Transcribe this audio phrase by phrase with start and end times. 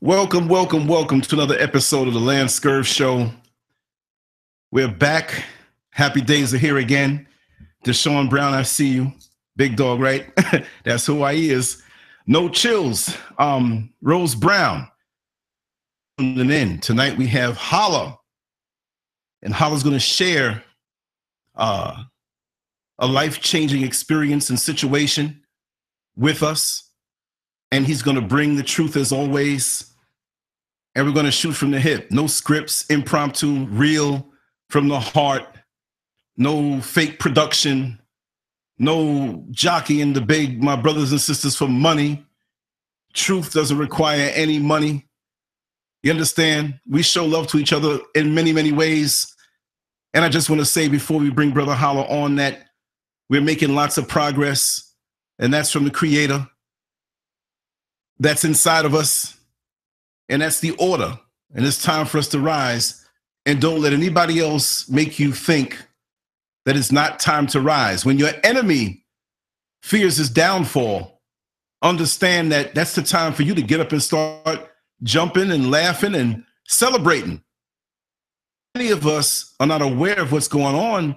[0.00, 3.32] Welcome, welcome, welcome to another episode of the Lance Scurv Show.
[4.70, 5.42] We're back.
[5.90, 7.26] Happy days are here again.
[7.84, 9.12] Deshaun Brown, I see you.
[9.56, 10.30] Big dog, right?
[10.84, 11.82] That's who I is.
[12.28, 13.16] No chills.
[13.40, 14.86] Um, Rose Brown.
[16.16, 18.20] And then tonight we have Hallah.
[19.42, 20.62] And Hallah's going to share
[21.56, 22.04] uh,
[23.00, 25.42] a life-changing experience and situation
[26.16, 26.87] with us.
[27.70, 29.92] And he's going to bring the truth as always.
[30.94, 32.10] And we're going to shoot from the hip.
[32.10, 34.26] No scripts, impromptu, real,
[34.70, 35.44] from the heart.
[36.36, 38.00] No fake production.
[38.78, 42.24] No jockeying the big, my brothers and sisters, for money.
[43.12, 45.06] Truth doesn't require any money.
[46.02, 46.78] You understand?
[46.88, 49.34] We show love to each other in many, many ways.
[50.14, 52.68] And I just want to say before we bring Brother Hallah on that
[53.28, 54.94] we're making lots of progress,
[55.38, 56.48] and that's from the Creator.
[58.18, 59.38] That's inside of us,
[60.28, 61.18] and that's the order.
[61.54, 63.06] And it's time for us to rise
[63.46, 65.82] and don't let anybody else make you think
[66.66, 68.04] that it's not time to rise.
[68.04, 69.06] When your enemy
[69.82, 71.22] fears his downfall,
[71.80, 74.68] understand that that's the time for you to get up and start
[75.02, 77.42] jumping and laughing and celebrating.
[78.74, 81.16] Many of us are not aware of what's going on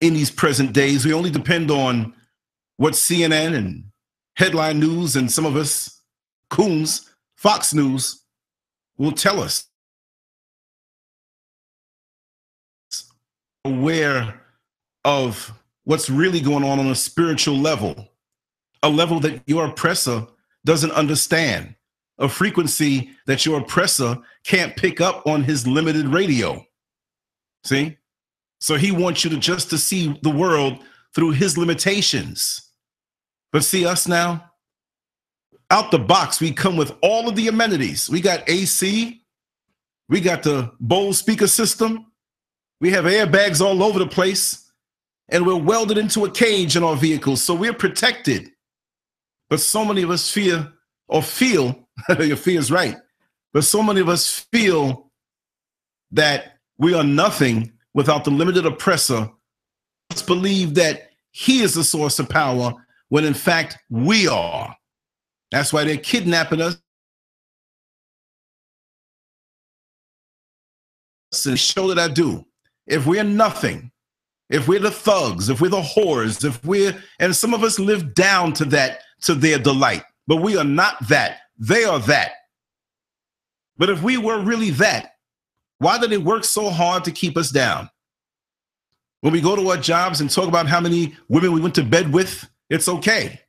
[0.00, 1.06] in these present days.
[1.06, 2.14] We only depend on
[2.76, 3.84] what CNN and
[4.36, 5.93] headline news and some of us,
[6.50, 8.24] coons, Fox News,
[8.96, 9.66] will tell us.
[13.64, 14.40] Aware
[15.04, 15.52] of
[15.84, 18.08] what's really going on on a spiritual level,
[18.82, 20.26] a level that your oppressor
[20.64, 21.74] doesn't understand,
[22.18, 26.64] a frequency that your oppressor can't pick up on his limited radio.
[27.64, 27.96] See?
[28.60, 30.78] So he wants you to just to see the world
[31.14, 32.70] through his limitations.
[33.52, 34.50] But see us now?
[35.74, 38.08] Out the box, we come with all of the amenities.
[38.08, 39.20] We got AC,
[40.08, 42.12] we got the Bose speaker system,
[42.80, 44.70] we have airbags all over the place,
[45.30, 48.52] and we're welded into a cage in our vehicles, so we're protected.
[49.50, 50.72] But so many of us fear
[51.08, 51.88] or feel,
[52.20, 52.96] your fear is right,
[53.52, 55.10] but so many of us feel
[56.12, 59.28] that we are nothing without the limited oppressor.
[60.08, 62.74] Let's believe that he is the source of power
[63.08, 64.76] when in fact we are.
[65.50, 66.78] That's why they're kidnapping us
[71.46, 72.44] and show that I do.
[72.86, 73.90] If we're nothing,
[74.50, 78.14] if we're the thugs, if we're the whores, if we're, and some of us live
[78.14, 81.38] down to that, to their delight, but we are not that.
[81.58, 82.32] They are that.
[83.76, 85.14] But if we were really that,
[85.78, 87.90] why do they work so hard to keep us down?
[89.22, 91.82] When we go to our jobs and talk about how many women we went to
[91.82, 93.40] bed with, it's okay.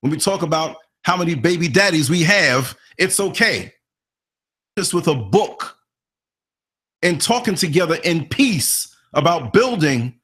[0.00, 3.72] When we talk about how many baby daddies we have, it's okay.
[4.76, 5.76] Just with a book
[7.02, 10.20] and talking together in peace about building,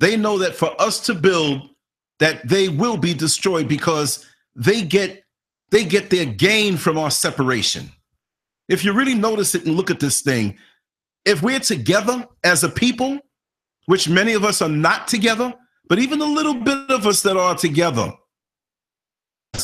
[0.00, 1.70] they know that for us to build,
[2.18, 5.22] that they will be destroyed because they get
[5.70, 7.90] they get their gain from our separation.
[8.68, 10.56] If you really notice it and look at this thing,
[11.24, 13.18] if we're together as a people,
[13.86, 15.52] which many of us are not together,
[15.88, 18.12] but even a little bit of us that are together,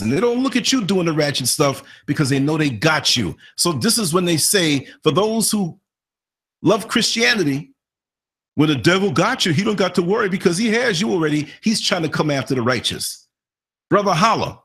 [0.00, 3.16] and they don't look at you doing the ratchet stuff because they know they got
[3.16, 3.36] you.
[3.56, 5.78] So this is when they say, for those who
[6.62, 7.72] love Christianity,
[8.54, 11.48] when the devil got you, he don't got to worry because he has you already.
[11.62, 13.26] He's trying to come after the righteous.
[13.88, 14.60] Brother Hallah,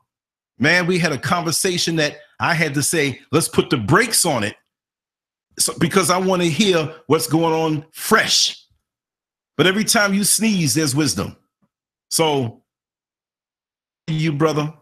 [0.58, 4.44] man, we had a conversation that I had to say, let's put the brakes on
[4.44, 4.56] it
[5.58, 8.62] so, because I want to hear what's going on fresh.
[9.56, 11.36] But every time you sneeze, there's wisdom.
[12.10, 12.62] So,
[14.06, 14.74] you, brother,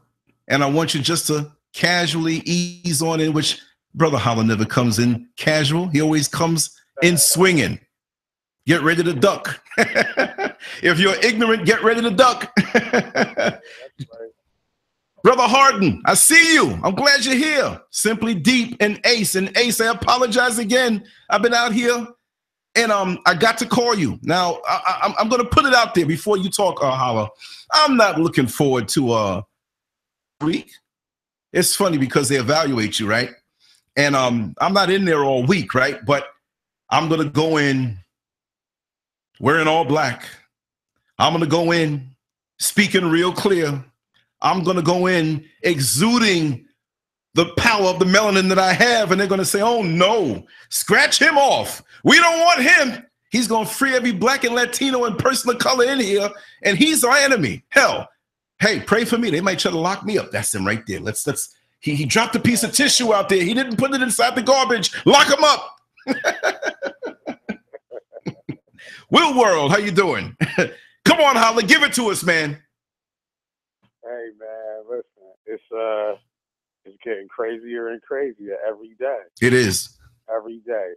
[0.49, 3.61] and I want you just to casually ease on in, which
[3.95, 5.89] Brother Hallah never comes in casual.
[5.89, 7.79] He always comes in swinging.
[8.67, 9.61] Get ready to duck.
[9.77, 12.51] if you're ignorant, get ready to duck.
[15.23, 16.79] Brother Harden, I see you.
[16.83, 17.81] I'm glad you're here.
[17.91, 19.37] Simply Deep and Ace.
[19.37, 21.03] And Ace, I apologize again.
[21.31, 22.07] I've been out here
[22.75, 24.19] and um, I got to call you.
[24.23, 27.31] Now, I, am going to put it out there before you talk, uh, Hallah.
[27.73, 29.43] I'm not looking forward to uh,
[30.45, 30.71] week.
[31.53, 33.31] It's funny because they evaluate you, right?
[33.97, 36.05] And um, I'm not in there all week, right?
[36.05, 36.27] But
[36.91, 37.99] I'm to go in
[39.41, 40.29] wearing all black.
[41.19, 42.09] I'm to go in
[42.59, 43.85] speaking real clear
[44.45, 46.67] I'm to go in exuding
[47.33, 51.19] the power of the melanin that I have, and they're to say, oh no, scratch
[51.19, 51.83] him off.
[52.05, 53.07] We don't want him.
[53.31, 56.29] He's to free every black and Latino and person of color in here,
[56.63, 57.65] and he's our enemy.
[57.71, 58.07] Hell,
[58.65, 59.29] hey, pray for me.
[59.31, 60.31] They might try to lock me up.
[60.31, 61.01] That's him right there.
[61.01, 63.43] Let's let's he, he dropped a piece of tissue out there.
[63.43, 64.91] He didn't put it inside the garbage.
[65.05, 65.77] Lock him up.
[69.11, 70.35] Will World, how you doing?
[71.05, 72.59] Come on, Hallah, give it to us, man.
[74.03, 75.05] Hey man, listen,
[75.47, 76.17] it's uh
[76.87, 79.21] it's getting crazier and crazier every day.
[79.43, 79.91] It is.
[80.35, 80.93] Every day.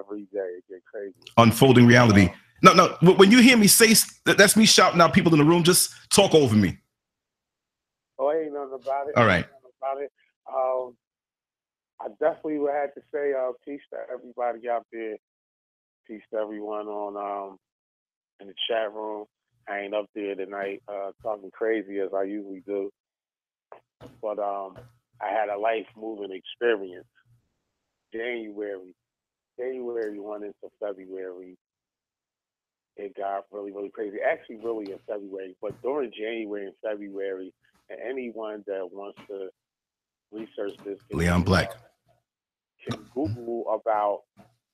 [0.00, 1.14] Every day it gets crazy.
[1.36, 2.30] Unfolding reality.
[2.62, 2.96] No, no.
[3.14, 3.94] When you hear me say
[4.24, 6.78] that's me shouting out people in the room, just talk over me.
[8.82, 9.16] About it.
[9.16, 9.46] All right.
[9.80, 10.12] About it.
[10.52, 10.96] Um,
[12.00, 15.16] I definitely would have to say uh, peace to everybody out there.
[16.06, 17.58] Peace to everyone on um,
[18.40, 19.24] in the chat room.
[19.68, 22.90] I ain't up there tonight uh, talking crazy as I usually do,
[24.22, 24.76] but um,
[25.20, 27.06] I had a life moving experience.
[28.12, 28.94] January,
[29.58, 31.56] January went into February.
[32.96, 34.18] It got really, really crazy.
[34.24, 37.52] Actually, really in February, but during January and February,
[37.90, 39.48] anyone that wants to
[40.32, 41.72] research this, Leon Black
[42.88, 44.22] can Google about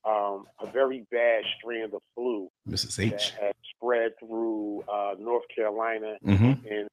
[0.05, 2.99] um, a very bad strand of flu Mrs.
[3.05, 3.33] H.
[3.41, 6.67] that spread through uh, North Carolina mm-hmm.
[6.67, 6.89] and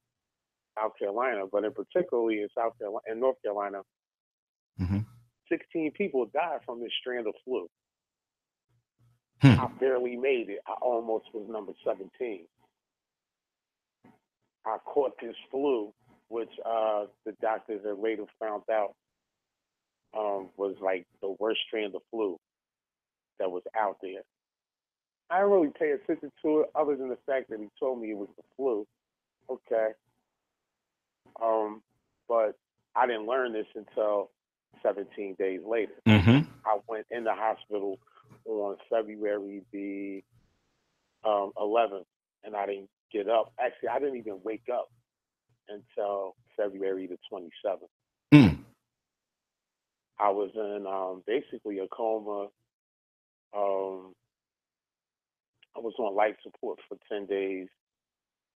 [0.78, 3.78] South Carolina, but in particularly in South Carolina and North Carolina,
[4.80, 4.98] mm-hmm.
[5.50, 7.66] 16 people died from this strand of flu.
[9.42, 9.58] Hmm.
[9.58, 10.58] I barely made it.
[10.66, 12.46] I almost was number 17.
[14.66, 15.92] I caught this flu,
[16.30, 18.94] which uh, the doctors have later found out
[20.16, 22.38] um, was like the worst strain of flu
[23.38, 24.22] that was out there.
[25.28, 28.12] I didn't really pay attention to it other than the fact that he told me
[28.12, 28.86] it was the flu.
[29.50, 29.88] Okay.
[31.42, 31.82] Um,
[32.28, 32.56] but
[32.94, 34.30] I didn't learn this until
[34.84, 35.92] 17 days later.
[36.06, 36.48] Mm-hmm.
[36.64, 37.98] I went in the hospital
[38.46, 40.22] on February the
[41.24, 42.04] um, 11th,
[42.44, 43.52] and I didn't get up.
[43.60, 44.90] Actually, I didn't even wake up
[45.70, 47.88] until February the 27th.
[48.32, 48.58] Mm.
[50.18, 52.48] I was in um, basically a coma.
[53.56, 54.14] Um,
[55.76, 57.68] I was on life support for 10 days,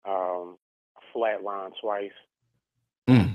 [0.04, 0.56] um,
[1.14, 2.10] flatline twice,
[3.08, 3.34] Mm.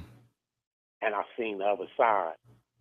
[1.02, 2.34] and I've seen the other side.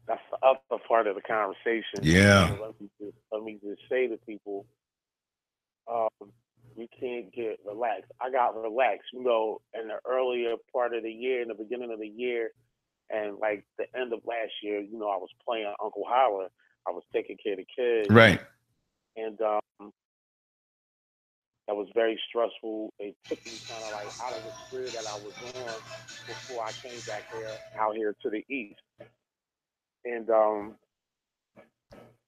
[0.07, 2.01] That's the other part of the conversation.
[2.03, 2.49] Yeah.
[2.49, 4.67] So let me just let me just say to people,
[5.87, 6.33] um,
[6.79, 8.13] you can't get relaxed.
[8.21, 11.93] I got relaxed, you know, in the earlier part of the year, in the beginning
[11.93, 12.51] of the year,
[13.11, 14.81] and like the end of last year.
[14.81, 16.51] You know, I was playing Uncle Howard.
[16.87, 18.41] I was taking care of the kids, Right.
[19.17, 19.93] and um,
[21.67, 22.93] that was very stressful.
[22.99, 25.81] It took me kind of like out of the sphere that I was on
[26.27, 28.81] before I came back here out here to the east,
[30.05, 30.77] and um,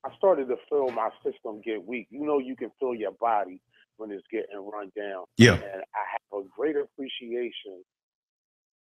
[0.05, 2.08] I started to feel my system get weak.
[2.11, 3.61] You know, you can feel your body
[4.00, 5.52] when it's getting run down, Yeah.
[5.55, 7.85] and I have a greater appreciation,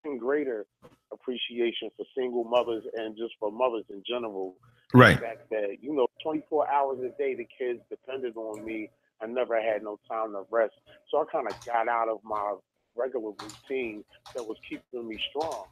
[0.06, 0.66] and greater
[1.12, 4.56] appreciation for single mothers and just for mothers in general.
[4.94, 5.19] Right.
[5.19, 8.89] the fact that you know 24 hours a day the kids depended on me
[9.21, 10.74] i never had no time to rest.
[11.12, 12.56] So i kind of got out of my
[12.95, 15.65] regular routine that was keeping me strong.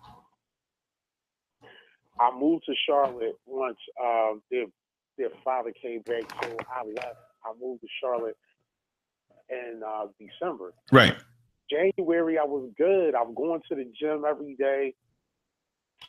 [2.19, 4.65] I moved to charlotte once um, their,
[5.17, 7.17] their father came back so i left.
[7.45, 8.38] I moved to charlotte
[9.49, 11.15] in uh, december Right.
[11.69, 14.94] january i was good i'm going to the gym every day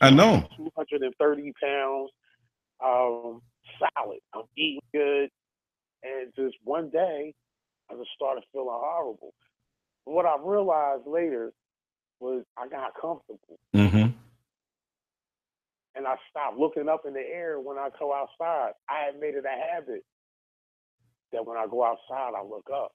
[0.01, 0.47] I know.
[0.57, 2.11] 230 pounds,
[2.85, 3.41] um,
[3.81, 4.19] solid.
[4.33, 5.29] I'm eating good.
[6.05, 7.35] And just one day,
[7.91, 9.33] I just started feeling horrible.
[10.05, 11.51] What I realized later
[12.21, 14.13] was I got comfortable Mm-hmm.
[15.97, 18.73] and I stopped looking up in the air when I go outside.
[18.89, 20.05] I had made it a habit
[21.33, 22.93] that when I go outside, I look up.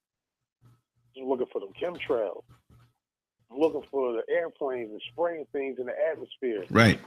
[1.16, 2.44] Just looking for them chemtrails.
[3.52, 6.66] I'm looking for the airplanes and spraying things in the atmosphere.
[6.72, 7.00] Right.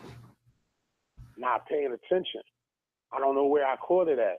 [1.36, 2.40] not paying attention.
[3.12, 4.38] I don't know where I caught it at.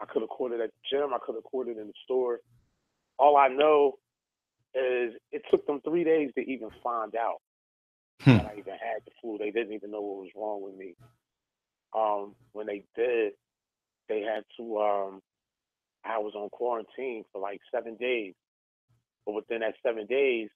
[0.00, 1.12] I could have caught it at the gym.
[1.14, 2.40] I could have caught it in the store.
[3.18, 3.98] All I know
[4.74, 7.40] is it took them three days to even find out
[8.22, 8.36] Hmm.
[8.36, 9.36] that I even had the flu.
[9.38, 10.94] They didn't even know what was wrong with me.
[11.96, 13.32] Um, when they did,
[14.08, 14.78] they had to.
[14.78, 15.22] Um,
[16.04, 18.34] I was on quarantine for like seven days,
[19.26, 20.48] but within that seven days,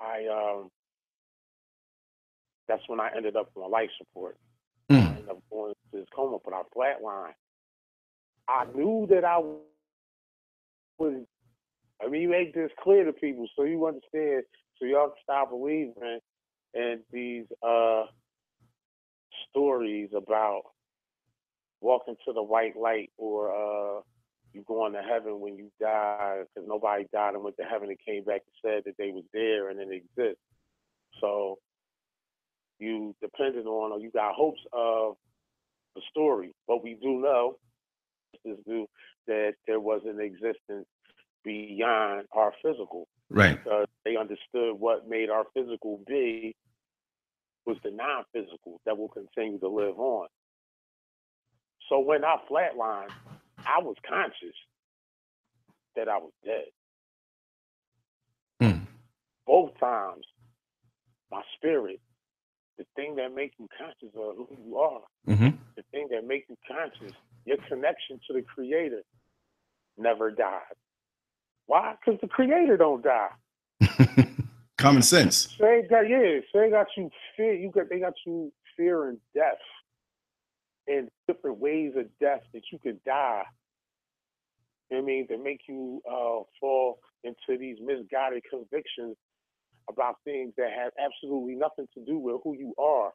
[0.00, 0.70] I um,
[2.68, 4.36] that's when I ended up on life support.
[4.94, 5.16] I Mm.
[5.16, 7.34] ended up going to this coma, but I flatlined.
[8.48, 9.64] I knew that I was.
[10.74, 11.08] I mean, you
[11.44, 15.92] make this clear to people so you understand, so y'all can stop believing
[16.74, 18.04] in these uh,
[19.50, 20.62] stories about
[21.80, 24.00] walking to the white light or uh,
[24.58, 27.98] you going to heaven when you die because nobody died and went to heaven and
[28.04, 30.42] came back and said that they was there and it exists.
[31.20, 31.58] So
[32.78, 35.14] you depended on or you got hopes of
[35.94, 36.52] the story.
[36.66, 37.56] But we do know
[38.44, 38.86] is do
[39.26, 40.86] that there was an existence
[41.44, 43.06] beyond our physical.
[43.30, 43.62] Right.
[43.62, 46.54] Because they understood what made our physical be
[47.66, 50.28] was the non-physical that will continue to live on.
[51.88, 53.10] So when I flatlined,
[53.68, 54.56] I was conscious
[55.94, 56.64] that I was dead.
[58.60, 58.84] Hmm.
[59.46, 60.24] Both times,
[61.30, 62.00] my spirit,
[62.78, 65.56] the thing that makes you conscious of who you are, Mm-hmm.
[65.76, 69.02] the thing that makes you conscious, your connection to the creator
[69.98, 70.62] never died.
[71.66, 71.94] Why?
[72.02, 73.28] Because the creator don't die.
[74.78, 75.54] Common sense.
[75.58, 79.18] So they got yeah, so they got you fear you got they got you fearing
[79.34, 79.58] death
[80.86, 83.42] and different ways of death that you can die.
[84.90, 89.16] You know what I mean, that make you uh, fall into these misguided convictions
[89.90, 93.12] about things that have absolutely nothing to do with who you are.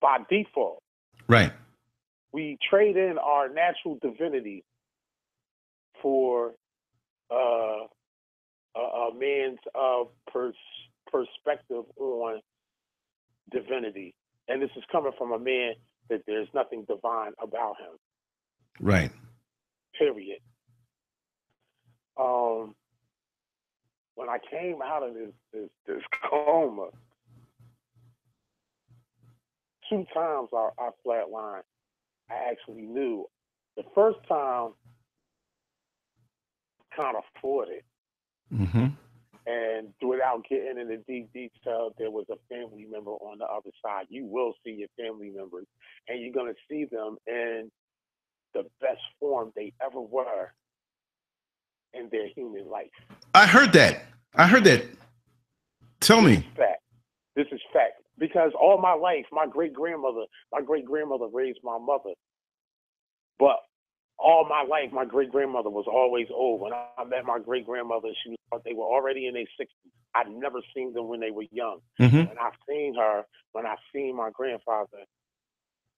[0.00, 0.82] By default,
[1.28, 1.52] Right.
[2.32, 4.64] we trade in our natural divinity
[6.02, 6.54] for
[7.30, 7.86] uh,
[8.76, 10.54] a, a man's uh, pers-
[11.06, 12.40] perspective on
[13.52, 14.14] divinity.
[14.48, 15.74] And this is coming from a man
[16.10, 17.96] that there's nothing divine about him,
[18.80, 19.12] Right.
[20.02, 20.38] Period.
[22.18, 22.74] Um,
[24.14, 26.88] when I came out of this, this, this coma,
[29.88, 31.62] two times I, I flatlined.
[32.30, 33.26] I actually knew.
[33.76, 34.70] The first time,
[36.94, 37.84] kind of fought it.
[38.52, 38.86] Mm-hmm.
[39.44, 44.06] And without getting into deep detail, there was a family member on the other side.
[44.08, 45.66] You will see your family members,
[46.06, 47.70] and you're going to see them in
[48.54, 50.52] the best form they ever were
[51.94, 52.90] in their human life.
[53.34, 54.04] I heard that.
[54.34, 54.84] I heard that.
[56.00, 56.46] Tell me.
[56.56, 56.82] Fact.
[57.36, 57.94] This is fact.
[58.18, 62.10] Because all my life, my great grandmother, my great grandmother raised my mother.
[63.38, 63.56] But
[64.18, 66.60] all my life, my great grandmother was always old.
[66.60, 69.66] When I met my great grandmother, she was, they were already in their 60s.
[70.14, 71.78] I'd never seen them when they were young.
[72.00, 72.16] Mm-hmm.
[72.16, 74.98] When I seen her, when I seen my grandfather,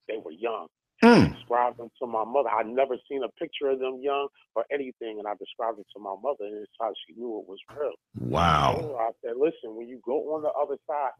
[0.08, 0.68] they were young.
[1.04, 1.34] Mm.
[1.34, 2.48] Described them to my mother.
[2.48, 6.02] I'd never seen a picture of them young or anything, and I described it to
[6.02, 7.92] my mother, and it's how she knew it was real.
[8.18, 8.78] Wow.
[8.80, 11.10] So I said, listen, when you go on the other side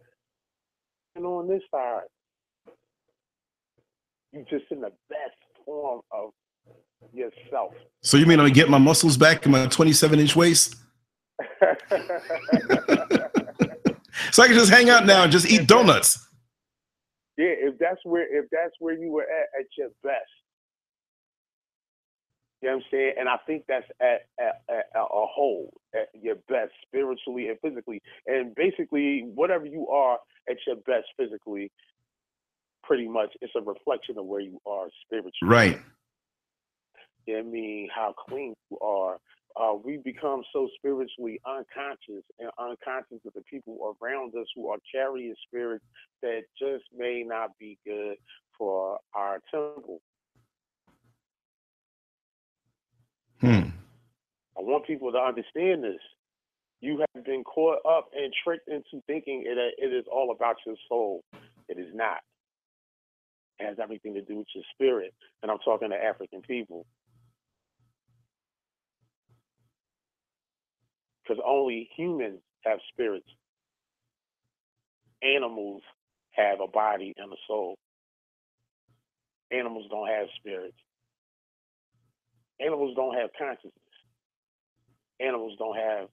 [1.17, 2.05] and on this side,
[4.33, 5.37] you're just in the best
[5.67, 6.31] form of
[7.13, 7.75] yourself.
[8.03, 10.77] So you mean I'm gonna get my muscles back in my 27 inch waist?
[14.35, 16.24] So I can just hang out now and just eat donuts.
[17.37, 20.31] Yeah, if that's where if that's where you were at at your best.
[22.63, 23.13] You know what I'm saying?
[23.19, 28.01] And I think that's at, at, at a whole, at your best spiritually and physically.
[28.27, 31.71] And basically, whatever you are at your best physically,
[32.83, 35.33] pretty much it's a reflection of where you are spiritually.
[35.43, 35.79] Right.
[37.27, 37.89] You know what I mean?
[37.95, 39.19] How clean you are.
[39.57, 44.79] Uh, we become so spiritually unconscious and unconscious of the people around us who are
[44.93, 45.85] carrying spirits
[46.23, 48.17] that just may not be good
[48.59, 50.01] for our temple.
[53.41, 53.69] Hmm.
[54.59, 56.01] I want people to understand this.
[56.81, 60.77] You have been caught up and tricked into thinking it, it is all about your
[60.89, 61.23] soul.
[61.69, 62.19] It is not.
[63.59, 65.15] It has everything to do with your spirit.
[65.43, 66.87] And I'm talking to African people.
[71.25, 73.29] Because only humans have spirits.
[75.23, 75.83] Animals
[76.33, 77.79] have a body and a soul.
[79.51, 80.77] Animals don't have spirits.
[82.61, 83.73] Animals don't have consciousness.
[85.21, 86.09] Animals don't have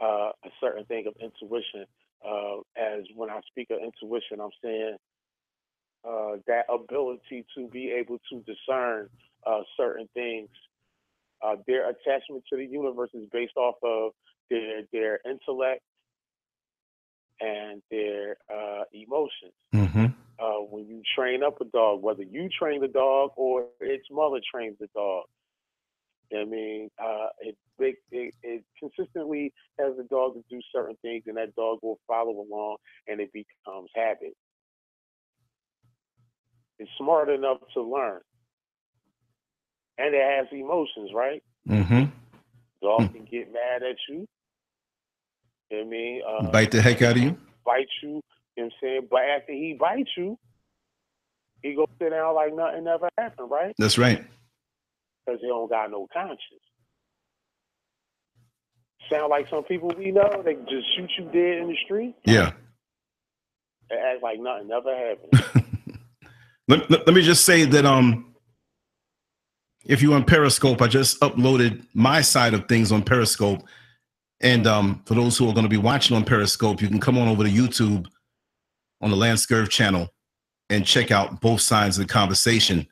[0.00, 1.86] uh, a certain thing of intuition.
[2.26, 4.96] Uh, as when I speak of intuition, I'm saying
[6.06, 9.08] uh, that ability to be able to discern
[9.46, 10.48] uh, certain things.
[11.42, 14.12] Uh, their attachment to the universe is based off of
[14.50, 15.82] their their intellect
[17.40, 19.52] and their uh, emotions.
[19.74, 20.06] Mm-hmm.
[20.38, 24.40] Uh, when you train up a dog, whether you train the dog or its mother
[24.52, 25.24] trains the dog,
[26.34, 31.36] I mean, uh, it, it, it consistently has the dog to do certain things, and
[31.36, 32.76] that dog will follow along,
[33.06, 34.34] and it becomes habit.
[36.78, 38.20] It's smart enough to learn,
[39.98, 41.42] and it has emotions, right?
[41.68, 42.04] Mm-hmm.
[42.82, 43.12] Dog Hmm.
[43.12, 44.26] can get mad at you.
[45.70, 47.36] You know what I mean, uh, Bite the heck out of you.
[47.64, 48.08] bite you.
[48.08, 48.22] You know
[48.56, 49.08] what I'm saying?
[49.10, 50.38] But after he bites you,
[51.62, 53.74] he go sit down like nothing ever happened, right?
[53.78, 54.24] That's right.
[55.26, 56.40] Because he don't got no conscience.
[59.10, 62.14] Sound like some people we know, they just shoot you dead in the street.
[62.24, 62.52] Yeah.
[63.90, 65.66] and act like nothing never happened.
[66.68, 68.34] let, let, let me just say that um
[69.84, 73.62] if you on Periscope, I just uploaded my side of things on Periscope.
[74.40, 77.16] And um, for those who are going to be watching on Periscope, you can come
[77.16, 78.06] on over to YouTube
[79.00, 80.08] on the Lance Scurv channel
[80.68, 82.86] and check out both sides of the conversation.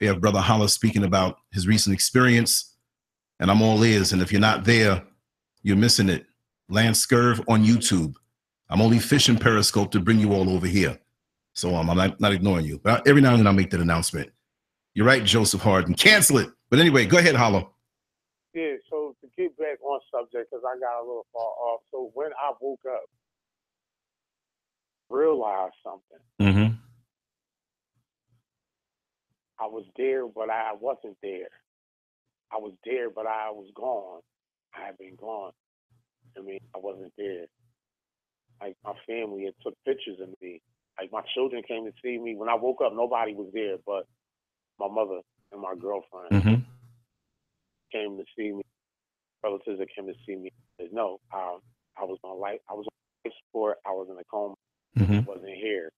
[0.00, 2.76] We have Brother Hallah speaking about his recent experience,
[3.38, 4.12] and I'm all ears.
[4.12, 5.02] And if you're not there,
[5.62, 6.26] you're missing it.
[6.68, 8.14] Lance Scurv on YouTube.
[8.68, 10.98] I'm only fishing Periscope to bring you all over here.
[11.52, 12.80] So um, I'm not, not ignoring you.
[12.82, 14.30] But every now and then I'll make that announcement.
[14.94, 15.94] You're right, Joseph Harden.
[15.94, 16.50] Cancel it.
[16.70, 17.66] But anyway, go ahead, Hallah.
[18.54, 21.80] Yeah, so to get back on subject, because I got a little far off.
[21.90, 23.04] So when I woke up,
[25.10, 26.22] realized something.
[26.40, 26.74] Mm-hmm.
[29.60, 31.48] I was there, but I wasn't there.
[32.52, 34.20] I was there, but I was gone.
[34.74, 35.52] I had been gone.
[36.36, 37.46] I mean, I wasn't there.
[38.60, 40.60] Like my family had took pictures of me.
[41.00, 42.34] Like my children came to see me.
[42.36, 44.06] When I woke up, nobody was there, but
[44.78, 45.20] my mother
[45.52, 46.62] and my girlfriend Mm-hmm.
[47.92, 48.62] came to see me.
[49.42, 51.60] Relatives that came to see me said, "No, um,
[51.96, 52.60] I was on life.
[52.70, 53.78] I was on life support.
[53.86, 54.54] I was in a coma.
[54.98, 55.24] Mm-hmm.
[55.24, 55.90] wasn't here."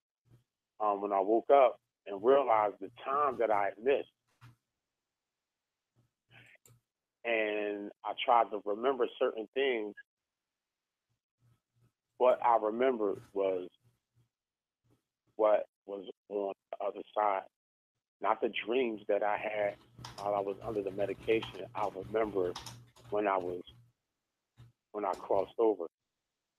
[0.80, 4.08] Um, when I woke up and realized the time that I had missed,
[7.24, 9.94] and I tried to remember certain things,
[12.18, 13.68] what I remembered was
[15.36, 17.42] what was on the other side
[18.24, 19.74] not the dreams that I had
[20.16, 21.60] while I was under the medication.
[21.74, 22.54] I remember
[23.14, 23.62] when I was
[24.90, 25.84] when I crossed over,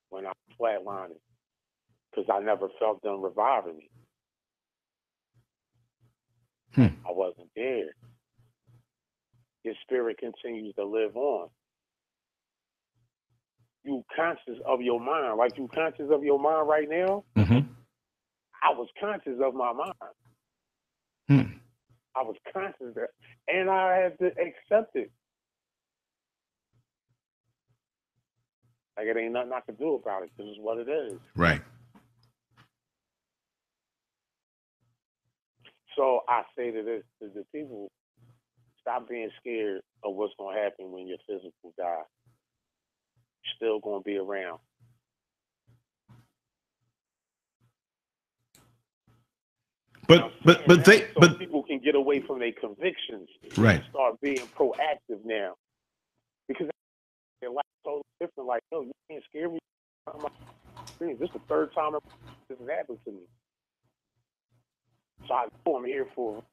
[0.09, 1.19] when I flatlined,
[2.09, 3.89] because I never felt them reviving me.
[6.73, 6.95] Hmm.
[7.05, 7.91] I wasn't there.
[9.63, 11.49] Your spirit continues to live on.
[13.83, 17.25] You conscious of your mind, like you conscious of your mind right now.
[17.35, 17.67] Mm-hmm.
[18.63, 19.93] I was conscious of my mind.
[21.27, 21.57] Hmm.
[22.15, 23.09] I was conscious that,
[23.49, 25.11] and I had to accept it.
[28.97, 30.31] Like it ain't nothing I can do about it.
[30.37, 31.19] This is what it is.
[31.35, 31.61] Right.
[35.95, 37.89] So I say to this to the people,
[38.81, 42.03] stop being scared of what's gonna happen when your physical die.
[43.43, 44.59] You're still gonna be around.
[50.07, 53.27] But but but they so but people can get away from their convictions
[53.57, 53.77] right.
[53.77, 55.55] and start being proactive now.
[56.47, 56.67] Because
[57.45, 58.47] their life totally different.
[58.47, 59.59] Like, no, you can't scare me.
[60.99, 61.93] This is the third time
[62.49, 63.19] this has happened to me.
[65.27, 66.43] So I know I'm here for.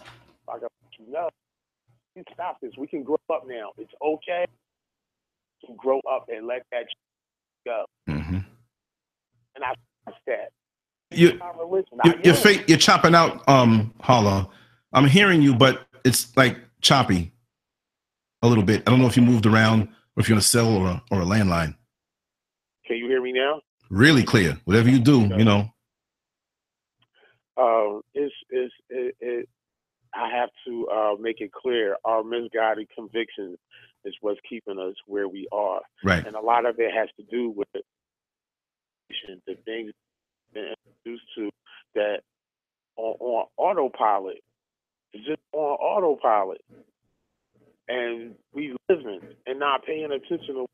[0.00, 1.28] I got you know.
[2.14, 2.72] Can stop this.
[2.76, 3.70] We can grow up now.
[3.78, 4.46] It's okay
[5.66, 6.86] to grow up and let that
[7.64, 7.84] go.
[8.08, 8.38] Mm-hmm.
[9.56, 9.74] And I
[10.26, 10.50] that.
[11.10, 11.98] You It's not religion.
[12.02, 14.48] I you you're chopping out um Hallah.
[14.92, 17.32] I'm hearing you, but it's like choppy
[18.42, 18.82] a little bit.
[18.86, 21.02] I don't know if you moved around or if you're on a cell or a,
[21.10, 21.76] or a landline.
[22.86, 23.60] Can you hear me now?
[23.90, 24.58] Really clear.
[24.64, 25.70] Whatever you do, you know.
[27.56, 29.48] um, it's, it's, it, it,
[30.14, 33.58] I have to uh, make it clear our misguided convictions
[34.04, 35.80] is what's keeping us where we are.
[36.02, 36.24] Right.
[36.26, 37.82] And a lot of it has to do with the
[39.64, 39.92] things
[40.52, 41.50] been introduced to
[41.94, 42.20] that
[42.96, 44.42] on, on autopilot.
[45.14, 46.60] Just on autopilot.
[47.88, 50.72] And we living and not paying attention to what's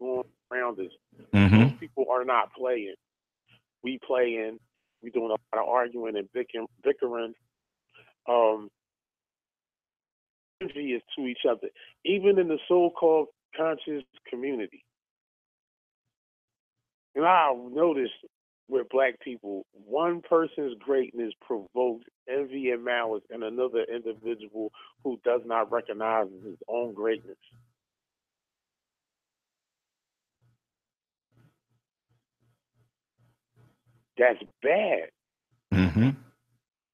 [0.00, 0.92] going around us.
[1.32, 1.76] Mm-hmm.
[1.78, 2.94] People are not playing.
[3.82, 4.58] We playing.
[5.02, 6.66] We doing a lot of arguing and bickering.
[6.84, 7.34] bickering.
[8.28, 8.68] Um,
[10.60, 11.68] envious to each other,
[12.04, 14.84] even in the so-called conscious community.
[17.14, 18.12] And I noticed
[18.68, 24.72] with black people, one person's greatness provokes envy and malice in another individual
[25.04, 27.36] who does not recognize his own greatness.
[34.18, 35.08] That's bad.
[35.72, 36.10] Mm-hmm.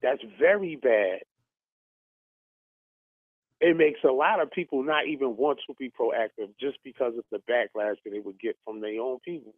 [0.02, 1.20] That's very bad.
[3.60, 7.24] It makes a lot of people not even want to be proactive just because of
[7.32, 9.52] the backlash that they would get from their own people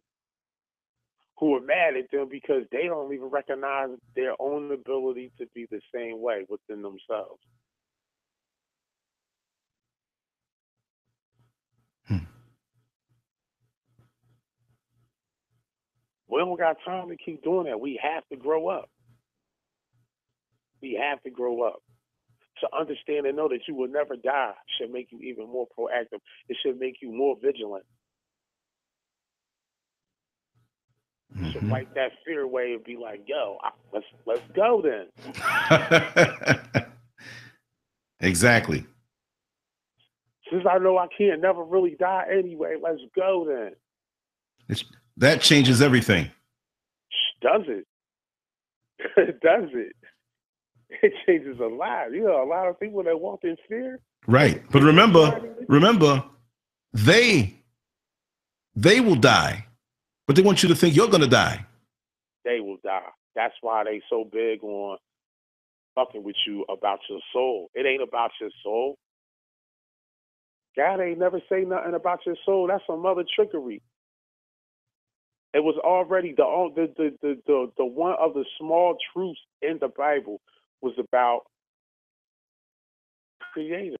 [1.41, 5.67] who are mad at them because they don't even recognize their own ability to be
[5.71, 7.41] the same way within themselves.
[12.07, 12.17] Hmm.
[16.29, 17.81] We don't got time to keep doing that.
[17.81, 18.91] We have to grow up.
[20.79, 21.81] We have to grow up.
[22.59, 26.19] To understand and know that you will never die should make you even more proactive.
[26.47, 27.85] It should make you more vigilant.
[31.35, 31.51] Mm-hmm.
[31.51, 33.57] should wipe that fear away and be like, "Yo,
[33.93, 35.07] let's let's go then."
[38.19, 38.85] exactly.
[40.49, 43.73] Since I know I can't never really die anyway, let's go then.
[44.67, 44.83] It's,
[45.17, 46.29] that changes everything.
[47.41, 47.87] Does it?
[49.41, 49.95] Does it?
[51.01, 52.11] It changes a lot.
[52.11, 53.99] You know, a lot of people that walk in fear.
[54.27, 56.23] Right, but remember, remember,
[56.93, 57.55] they
[58.75, 59.65] they will die,
[60.31, 61.65] but they want you to think you're going to die.
[62.45, 63.09] They will die.
[63.35, 64.97] That's why they so big on
[65.93, 67.69] fucking with you about your soul.
[67.75, 68.95] It ain't about your soul.
[70.77, 72.67] God ain't never say nothing about your soul.
[72.67, 73.81] That's some other trickery.
[75.53, 79.79] It was already the the the the the, the one of the small truths in
[79.81, 80.39] the Bible
[80.81, 81.41] was about
[83.51, 83.97] creator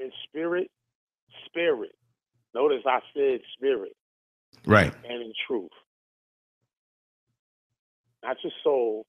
[0.00, 0.68] in spirit,
[1.44, 1.92] spirit.
[2.52, 3.92] Notice I said spirit.
[4.66, 4.92] Right.
[5.04, 5.70] And in truth.
[8.22, 9.06] Not your soul,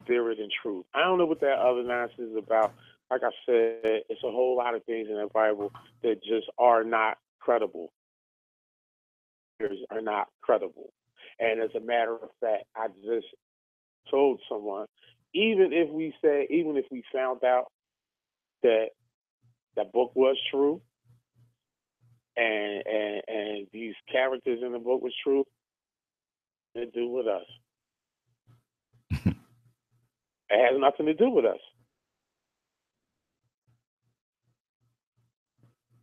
[0.00, 0.84] spirit and truth.
[0.94, 2.74] I don't know what that other nonsense is about.
[3.10, 6.82] Like I said, it's a whole lot of things in the Bible that just are
[6.82, 7.92] not credible.
[9.90, 10.92] Are not credible.
[11.38, 13.26] And as a matter of fact, I just
[14.10, 14.86] told someone,
[15.32, 17.66] even if we said, even if we found out
[18.62, 18.88] that
[19.76, 20.80] that book was true,
[22.36, 25.44] and and and these characters in the book was true,
[26.76, 27.46] to do with us.
[29.26, 29.36] it
[30.50, 31.60] has nothing to do with us.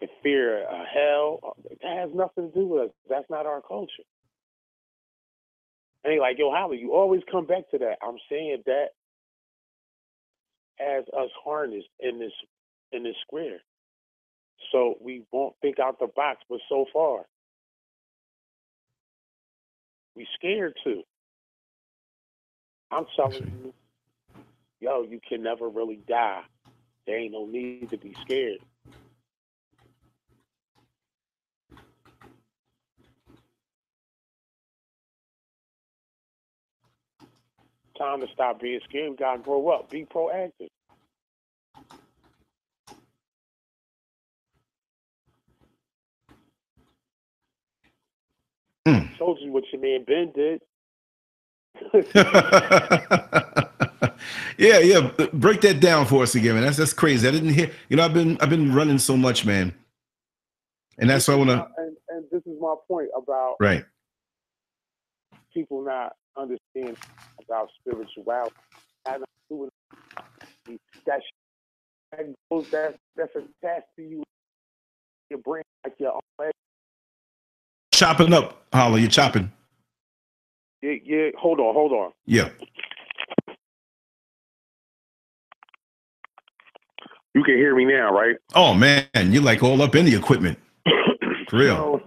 [0.02, 2.96] The fear of hell, that has nothing to do with us.
[3.10, 4.04] That's not our culture.
[6.04, 7.98] And he like, yo, Holly, you always come back to that.
[8.02, 8.88] I'm saying that
[10.80, 12.32] has us harnessed in this
[12.92, 13.60] in this square.
[14.72, 17.26] So we won't think out the box, but so far,
[20.16, 21.04] we scared to.
[22.92, 23.74] I'm telling you,
[24.82, 26.42] yo, you can never really die.
[27.08, 28.60] There ain't no need to be scared.
[37.98, 39.12] Time to stop being scared.
[39.12, 39.90] We gotta grow up.
[39.90, 40.70] Be proactive.
[48.88, 49.18] Mm.
[49.18, 50.62] Told you what your man Ben did.
[54.58, 55.12] yeah, yeah.
[55.34, 56.64] Break that down for us again, man.
[56.64, 57.28] That's that's crazy.
[57.28, 57.72] I didn't hear.
[57.90, 59.74] You know, I've been I've been running so much, man.
[60.98, 61.68] And that's why I want to.
[61.78, 63.86] And, and this is my point about right
[65.54, 66.98] people not understand
[67.44, 68.56] about spirituality.
[69.06, 69.24] That's
[72.12, 74.24] that goes that that's attached to you,
[75.30, 76.22] your brain, like your own
[77.94, 79.00] chopping up, Hallah.
[79.00, 79.52] You're chopping.
[80.82, 81.30] Yeah, yeah.
[81.40, 82.12] Hold on, hold on.
[82.26, 82.50] Yeah.
[87.34, 88.36] You can hear me now, right?
[88.56, 90.60] Oh man, you're like all up in the equipment.
[91.50, 92.02] For real.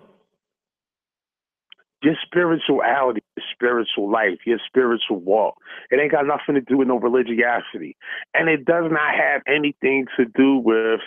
[2.02, 5.56] Your spirituality, your spiritual life, your spiritual walk.
[5.90, 7.96] It ain't got nothing to do with no religiosity.
[8.34, 11.00] And it does not have anything to do with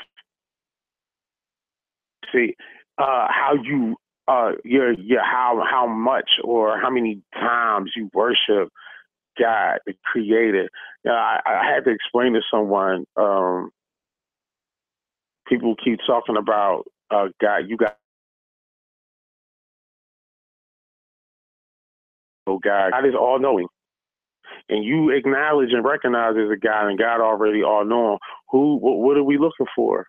[2.34, 2.56] see
[2.98, 3.96] uh, how you
[4.28, 8.70] uh, your your how how much or how many times you worship
[9.40, 10.70] God, the Creator.
[11.06, 13.06] You know, I, I had to explain to someone.
[13.18, 13.72] Um,
[15.48, 17.64] people keep talking about uh, God.
[17.70, 17.98] You got
[22.48, 22.92] oh God.
[22.92, 23.68] God is all knowing.
[24.70, 28.20] And you acknowledge and recognize as a God, and God already all knowing.
[28.52, 28.78] Who?
[28.78, 30.08] What, what are we looking for?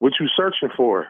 [0.00, 1.08] What you searching for?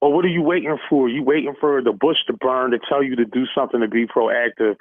[0.00, 1.08] Or what are you waiting for?
[1.08, 4.06] You waiting for the bush to burn to tell you to do something to be
[4.06, 4.76] proactive.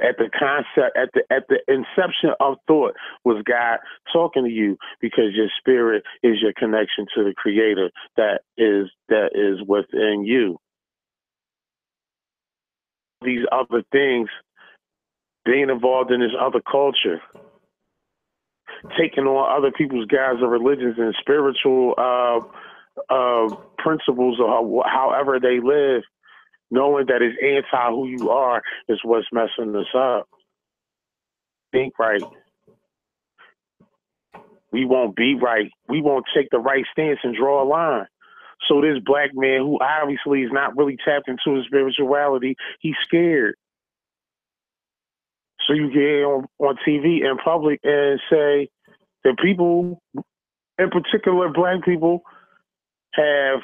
[0.00, 3.78] At the concept, at the at the inception of thought, was God
[4.12, 9.30] talking to you because your spirit is your connection to the Creator that is that
[9.34, 10.56] is within you.
[13.22, 14.28] These other things,
[15.44, 17.20] being involved in this other culture,
[18.98, 22.40] taking on other people's guise of religions and spiritual uh,
[23.10, 26.02] uh, principles or however they live,
[26.70, 30.28] knowing that it's anti who you are is what's messing us up.
[31.72, 32.22] Think right.
[34.70, 35.70] We won't be right.
[35.88, 38.06] We won't take the right stance and draw a line.
[38.68, 43.54] So this black man who obviously is not really tapped into his spirituality, he's scared.
[45.68, 48.70] So you get on, on TV in public and say
[49.24, 50.00] that people,
[50.78, 52.22] in particular black people,
[53.12, 53.60] have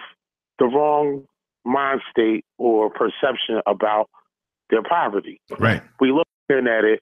[0.59, 1.25] the wrong
[1.65, 4.11] mind state or perception about
[4.69, 5.41] their poverty.
[5.59, 5.83] Right.
[5.99, 7.01] We looking at it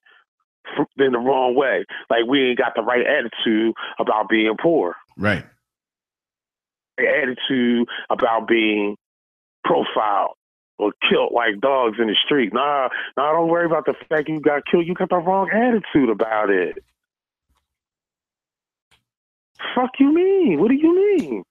[0.98, 1.84] in the wrong way.
[2.08, 4.94] Like we ain't got the right attitude about being poor.
[5.16, 5.44] Right.
[6.96, 8.96] The attitude about being
[9.64, 10.36] profiled
[10.82, 12.52] or killed like dogs in the street.
[12.52, 14.86] Nah, nah, don't worry about the fact you got killed.
[14.86, 16.82] You got the wrong attitude about it.
[19.74, 20.60] Fuck you mean?
[20.60, 21.44] What do you mean?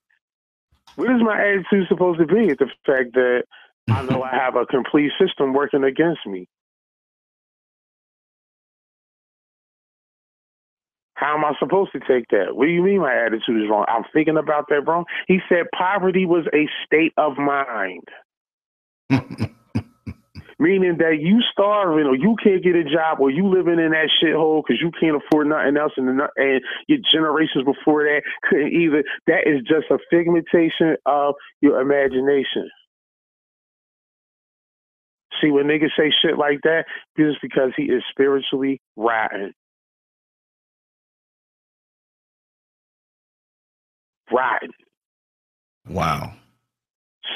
[0.96, 2.48] What is my attitude supposed to be?
[2.48, 3.44] The fact that
[3.88, 6.46] I know I have a complete system working against me.
[11.14, 12.56] How am I supposed to take that?
[12.56, 13.84] What do you mean my attitude is wrong?
[13.88, 15.04] I'm thinking about that wrong.
[15.28, 18.08] He said poverty was a state of mind.
[20.58, 24.08] Meaning that you starving or you can't get a job or you living in that
[24.22, 28.72] shithole because you can't afford nothing else and, the, and your generations before that couldn't
[28.72, 29.02] either.
[29.26, 32.70] That is just a figmentation of your imagination.
[35.42, 36.84] See, when niggas say shit like that,
[37.16, 39.52] it's because he is spiritually rotten.
[44.30, 44.70] Rotten.
[45.88, 46.34] Wow.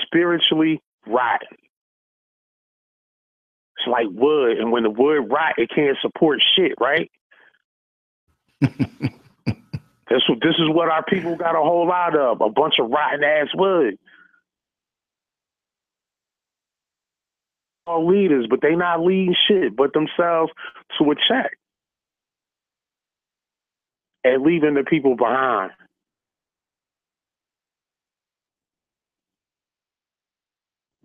[0.05, 1.57] Spiritually rotten.
[3.77, 7.11] It's like wood, and when the wood rot, it can't support shit, right?
[8.61, 8.73] this,
[10.09, 13.49] this is what our people got a whole lot of a bunch of rotten ass
[13.55, 13.99] wood.
[17.87, 20.51] All leaders, but they not leading shit but themselves
[20.99, 21.53] to a check
[24.25, 25.71] and leaving the people behind.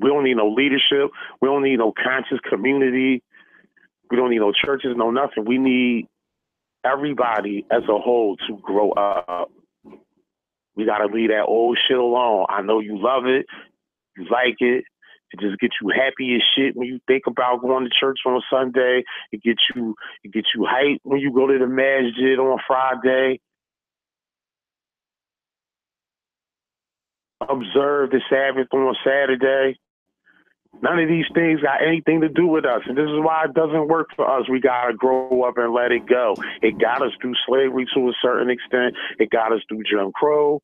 [0.02, 1.12] We don't need no leadership.
[1.42, 3.22] We don't need no conscious community.
[4.10, 5.46] We don't need no churches, no nothing.
[5.46, 6.08] We need
[6.84, 9.52] everybody as a whole to grow up.
[10.76, 12.46] We got to leave that old shit alone.
[12.50, 13.46] I know you love it,
[14.18, 14.86] you like it.
[15.34, 18.36] It just gets you happy as shit when you think about going to church on
[18.36, 19.04] a Sunday.
[19.32, 23.40] It gets you, it gets you hyped when you go to the masjid on Friday.
[27.48, 29.78] Observe the Sabbath on Saturday.
[30.80, 32.82] None of these things got anything to do with us.
[32.88, 34.48] And this is why it doesn't work for us.
[34.50, 36.36] We got to grow up and let it go.
[36.62, 38.96] It got us through slavery to a certain extent.
[39.20, 40.62] It got us through Jim Crow,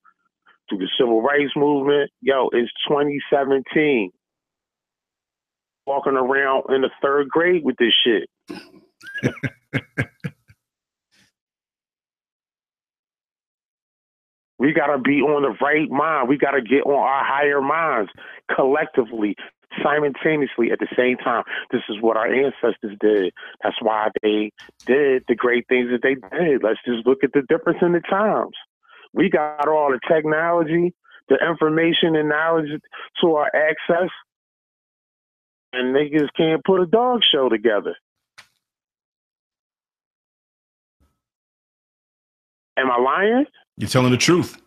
[0.70, 2.10] through the civil rights movement.
[2.22, 4.12] Yo, it's 2017.
[5.86, 8.30] Walking around in the third grade with this shit.
[14.58, 16.28] we got to be on the right mind.
[16.28, 18.10] We got to get on our higher minds
[18.54, 19.36] collectively
[19.84, 21.44] simultaneously at the same time.
[21.72, 23.34] This is what our ancestors did.
[23.64, 24.52] That's why they
[24.86, 26.64] did the great things that they did.
[26.64, 28.56] Let's just look at the difference in the times.
[29.14, 30.94] We got all the technology,
[31.30, 32.70] the information and knowledge
[33.22, 34.10] to our access,
[35.74, 37.96] and niggas can't put a dog show together.
[42.78, 43.46] Am I lying?
[43.78, 44.62] You're telling the truth.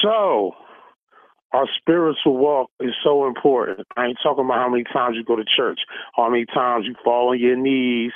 [0.00, 0.52] So,
[1.52, 3.86] our spiritual walk is so important.
[3.96, 5.80] I ain't talking about how many times you go to church,
[6.14, 8.12] how many times you fall on your knees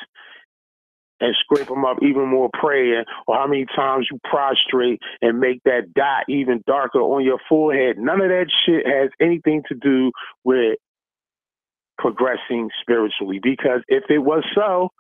[1.21, 5.63] and scrape them up even more praying, or how many times you prostrate and make
[5.65, 7.97] that dot even darker on your forehead.
[7.99, 10.13] None of that shit has anything to do
[10.45, 10.77] with
[11.99, 14.91] progressing spiritually because if it was so,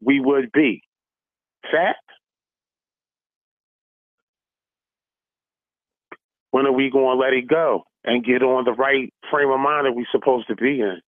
[0.00, 0.82] we would be.
[1.70, 1.98] Fact?
[6.52, 9.58] When are we going to let it go and get on the right frame of
[9.58, 11.00] mind that we're supposed to be in?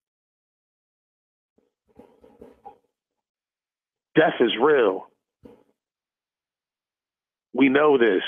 [4.16, 5.06] Death is real.
[7.52, 8.22] We know this.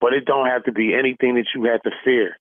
[0.00, 2.36] But it don't have to be anything that you have to fear.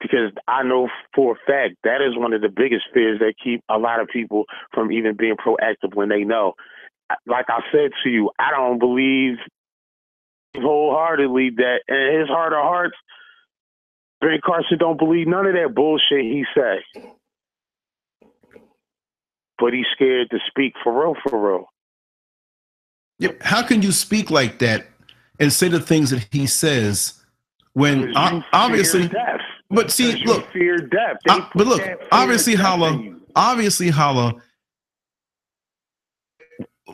[0.00, 3.62] Because I know for a fact that is one of the biggest fears that keep
[3.68, 4.44] a lot of people
[4.74, 6.54] from even being proactive when they know.
[7.26, 9.36] Like I said to you, I don't believe
[10.56, 12.96] wholeheartedly that in his heart of hearts,
[14.20, 16.84] Ben Carson don't believe none of that bullshit he say.
[19.58, 21.66] But he's scared to speak for real, for real.
[23.18, 23.42] Yep.
[23.42, 24.86] How can you speak like that
[25.38, 27.20] and say the things that he says
[27.72, 29.40] when obviously death.
[29.70, 31.16] But see, look, fear death.
[31.28, 34.34] Uh, but look, obviously, Hallah, obviously, Hallah,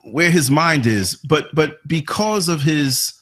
[0.05, 3.14] where his mind is, but but because of his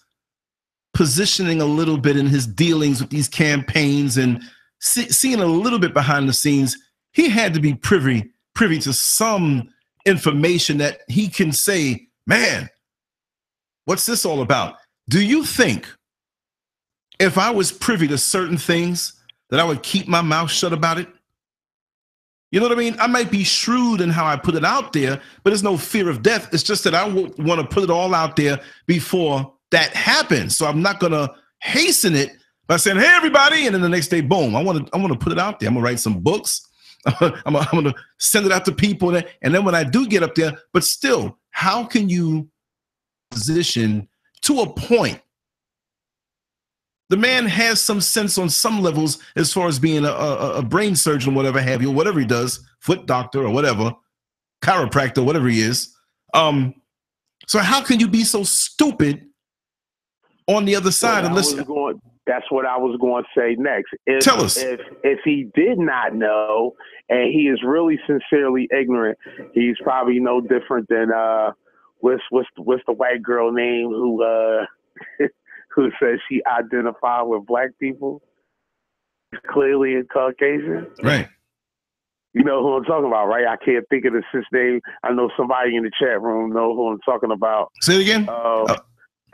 [0.94, 4.42] positioning a little bit in his dealings with these campaigns and
[4.80, 6.76] see, seeing a little bit behind the scenes,
[7.12, 9.68] he had to be privy privy to some
[10.06, 12.70] information that he can say, "Man,
[13.84, 14.76] what's this all about?"
[15.08, 15.86] Do you think
[17.18, 19.12] if I was privy to certain things,
[19.50, 21.08] that I would keep my mouth shut about it?
[22.50, 22.96] You know what I mean?
[23.00, 26.08] I might be shrewd in how I put it out there, but there's no fear
[26.08, 26.52] of death.
[26.52, 30.56] It's just that I want to put it all out there before that happens.
[30.56, 32.32] So I'm not to hasten it
[32.66, 34.54] by saying, "Hey, everybody," and then the next day, boom.
[34.56, 35.68] I want to I want to put it out there.
[35.68, 36.66] I'm gonna write some books.
[37.20, 40.34] I'm, I'm gonna send it out to people, and then when I do get up
[40.34, 42.48] there, but still, how can you
[43.30, 44.08] position
[44.42, 45.20] to a point
[47.10, 50.62] the man has some sense on some levels as far as being a, a, a
[50.62, 53.92] brain surgeon, whatever have you, whatever he does, foot doctor or whatever,
[54.62, 55.94] chiropractor, whatever he is.
[56.32, 56.74] Um,
[57.46, 59.26] so how can you be so stupid
[60.46, 61.24] on the other side?
[61.24, 63.90] unless going, that's what I was going to say next.
[64.06, 66.74] If, Tell us if if he did not know
[67.08, 69.18] and he is really sincerely ignorant,
[69.52, 71.52] he's probably no different than uh,
[71.98, 74.64] what's what's what's the white girl name who uh
[75.74, 78.22] who says she identified with black people,
[79.50, 80.86] clearly a Caucasian.
[81.02, 81.28] Right.
[82.32, 83.46] You know who I'm talking about, right?
[83.46, 84.80] I can't think of the sis name.
[85.04, 87.70] I know somebody in the chat room know who I'm talking about.
[87.80, 88.28] Say it again.
[88.28, 88.76] Uh, uh,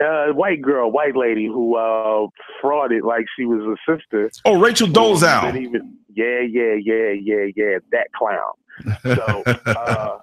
[0.01, 2.27] uh, white girl, white lady who uh,
[2.61, 4.31] frauded like she was a sister.
[4.45, 5.55] Oh, Rachel Dolezal.
[5.55, 7.77] Even, yeah, yeah, yeah, yeah, yeah.
[7.91, 8.53] That clown.
[9.03, 10.17] So uh,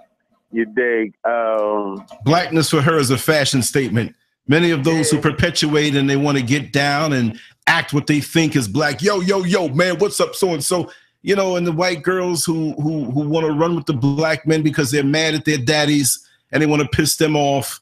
[0.53, 1.15] you dig?
[1.25, 4.15] Um, Blackness for her is a fashion statement.
[4.47, 5.19] Many of those yeah.
[5.19, 9.03] who perpetuate and they want to get down and act what they think is black.
[9.03, 10.91] Yo, yo, yo, man, what's up, so and so?
[11.21, 14.47] You know, and the white girls who who who want to run with the black
[14.47, 17.81] men because they're mad at their daddies and they want to piss them off.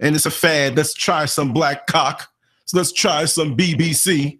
[0.00, 0.76] And it's a fad.
[0.76, 2.28] Let's try some black cock.
[2.66, 4.38] So let's try some BBC.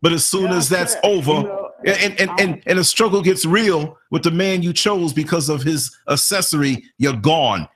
[0.00, 1.10] But as soon yeah, as that's yeah.
[1.10, 4.72] over, you know, and, and, and, and a struggle gets real with the man you
[4.72, 7.68] chose because of his accessory, you're gone.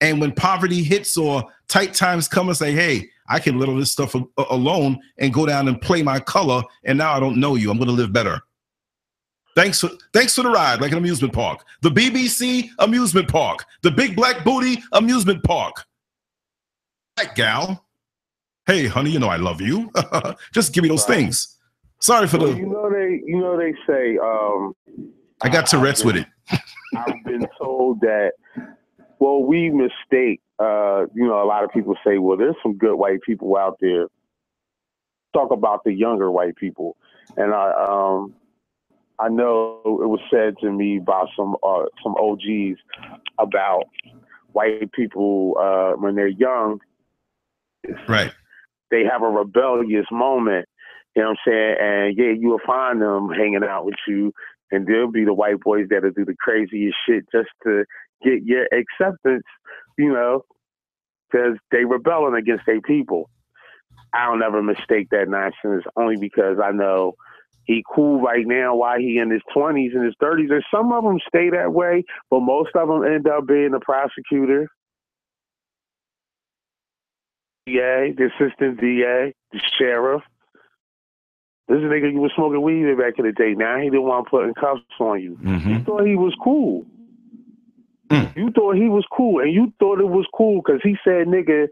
[0.00, 3.76] And when poverty hits or tight times come and say, hey, I can let all
[3.76, 7.54] this stuff alone and go down and play my color, and now I don't know
[7.54, 7.70] you.
[7.70, 8.40] I'm going to live better.
[9.56, 11.64] Thanks for thanks for the ride, like an amusement park.
[11.80, 13.64] The BBC amusement park.
[13.82, 15.86] The Big Black Booty amusement park.
[17.16, 17.84] That gal.
[18.66, 19.90] Hey, honey, you know I love you.
[20.52, 21.16] Just give me those right.
[21.16, 21.56] things.
[22.00, 22.58] Sorry for well, the.
[22.58, 23.22] You know they.
[23.24, 24.18] You know they say.
[24.18, 24.74] Um,
[25.42, 26.26] I got Tourette's with it.
[26.94, 28.32] I've been told that
[29.18, 30.40] well, we mistake.
[30.58, 33.78] Uh, you know, a lot of people say, "Well, there's some good white people out
[33.80, 34.06] there."
[35.32, 36.96] Talk about the younger white people,
[37.36, 38.34] and I, um,
[39.18, 42.78] I know it was said to me by some uh, some OGs
[43.38, 43.84] about
[44.52, 46.80] white people uh, when they're young.
[48.08, 48.32] Right.
[48.90, 50.66] They have a rebellious moment.
[51.14, 51.76] You know what I'm saying?
[51.80, 54.32] And yeah, you will find them hanging out with you,
[54.70, 57.84] and they'll be the white boys that'll do the craziest shit just to
[58.22, 59.44] get your acceptance,
[59.98, 60.42] you know,
[61.30, 63.30] because they rebelling against their people.
[64.12, 67.14] I don't ever mistake that nonsense only because I know
[67.64, 70.52] he cool right now while he in his 20s and his 30s.
[70.52, 73.80] And some of them stay that way, but most of them end up being a
[73.80, 74.68] prosecutor,
[77.66, 80.22] DA, the assistant DA, the sheriff.
[81.68, 83.54] This nigga you was smoking weed back in the day.
[83.54, 85.36] Now he didn't want putting cuffs on you.
[85.42, 85.74] Mm-hmm.
[85.74, 86.86] He thought he was cool.
[88.08, 88.36] Mm.
[88.36, 91.66] You thought he was cool, and you thought it was cool because he said nigga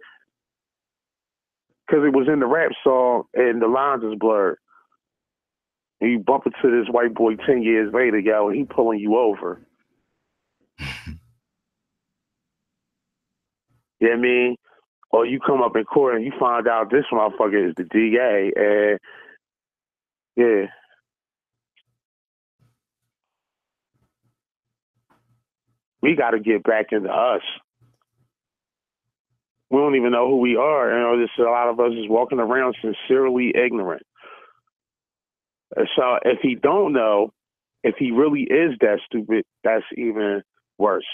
[1.86, 4.58] because it was in the rap song and the lines is blurred.
[6.00, 9.16] And you bump into this white boy 10 years later, yo, and he pulling you
[9.16, 9.60] over.
[10.78, 10.86] you
[14.00, 14.56] know what I mean?
[15.14, 18.50] Or you come up in court and you find out this motherfucker is the DA,
[18.56, 18.98] and
[20.34, 20.66] yeah.
[26.02, 27.42] we got to get back into us.
[29.70, 30.92] We don't even know who we are.
[30.92, 34.02] You know, just a lot of us is walking around sincerely ignorant.
[35.76, 37.32] So if he don't know,
[37.84, 40.42] if he really is that stupid, that's even
[40.76, 41.06] worse.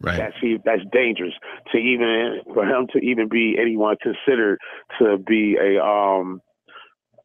[0.00, 0.16] Right.
[0.16, 1.34] That's that's dangerous
[1.72, 4.58] to even for him to even be anyone considered
[5.00, 6.40] to be a um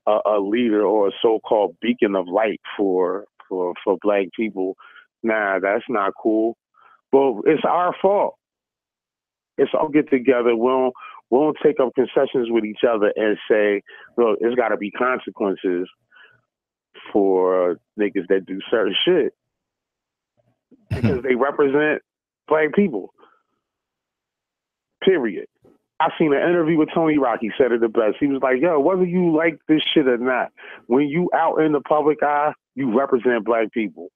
[0.07, 4.75] a, a leader or a so-called beacon of light for for for black people.
[5.21, 6.57] Nah, that's not cool.
[7.11, 8.35] But it's our fault.
[9.57, 10.55] It's all get together.
[10.55, 10.93] We don't,
[11.29, 13.83] we don't take up concessions with each other and say,
[14.17, 15.87] look, it's got to be consequences
[17.11, 19.33] for niggas that do certain shit
[20.89, 22.01] because they represent
[22.53, 23.13] black people.
[25.03, 25.47] Period.
[25.99, 27.39] I seen an interview with Tony Rock.
[27.41, 28.17] He said it the best.
[28.19, 30.51] He was like, "Yo, whether you like this shit or not,
[30.87, 34.09] when you out in the public eye, you represent black people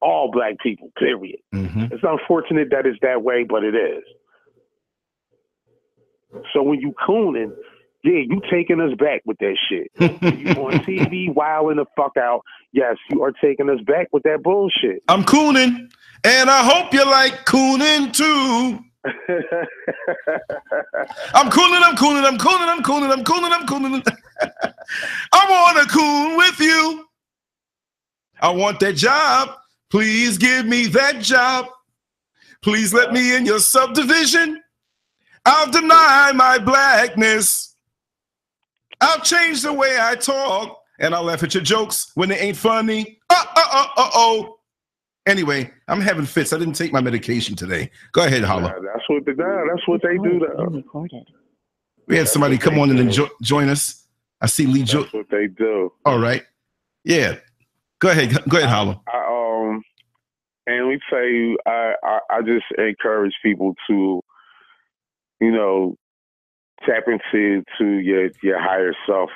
[0.00, 1.40] all black people, period.
[1.54, 1.92] Mm-hmm.
[1.92, 4.02] It's unfortunate that it's that way, but it is.
[6.52, 7.52] So when you cooning,
[8.02, 9.90] Yeah, you taking us back with that shit.
[10.00, 12.42] you on TV wilding the fuck out.
[12.72, 15.02] Yes, you are taking us back with that bullshit.
[15.08, 15.90] I'm cooning,
[16.24, 18.78] and I hope you like cooning too.
[21.34, 24.02] I'm cooning, I'm cooning, I'm cooning, I'm cooning, I'm cooning, I'm cooning.
[25.32, 27.06] I want to coon with you.
[28.40, 29.56] I want that job.
[29.90, 31.66] Please give me that job.
[32.62, 34.62] Please let me in your subdivision.
[35.44, 37.69] I'll deny my blackness.
[39.00, 40.78] I'll change the way I talk.
[40.98, 43.18] And I'll laugh at your jokes when they ain't funny.
[43.30, 44.58] Uh, uh, uh, uh, oh.
[45.26, 46.52] Anyway, I'm having fits.
[46.52, 47.90] I didn't take my medication today.
[48.12, 48.74] Go ahead, Hallah.
[48.76, 49.70] Yeah, that's what they do.
[49.70, 50.46] That's what they do.
[50.76, 51.26] Recorded.
[52.06, 54.06] We had somebody come on and enjoy, join us.
[54.42, 54.80] I see Lee.
[54.80, 55.90] That's what they do.
[56.04, 56.44] All right.
[57.04, 57.36] Yeah.
[57.98, 58.36] Go ahead.
[58.48, 59.00] Go ahead, Hallah.
[59.08, 59.82] I, um,
[60.66, 64.20] and we say I, I I just encourage people to,
[65.40, 65.96] you know,
[66.86, 69.30] tap into to your your higher self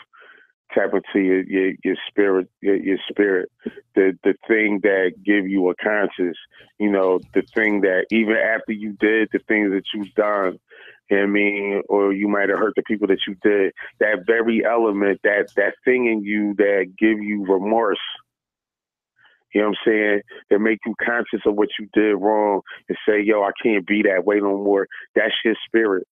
[0.74, 3.50] tap into your your, your spirit, your, your, spirit,
[3.94, 6.36] the the thing that give you a conscience.
[6.78, 10.58] You know, the thing that even after you did the things that you've done,
[11.10, 13.72] I mean, or you might have hurt the people that you did.
[14.00, 17.98] That very element, that that thing in you that give you remorse.
[19.54, 20.20] You know what I'm saying?
[20.50, 24.02] That make you conscious of what you did wrong and say, yo, I can't be
[24.02, 24.88] that way no more.
[25.14, 26.08] That's your spirit.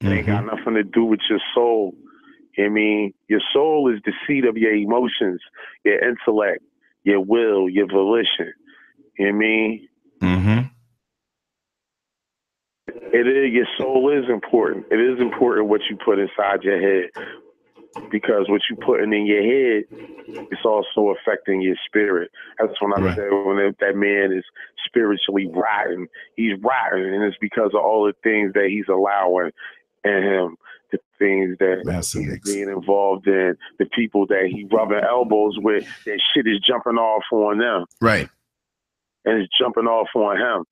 [0.00, 0.56] It ain't got mm-hmm.
[0.56, 1.94] nothing to do with your soul.
[2.58, 5.40] I mean, your soul is the seat of your emotions,
[5.84, 6.62] your intellect,
[7.04, 8.52] your will, your volition.
[9.18, 9.88] You know I mean?
[10.22, 10.58] Mm-hmm.
[13.12, 14.86] It is your soul is important.
[14.90, 17.10] It is important what you put inside your head.
[18.10, 19.84] Because what you putting in your head
[20.28, 22.30] it's also affecting your spirit.
[22.58, 23.16] That's when I right.
[23.16, 24.44] said when that man is
[24.86, 29.50] spiritually rotten, he's rotten, and it's because of all the things that he's allowing
[30.04, 30.56] in him
[30.90, 31.82] the things that
[32.12, 36.96] he's being involved in, the people that he rubbing elbows with, that shit is jumping
[36.96, 37.84] off on them.
[38.00, 38.28] Right.
[39.24, 40.64] And it's jumping off on him.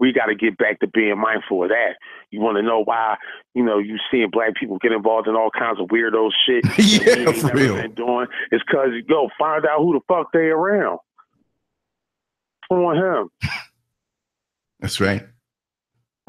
[0.00, 1.94] We got to get back to being mindful of that.
[2.30, 3.16] You want to know why,
[3.54, 6.64] you know, you seeing black people get involved in all kinds of weirdo shit.
[6.78, 7.74] yeah, for real.
[7.74, 8.26] Been doing.
[8.52, 11.00] It's because, go find out who the fuck they around.
[12.70, 13.30] On him.
[14.80, 15.26] That's right.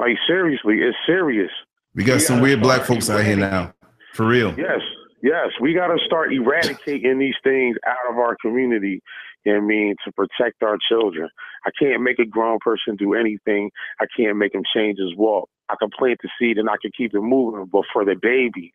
[0.00, 1.50] Like seriously, it's serious.
[1.94, 3.74] We got we some weird black folks out here now.
[4.14, 4.54] For real.
[4.58, 4.80] Yes.
[5.22, 5.48] Yes.
[5.60, 9.02] We gotta start eradicating these things out of our community.
[9.44, 11.28] You know I mean, to protect our children.
[11.66, 13.70] I can't make a grown person do anything.
[14.00, 15.50] I can't make him change his walk.
[15.68, 18.72] I can plant the seed and I can keep it moving, but for the babies,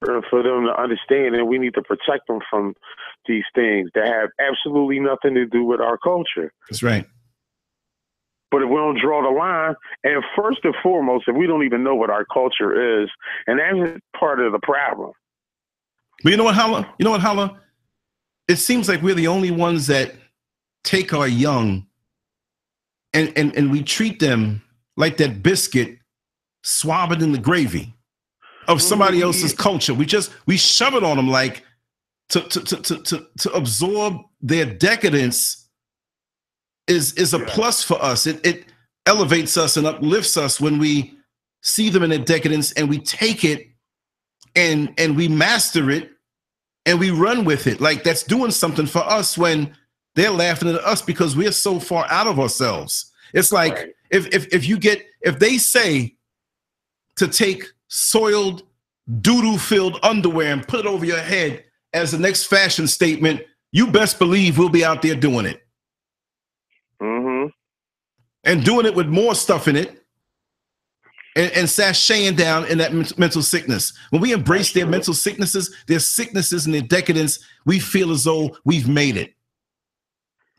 [0.00, 2.74] for them to understand, and we need to protect them from
[3.26, 6.52] these things that have absolutely nothing to do with our culture.
[6.68, 7.06] That's right.
[8.54, 9.74] But if we don't draw the line,
[10.04, 13.10] and first and foremost, if we don't even know what our culture is,
[13.48, 15.10] and that's part of the problem.
[16.22, 16.88] But you know what, Hallah?
[16.96, 17.58] You know what, Hallah?
[18.46, 20.14] It seems like we're the only ones that
[20.84, 21.88] take our young
[23.12, 24.62] and, and, and we treat them
[24.96, 25.98] like that biscuit,
[26.62, 27.92] swab it in the gravy
[28.68, 29.26] of somebody mm-hmm.
[29.26, 29.94] else's culture.
[29.94, 31.64] We just we shove it on them like
[32.28, 35.63] to to to to to, to absorb their decadence
[36.86, 37.44] is is a yeah.
[37.48, 38.26] plus for us.
[38.26, 38.64] It it
[39.06, 41.14] elevates us and uplifts us when we
[41.62, 43.68] see them in a decadence and we take it
[44.56, 46.10] and and we master it
[46.86, 47.80] and we run with it.
[47.80, 49.74] Like that's doing something for us when
[50.14, 53.12] they're laughing at us because we're so far out of ourselves.
[53.32, 53.88] It's like right.
[54.10, 56.14] if if if you get if they say
[57.16, 58.62] to take soiled
[59.20, 63.86] doo-doo filled underwear and put it over your head as the next fashion statement, you
[63.86, 65.63] best believe we'll be out there doing it
[67.04, 67.48] Mm-hmm.
[68.44, 70.04] and doing it with more stuff in it
[71.36, 73.92] and, and sashaying down in that mental sickness.
[74.08, 78.56] When we embrace their mental sicknesses, their sicknesses and their decadence, we feel as though
[78.64, 79.34] we've made it.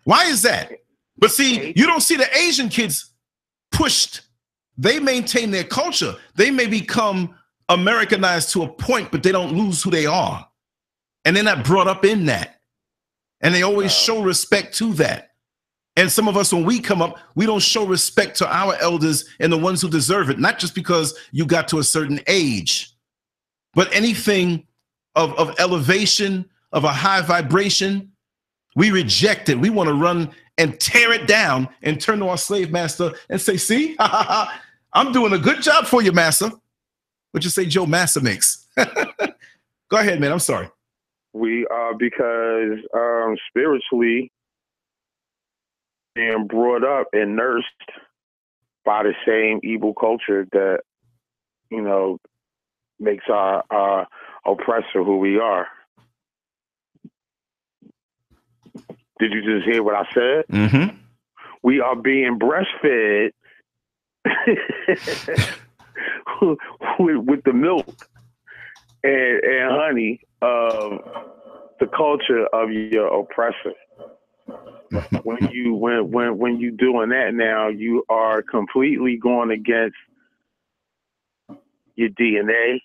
[0.03, 0.71] Why is that?
[1.17, 3.11] But see, you don't see the Asian kids
[3.71, 4.21] pushed.
[4.77, 6.15] They maintain their culture.
[6.35, 7.33] They may become
[7.69, 10.47] Americanized to a point, but they don't lose who they are.
[11.23, 12.59] And they're not brought up in that.
[13.41, 15.31] And they always show respect to that.
[15.95, 19.25] And some of us, when we come up, we don't show respect to our elders
[19.39, 22.91] and the ones who deserve it, not just because you got to a certain age,
[23.73, 24.65] but anything
[25.15, 28.11] of, of elevation, of a high vibration,
[28.75, 29.57] we reject it.
[29.57, 33.39] We want to run and tear it down and turn to our slave master and
[33.39, 36.51] say, See, I'm doing a good job for you, master.
[37.31, 38.67] What you say Joe Massa makes?
[38.77, 40.31] Go ahead, man.
[40.31, 40.69] I'm sorry.
[41.33, 44.31] We are because um, spiritually
[46.15, 47.67] being brought up and nursed
[48.83, 50.79] by the same evil culture that
[51.69, 52.17] you know
[52.99, 54.07] makes our our
[54.45, 55.67] oppressor who we are.
[59.19, 60.45] Did you just hear what I said?
[60.51, 60.97] Mm-hmm.
[61.63, 63.31] We are being breastfed
[66.41, 66.57] with,
[66.99, 67.87] with the milk
[69.03, 70.99] and, and honey of
[71.79, 73.73] the culture of your oppressor.
[75.23, 79.95] When you when when when you doing that now, you are completely going against
[81.95, 82.79] your DNA.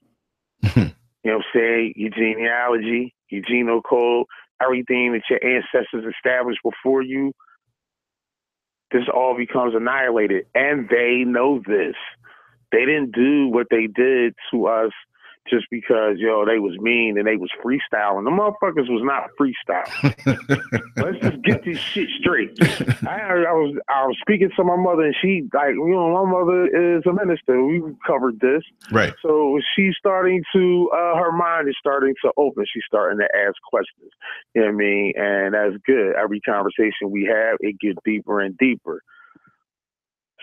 [0.65, 0.81] Mm-hmm.
[0.81, 1.93] you know what I'm saying?
[1.97, 4.27] Your genealogy, your genome code,
[4.63, 7.33] everything that your ancestors established before you.
[8.93, 11.95] This all becomes annihilated, and they know this.
[12.73, 14.91] They didn't do what they did to us
[15.49, 18.25] just because yo they was mean and they was freestyling.
[18.25, 19.89] The motherfuckers was not freestyle.
[20.97, 22.57] Let's just get this shit straight.
[23.07, 26.31] I, I, was I was speaking to my mother and she like you know my
[26.31, 27.65] mother is a minister.
[27.65, 28.63] We covered this,
[28.93, 29.13] right?
[29.23, 32.65] So she's starting to uh, her mind is starting to open.
[32.73, 34.11] She's starting to ask questions.
[34.55, 35.13] You know what I mean?
[35.17, 36.15] And that's good.
[36.17, 39.03] Every conversation we have, it gets deeper and deeper.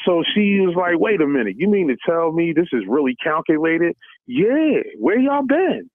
[0.05, 3.15] So she was like, wait a minute, you mean to tell me this is really
[3.21, 3.95] calculated?
[4.27, 5.89] Yeah, where y'all been?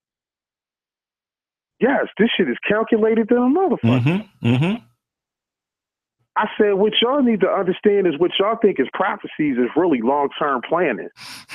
[1.80, 4.28] Yes, this shit is calculated to a motherfucker.
[4.41, 4.49] Mm-hmm.
[4.49, 4.85] Mm-hmm.
[6.37, 10.01] I said, what y'all need to understand is what y'all think is prophecies is really
[10.01, 11.09] long term planning.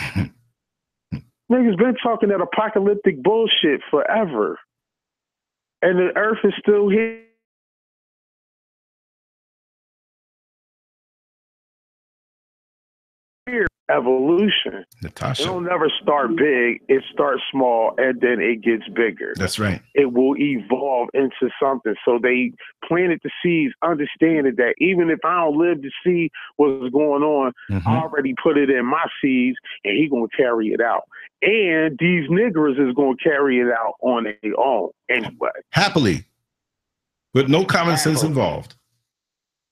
[1.51, 4.59] Niggas been talking that apocalyptic bullshit forever.
[5.81, 7.23] And the earth is still here.
[13.89, 14.85] Evolution.
[15.01, 15.43] Natasha.
[15.43, 16.81] It'll never start big.
[16.87, 19.33] It starts small and then it gets bigger.
[19.35, 19.81] That's right.
[19.93, 21.95] It will evolve into something.
[22.05, 22.51] So they
[22.87, 27.53] planted the seeds, understanding that even if I don't live to see what's going on,
[27.69, 27.87] Mhm.
[27.87, 31.03] I already put it in my seeds and he gonna carry it out.
[31.41, 35.51] And these niggers is gonna carry it out on their own anyway.
[35.71, 36.25] Happily,
[37.33, 38.75] with no common sense involved.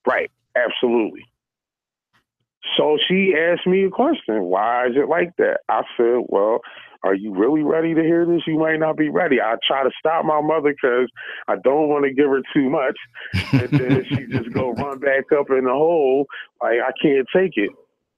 [0.07, 0.29] Right.
[0.55, 1.25] Absolutely.
[2.77, 4.43] So she asked me a question.
[4.43, 5.59] Why is it like that?
[5.69, 6.59] I said, well,
[7.03, 8.41] are you really ready to hear this?
[8.47, 9.39] You might not be ready.
[9.39, 11.09] I try to stop my mother because
[11.47, 12.97] I don't want to give her too much.
[13.53, 16.25] And then she just go run back up in the hole.
[16.61, 17.69] Like, I can't take it.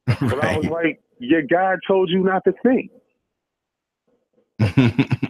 [0.05, 2.91] But I was like, your God told you not to think.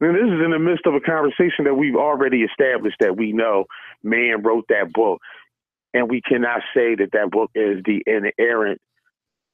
[0.00, 3.32] And this is in the midst of a conversation that we've already established that we
[3.32, 3.64] know
[4.02, 5.20] man wrote that book.
[5.94, 8.80] And we cannot say that that book is the inerrant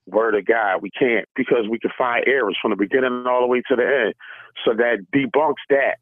[0.07, 0.83] word of God.
[0.83, 3.85] We can't because we can find errors from the beginning all the way to the
[4.07, 4.15] end.
[4.65, 5.97] So that debunks that.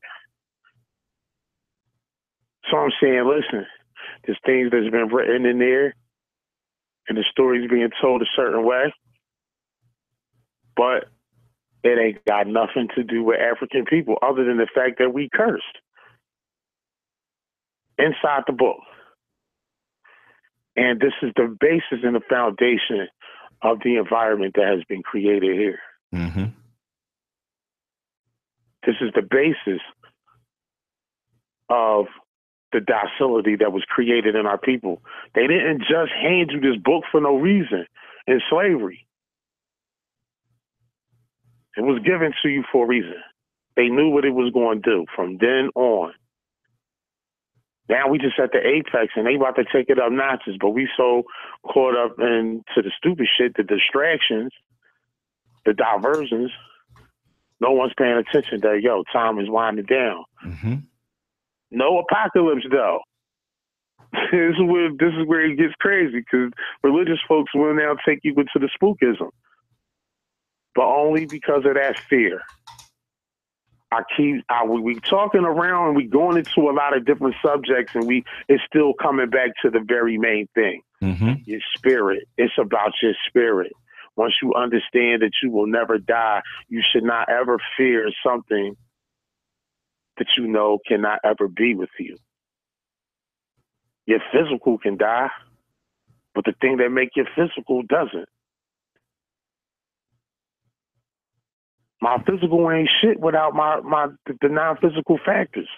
[2.71, 3.67] So I'm saying, listen,
[4.27, 5.95] there's things that's been written in there
[7.09, 8.93] and the story's being told a certain way.
[10.77, 11.07] But
[11.85, 15.29] it ain't got nothing to do with African people other than the fact that we
[15.35, 15.65] cursed
[17.99, 18.79] inside the book.
[20.77, 23.09] And this is the basis and the foundation
[23.63, 25.79] of the environment that has been created here.
[26.13, 26.45] hmm
[28.87, 29.81] This is the basis
[31.69, 32.07] of
[32.73, 35.03] the docility that was created in our people.
[35.35, 37.87] They didn't just hand you this book for no reason
[38.27, 39.07] in slavery.
[41.77, 43.17] It was given to you for a reason.
[43.77, 46.13] They knew what it was going to do from then on.
[47.89, 50.71] Now we just at the apex and they about to take it up notches, but
[50.71, 51.25] we so
[51.65, 54.53] caught up into the stupid shit, the distractions,
[55.67, 56.51] the diversions.
[57.61, 60.25] No one's paying attention that yo, time is winding down.
[60.41, 60.75] hmm
[61.71, 63.01] No apocalypse though.
[64.13, 66.53] this is where this is where it gets crazy because
[66.83, 69.31] religious folks will now take you into the spookism,
[70.75, 72.43] but only because of that fear.
[73.93, 77.37] I keep I, we, we talking around and we going into a lot of different
[77.45, 82.27] subjects and we it's still coming back to the very main thing hmm your spirit.
[82.39, 83.73] It's about your spirit.
[84.17, 88.77] Once you understand that you will never die, you should not ever fear something
[90.19, 92.17] that you know cannot ever be with you.
[94.07, 95.29] Your physical can die,
[96.35, 98.29] but the thing that make your physical doesn't.
[102.03, 105.69] My physical ain't shit without my my the non-physical factors.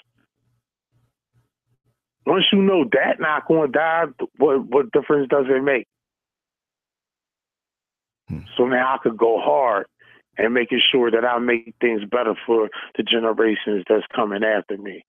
[2.25, 4.05] Once you know that not going to die,
[4.39, 5.87] what what difference does it make?
[8.31, 8.39] Hmm.
[8.57, 9.85] So now I could go hard
[10.39, 15.05] and making sure that I make things better for the generations that's coming after me.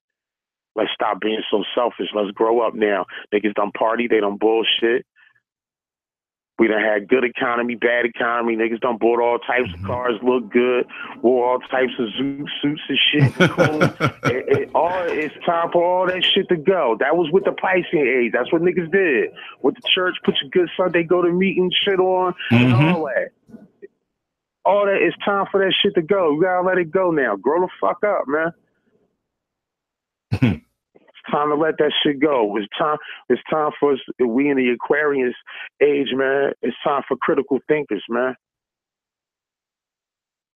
[0.76, 2.08] Let's stop being so selfish.
[2.14, 3.06] Let's grow up now.
[3.34, 5.06] Niggas done party, they done bullshit.
[6.58, 8.56] We done had good economy, bad economy.
[8.56, 10.86] Niggas done bought all types of cars, look good,
[11.22, 13.36] wore all types of zoot suits and shit.
[13.52, 13.82] Cool.
[14.24, 16.96] it, it, all it's time for all that shit to go.
[17.02, 18.32] That was with the Piscean age.
[18.32, 19.32] That's what niggas did.
[19.64, 22.94] With the church, put your good Sunday go to meeting shit on and Mhm.
[22.94, 23.32] all that.
[24.64, 26.32] All that it's time for that shit to go.
[26.36, 27.36] You gotta let it go now.
[27.36, 28.54] Grow the fuck up, man.
[31.32, 32.56] Time to let that shit go.
[32.58, 32.98] It's time.
[33.30, 34.00] It's time for us.
[34.20, 35.36] We in the Aquarius
[35.82, 36.52] age, man.
[36.62, 38.36] It's time for critical thinkers, man.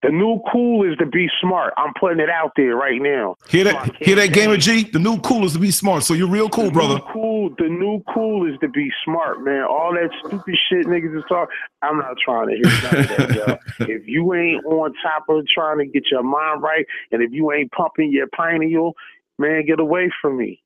[0.01, 1.73] The new cool is to be smart.
[1.77, 3.35] I'm putting it out there right now.
[3.49, 3.97] Hear that?
[3.97, 4.31] Hear that.
[4.31, 4.83] Gamer G?
[4.83, 6.03] The new cool is to be smart.
[6.03, 6.99] So you're real cool, The brother.
[7.11, 7.49] Cool.
[7.57, 9.63] The new cool is to be smart, man.
[9.63, 11.53] All that stupid shit niggas is talking.
[11.81, 13.35] I'm not trying to hear that,
[13.79, 13.85] yo.
[13.93, 17.51] If you ain't on top of trying to get your mind right, and if you
[17.51, 18.93] ain't pumping your pineal,
[19.39, 20.61] man, get away from me.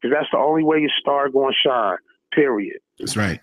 [0.00, 1.98] Because that's the only way your star going to shine.
[2.32, 2.78] Period.
[2.98, 3.40] That's right.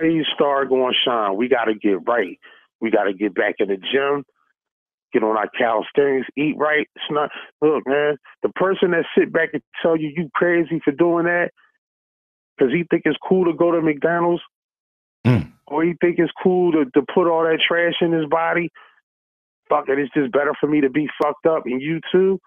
[0.00, 1.36] Your star going to shine.
[1.36, 2.38] We got to get right.
[2.80, 4.24] We got to get back in the gym.
[5.12, 6.88] Get on our calisthenics, eat right.
[6.96, 7.30] It's not
[7.60, 8.16] look, man.
[8.42, 11.50] The person that sit back and tell you you crazy for doing that,
[12.56, 14.42] because he think it's cool to go to McDonald's,
[15.26, 15.52] Mm.
[15.66, 18.70] or he think it's cool to, to put all that trash in his body.
[19.72, 22.38] Fuck it, it's just better for me to be fucked up and you too.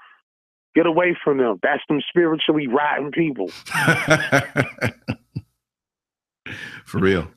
[0.76, 1.58] Get away from them.
[1.64, 3.50] That's them spiritually rotten people.
[6.86, 7.28] For real.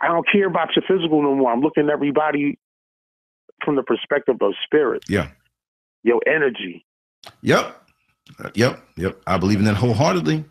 [0.00, 1.52] I don't care about your physical no more.
[1.52, 2.58] I'm looking at everybody
[3.64, 5.28] from the perspective of spirit, Yeah.
[6.02, 6.84] your energy.
[7.42, 7.82] Yep.
[8.44, 8.84] Uh, Yep.
[8.96, 9.22] Yep.
[9.26, 10.44] I believe in that wholeheartedly.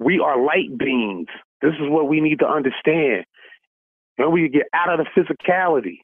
[0.00, 1.28] We are light beings.
[1.62, 3.24] This is what we need to understand.
[4.18, 5.98] And we get out of the physicality.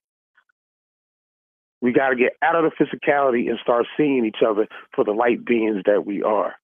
[1.81, 5.13] We got to get out of the physicality and start seeing each other for the
[5.13, 6.55] light beings that we are.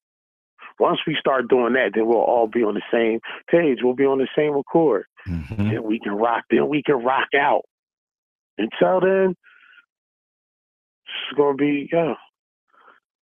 [0.78, 3.78] Once we start doing that, then we'll all be on the same page.
[3.82, 5.04] We'll be on the same accord.
[5.28, 5.70] Mhm.
[5.70, 6.44] Then we can rock.
[6.50, 7.62] Then we can rock out.
[8.58, 9.36] Until then,
[11.06, 12.14] it's gonna be yeah.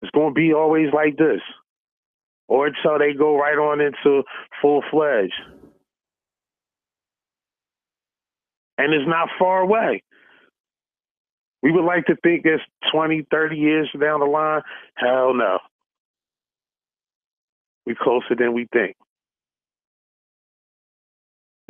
[0.02, 1.40] It's gonna be always like this,
[2.48, 4.24] or until they go right on into
[4.60, 5.40] full fledged.
[8.76, 10.02] And it's not far away.
[11.62, 14.62] We would like to think it's 20, 30 years down the line.
[14.94, 15.58] Hell no.
[17.86, 18.96] We're closer than we think.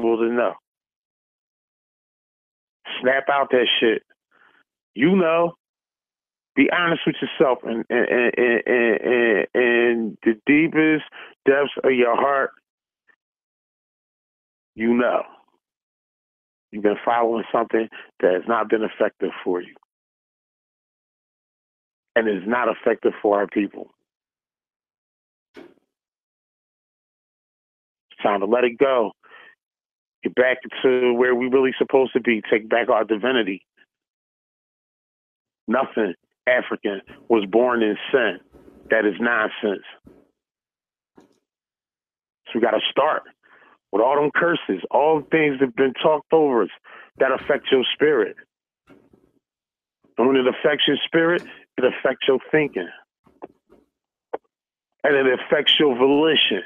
[0.00, 0.54] Well, to know.
[3.00, 4.02] Snap out that shit.
[4.94, 5.54] You know.
[6.56, 11.04] Be honest with yourself and and and and, and, and the deepest
[11.46, 12.50] depths of your heart.
[14.74, 15.22] You know.
[16.72, 17.88] You've been following something
[18.20, 19.74] that has not been effective for you.
[22.18, 23.90] And is not effective for our people.
[28.20, 29.12] Time to let it go.
[30.24, 32.42] Get back to where we really supposed to be.
[32.50, 33.62] Take back our divinity.
[35.68, 36.14] Nothing
[36.48, 38.40] African was born in sin.
[38.90, 39.84] That is nonsense.
[42.46, 43.22] So we got to start
[43.92, 46.70] with all them curses, all the things that have been talked over us
[47.18, 48.34] that affect your spirit.
[50.16, 51.42] And when it affects your spirit,
[51.78, 52.88] it affects your thinking.
[55.04, 56.62] And it affects your volition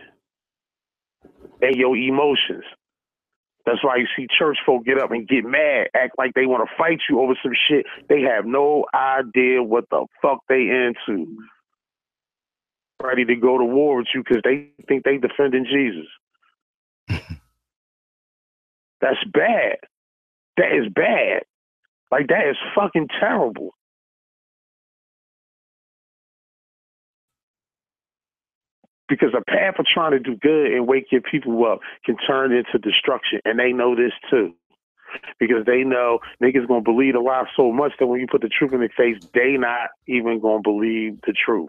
[1.60, 2.64] and your emotions.
[3.64, 6.68] That's why you see church folk get up and get mad, act like they want
[6.68, 7.86] to fight you over some shit.
[8.08, 11.36] They have no idea what the fuck they into.
[13.00, 16.08] Ready to go to war with you because they think they defending Jesus.
[19.00, 19.76] That's bad.
[20.56, 21.42] That is bad.
[22.10, 23.74] Like that is fucking terrible.
[29.12, 32.52] Because a path of trying to do good and wake your people up can turn
[32.54, 34.54] into destruction, and they know this too.
[35.40, 38.48] Because they know niggas gonna believe a lie so much that when you put the
[38.50, 41.68] truth in their face, they not even gonna believe the truth.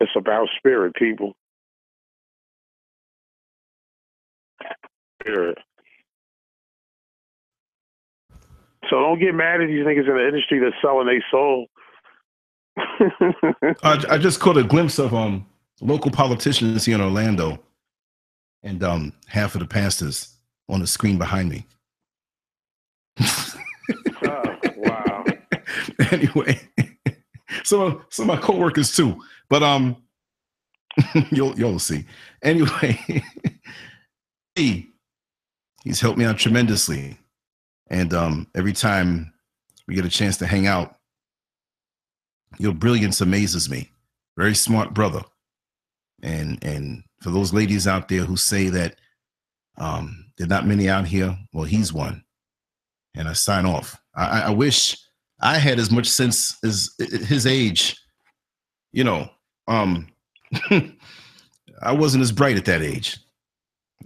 [0.00, 1.34] It's about spirit, people.
[5.22, 5.58] Spirit.
[8.88, 11.66] So don't get mad at these niggas in the industry that's selling their soul.
[13.82, 15.46] I, I just caught a glimpse of um
[15.80, 17.58] local politicians here in Orlando,
[18.62, 20.36] and um half of the pastors
[20.68, 21.66] on the screen behind me.
[23.20, 25.24] oh, wow.
[26.12, 26.60] anyway,
[27.64, 29.96] some of my coworkers too, but um,
[31.30, 32.04] you'll you'll see.
[32.42, 32.98] Anyway,
[34.54, 34.88] he
[35.84, 37.18] he's helped me out tremendously,
[37.90, 39.32] and um, every time
[39.88, 40.94] we get a chance to hang out.
[42.58, 43.90] Your brilliance amazes me.
[44.36, 45.22] Very smart brother.
[46.22, 48.96] And and for those ladies out there who say that
[49.78, 52.22] um, there are not many out here, well, he's one.
[53.16, 53.98] And I sign off.
[54.14, 54.96] I, I wish
[55.40, 57.96] I had as much sense as his age.
[58.92, 59.30] You know,
[59.66, 60.08] um,
[61.82, 63.18] I wasn't as bright at that age.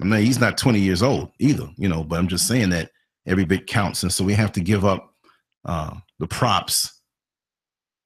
[0.01, 2.91] I mean, he's not 20 years old either, you know, but I'm just saying that
[3.27, 4.03] every bit counts.
[4.03, 5.14] And so we have to give up
[5.64, 7.01] uh, the props.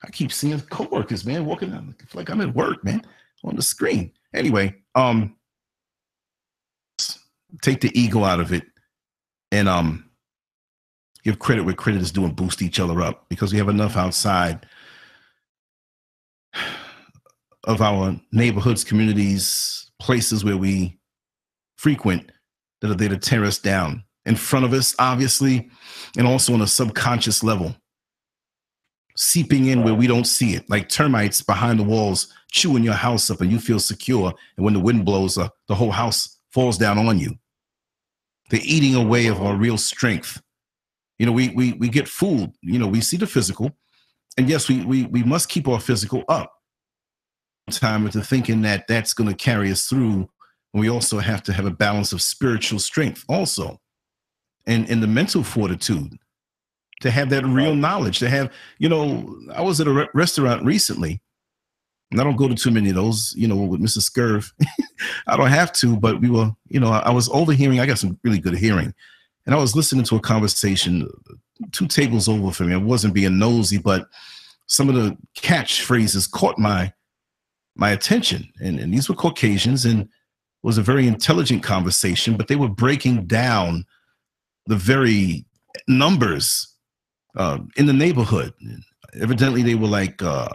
[0.04, 3.02] I keep seeing coworkers, man, walking down like I'm at work, man,
[3.44, 4.12] on the screen.
[4.34, 5.36] Anyway, um,
[7.62, 8.64] take the ego out of it
[9.52, 10.10] and um
[11.24, 13.96] give credit where credit is due and boost each other up because we have enough
[13.96, 14.66] outside
[17.64, 20.96] of our neighborhoods, communities, places where we
[21.76, 22.30] frequent
[22.80, 25.70] that are there to tear us down in front of us, obviously,
[26.18, 27.74] and also on a subconscious level,
[29.16, 33.30] seeping in where we don't see it, like termites behind the walls chewing your house
[33.30, 34.32] up, and you feel secure.
[34.56, 37.38] And when the wind blows, uh, the whole house falls down on you.
[38.50, 40.40] They're eating away of our real strength.
[41.18, 42.54] You know, we we we get fooled.
[42.62, 43.72] You know, we see the physical,
[44.36, 46.52] and yes, we we we must keep our physical up.
[47.70, 50.28] Time into thinking that that's going to carry us through.
[50.72, 53.80] And we also have to have a balance of spiritual strength, also,
[54.66, 56.18] and and the mental fortitude
[57.00, 58.18] to have that real knowledge.
[58.20, 61.20] To have, you know, I was at a re- restaurant recently,
[62.10, 64.10] and I don't go to too many of those, you know, with Mrs.
[64.10, 64.52] Scurv.
[65.26, 67.80] I don't have to, but we were, you know, I was overhearing.
[67.80, 68.94] I got some really good hearing.
[69.44, 71.34] And I was listening to a conversation uh,
[71.72, 72.74] two tables over from me.
[72.74, 74.08] I wasn't being nosy, but
[74.66, 76.92] some of the catchphrases caught my
[77.76, 78.50] my attention.
[78.60, 80.08] And, and these were Caucasians and
[80.62, 83.84] was a very intelligent conversation, but they were breaking down
[84.66, 85.44] the very
[85.88, 86.74] numbers
[87.36, 88.52] uh, in the neighborhood.
[89.20, 90.48] Evidently, they were like uh,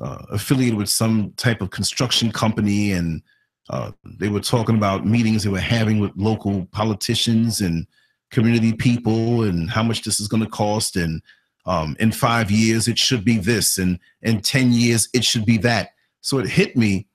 [0.00, 3.22] uh, affiliated with some type of construction company, and
[3.68, 7.86] uh, they were talking about meetings they were having with local politicians and
[8.30, 11.22] community people, and how much this is going to cost, and
[11.66, 15.58] um, in five years it should be this, and in ten years it should be
[15.58, 15.90] that.
[16.22, 17.06] So it hit me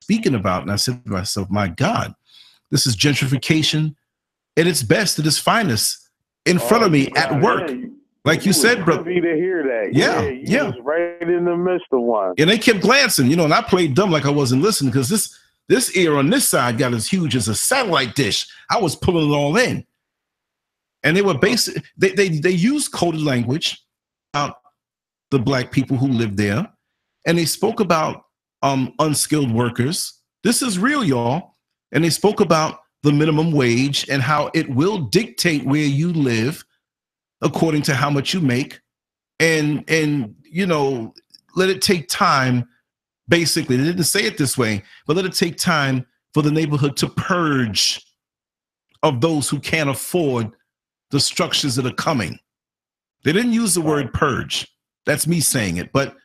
[0.00, 2.14] speaking about, and I said to myself, "My God,
[2.70, 3.94] this is gentrification
[4.60, 6.10] at its best, at its finest,
[6.46, 7.70] in front of me oh, at work."
[8.24, 9.02] Like you, you said, bro.
[9.02, 9.94] to hear that.
[9.94, 10.42] Yeah, yeah.
[10.44, 10.72] yeah.
[10.82, 12.34] right in the midst of one.
[12.38, 15.08] And they kept glancing, you know, and I played dumb like I wasn't listening because
[15.08, 15.34] this
[15.68, 18.46] this ear on this side got as huge as a satellite dish.
[18.70, 19.86] I was pulling it all in.
[21.02, 23.82] And they were basic, they they they used coded language
[24.34, 24.56] about
[25.30, 26.70] the black people who lived there.
[27.26, 28.24] And they spoke about
[28.62, 30.20] um unskilled workers.
[30.44, 31.56] This is real, y'all.
[31.92, 36.64] And they spoke about the minimum wage and how it will dictate where you live
[37.42, 38.80] according to how much you make.
[39.38, 41.14] And and you know
[41.56, 42.68] let it take time
[43.28, 43.76] basically.
[43.76, 47.08] They didn't say it this way but let it take time for the neighborhood to
[47.08, 48.04] purge
[49.02, 50.52] of those who can't afford
[51.10, 52.38] the structures that are coming.
[53.24, 54.68] They didn't use the word purge.
[55.06, 55.92] That's me saying it.
[55.92, 56.16] But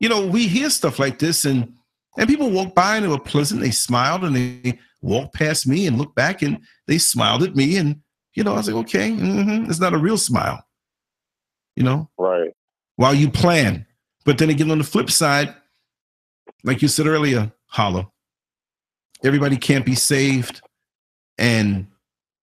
[0.00, 1.72] you know we hear stuff like this and
[2.16, 5.86] and people walk by and they were pleasant they smiled and they walked past me
[5.86, 8.00] and looked back and they smiled at me and
[8.34, 9.70] you know, I was like, okay, mm-hmm.
[9.70, 10.64] it's not a real smile.
[11.76, 12.52] You know, right?
[12.96, 13.86] While you plan,
[14.24, 15.54] but then again, on the flip side,
[16.62, 18.08] like you said earlier, Hallah,
[19.24, 20.62] everybody can't be saved,
[21.36, 21.88] and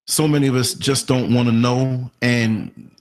[0.07, 2.11] so many of us just don't want to know.
[2.21, 2.91] And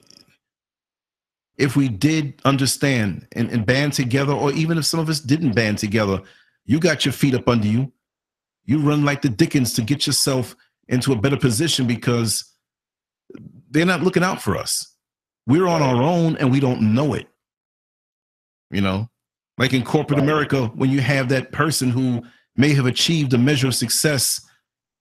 [1.57, 5.53] if we did understand and, and band together, or even if some of us didn't
[5.53, 6.21] band together,
[6.65, 7.91] you got your feet up under you.
[8.65, 10.55] You run like the Dickens to get yourself
[10.87, 12.43] into a better position because
[13.69, 14.95] they're not looking out for us.
[15.47, 17.27] We're on our own and we don't know it.
[18.69, 19.09] You know,
[19.57, 20.19] like in corporate.
[20.19, 22.21] America, when you have that person who
[22.55, 24.41] may have achieved a measure of success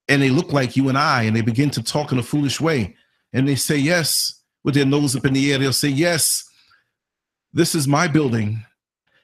[0.09, 2.61] and they look like you and I and they begin to talk in a foolish
[2.61, 2.97] way
[3.33, 6.45] and they say yes with their nose up in the air, they'll say, Yes,
[7.53, 8.65] this is my building.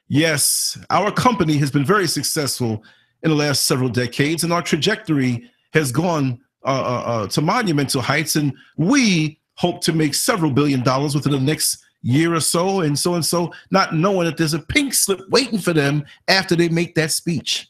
[0.07, 2.83] Yes, our company has been very successful
[3.23, 8.01] in the last several decades and our trajectory has gone uh, uh, uh, to monumental
[8.01, 12.81] heights, and we hope to make several billion dollars within the next year or so,
[12.81, 16.55] and so and so, not knowing that there's a pink slip waiting for them after
[16.55, 17.67] they make that speech.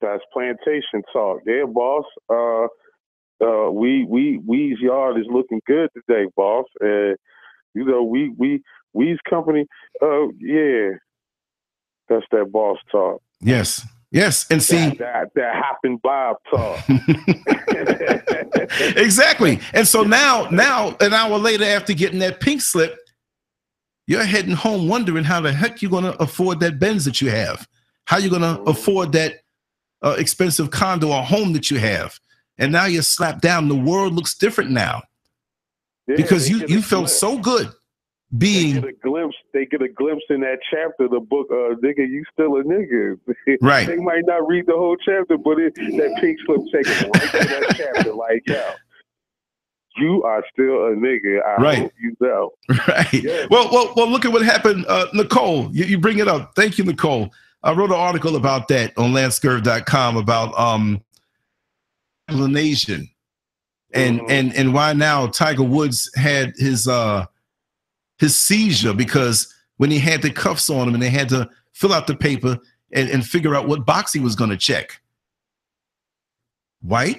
[0.00, 1.40] That's plantation talk.
[1.46, 2.04] Yeah, boss.
[2.28, 2.66] Uh,
[3.44, 6.66] uh, we we We's yard is looking good today, boss.
[6.80, 7.16] And
[7.74, 9.66] you know, we we We's company.
[10.00, 10.90] Uh, yeah,
[12.08, 13.20] that's that boss talk.
[13.44, 16.78] Yes, Yes, and see that, that, that hopping Bob talk.
[18.96, 19.58] exactly.
[19.72, 22.96] And so now, now, an hour later, after getting that pink slip,
[24.06, 27.28] you're heading home wondering how the heck you're going to afford that Benz that you
[27.30, 27.66] have,
[28.04, 28.68] how you're going to mm-hmm.
[28.68, 29.40] afford that
[30.00, 32.16] uh, expensive condo or home that you have.
[32.56, 33.68] And now you're slapped down.
[33.68, 35.02] The world looks different now
[36.06, 37.68] yeah, because you you felt so good
[38.38, 39.36] being they get a glimpse.
[39.52, 41.46] They get a glimpse in that chapter of the book.
[41.50, 43.18] Uh, nigga, you still a nigga.
[43.60, 43.86] Right.
[43.86, 47.48] they might not read the whole chapter, but it, that pink slip takes right to
[47.48, 48.12] that chapter.
[48.12, 48.74] Like, yeah,
[49.96, 51.40] you are still a nigga.
[51.44, 51.78] I right.
[51.78, 52.50] hope you know.
[52.88, 53.12] Right.
[53.12, 53.46] Yeah.
[53.50, 54.08] Well, well, well.
[54.08, 55.70] Look at what happened, uh, Nicole.
[55.72, 56.54] You, you bring it up.
[56.56, 57.32] Thank you, Nicole.
[57.62, 61.02] I wrote an article about that on lancescurv.com about um
[62.28, 63.08] Nation
[63.92, 64.30] and mm-hmm.
[64.30, 67.26] and and why now Tiger Woods had his uh
[68.24, 71.92] his seizure because when he had the cuffs on him and they had to fill
[71.92, 72.58] out the paper
[72.92, 75.00] and, and figure out what box he was going to check.
[76.80, 77.18] White?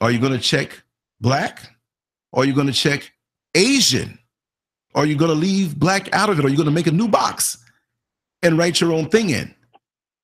[0.00, 0.82] Are you going to check
[1.20, 1.70] black?
[2.32, 3.12] Are you going to check
[3.54, 4.18] Asian?
[4.94, 6.44] Are you going to leave black out of it?
[6.44, 7.58] Are you going to make a new box
[8.42, 9.54] and write your own thing in?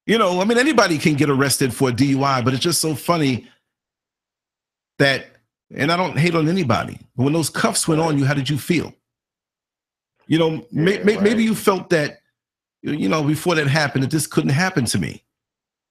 [0.07, 3.49] You know, I mean, anybody can get arrested for DUI, but it's just so funny
[4.99, 5.27] that,
[5.75, 8.49] and I don't hate on anybody, but when those cuffs went on you, how did
[8.49, 8.93] you feel?
[10.33, 11.23] You know, yeah, may, right.
[11.23, 12.21] maybe you felt that,
[12.81, 15.23] you know, before that happened, that this couldn't happen to me.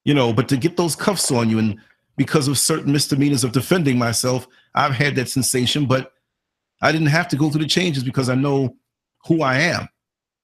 [0.03, 1.79] You know, but to get those cuffs on you and
[2.17, 6.13] because of certain misdemeanors of defending myself, I've had that sensation, but
[6.81, 8.75] I didn't have to go through the changes because I know
[9.27, 9.87] who I am.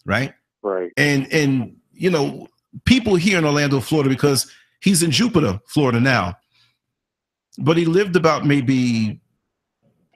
[0.05, 0.31] Right.
[0.61, 0.91] Right.
[0.95, 2.49] And and you know,
[2.85, 6.37] people here in Orlando, Florida, because he's in Jupiter, Florida now.
[7.57, 9.19] But he lived about maybe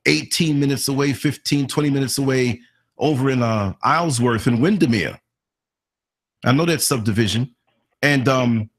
[0.05, 2.61] 18 minutes away, 15, 20 minutes away
[3.01, 5.19] over in uh, Isleworth and Windermere.
[6.45, 7.53] I know that subdivision,
[8.01, 8.69] and um,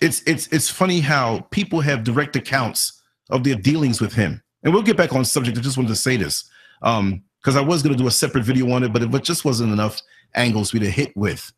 [0.00, 4.42] it's it's it's funny how people have direct accounts of their dealings with him.
[4.62, 5.56] And we'll get back on subject.
[5.56, 6.50] I just wanted to say this
[6.80, 7.22] because um,
[7.56, 10.00] I was going to do a separate video on it, but it just wasn't enough
[10.34, 11.52] angles me to hit with.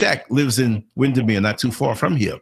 [0.00, 2.38] Shaq lives in Windermere, not too far from here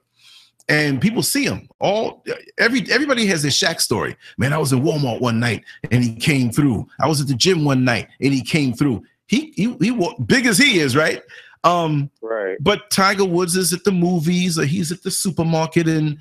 [0.68, 1.68] and people see him.
[1.80, 2.24] All
[2.58, 4.16] every everybody has a Shaq story.
[4.38, 6.86] Man, I was in Walmart one night and he came through.
[7.00, 9.04] I was at the gym one night and he came through.
[9.28, 11.22] He he he big as he is, right?
[11.64, 12.56] Um, right.
[12.60, 16.18] But Tiger Woods is at the movies or he's at the supermarket and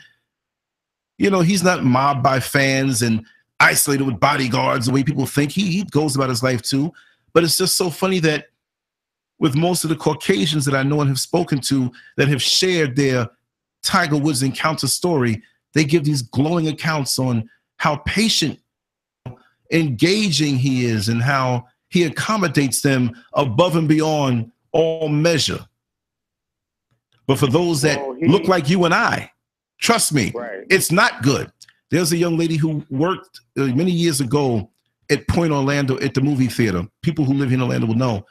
[1.17, 3.25] you know he's not mobbed by fans and
[3.59, 5.51] isolated with bodyguards the way people think.
[5.51, 6.93] He he goes about his life too.
[7.33, 8.47] But it's just so funny that
[9.39, 12.95] with most of the Caucasians that I know and have spoken to that have shared
[12.95, 13.29] their
[13.85, 15.41] Tiger Woods encounter story,
[15.73, 18.59] they give these glowing accounts on how patient,
[19.71, 25.59] engaging he is, and how he accommodates them above and beyond all measure.
[27.27, 29.31] But for those that well, he, look like you and I,
[29.79, 30.65] trust me, right.
[30.69, 31.51] it's not good.
[31.91, 34.69] There's a young lady who worked uh, many years ago
[35.09, 36.85] at Point Orlando at the movie theater.
[37.01, 38.25] People who live in Orlando will know.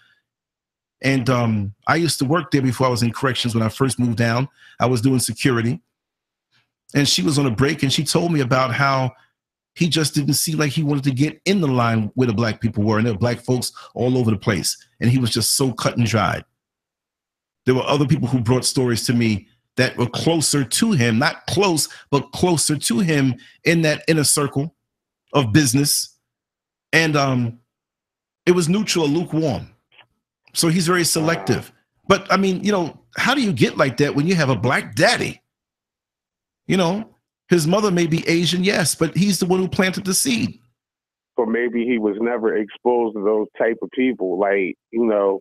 [1.04, 3.98] And um, I used to work there before I was in corrections when I first
[3.98, 4.48] moved down.
[4.80, 5.80] I was doing security.
[6.94, 9.12] And she was on a break and she told me about how
[9.74, 12.60] he just didn't seem like he wanted to get in the line where the black
[12.60, 12.96] people were.
[12.96, 14.76] And there were black folks all over the place.
[15.00, 16.44] And he was just so cut and dried.
[17.66, 21.46] There were other people who brought stories to me that were closer to him, not
[21.46, 23.34] close, but closer to him
[23.64, 24.74] in that inner circle
[25.32, 26.16] of business.
[26.92, 27.58] And um,
[28.46, 29.73] it was neutral or lukewarm.
[30.54, 31.72] So he's very selective.
[32.08, 34.56] But I mean, you know, how do you get like that when you have a
[34.56, 35.42] black daddy?
[36.66, 37.14] You know,
[37.48, 40.58] his mother may be Asian, yes, but he's the one who planted the seed.
[41.36, 44.38] Or maybe he was never exposed to those type of people.
[44.38, 45.40] Like, you know,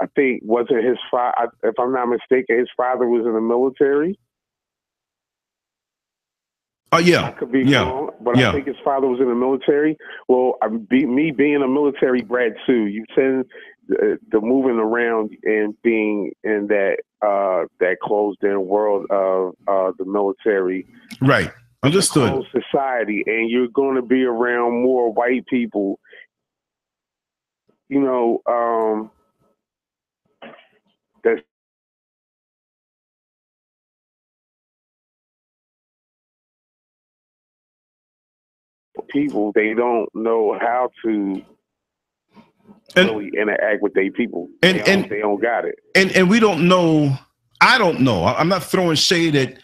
[0.00, 4.18] I think wasn't his father, if I'm not mistaken, his father was in the military.
[6.90, 7.82] Oh uh, yeah, I could be yeah.
[7.82, 8.50] wrong, but yeah.
[8.50, 9.96] I think his father was in the military.
[10.28, 13.46] Well, I, be, me being a military bred too, you tend
[13.88, 19.92] the, the moving around and being in that uh, that closed in world of uh,
[19.98, 20.86] the military.
[21.20, 21.50] Right.
[21.82, 22.44] Understood.
[22.50, 25.98] Society, and you're going to be around more white people.
[27.88, 29.10] You know, um,
[31.22, 31.42] that's
[39.08, 41.42] people they don't know how to
[42.96, 44.48] and, really interact with their people.
[44.62, 45.76] And, they and they don't got it.
[45.94, 47.16] And and we don't know.
[47.60, 48.24] I don't know.
[48.24, 49.58] I'm not throwing shade at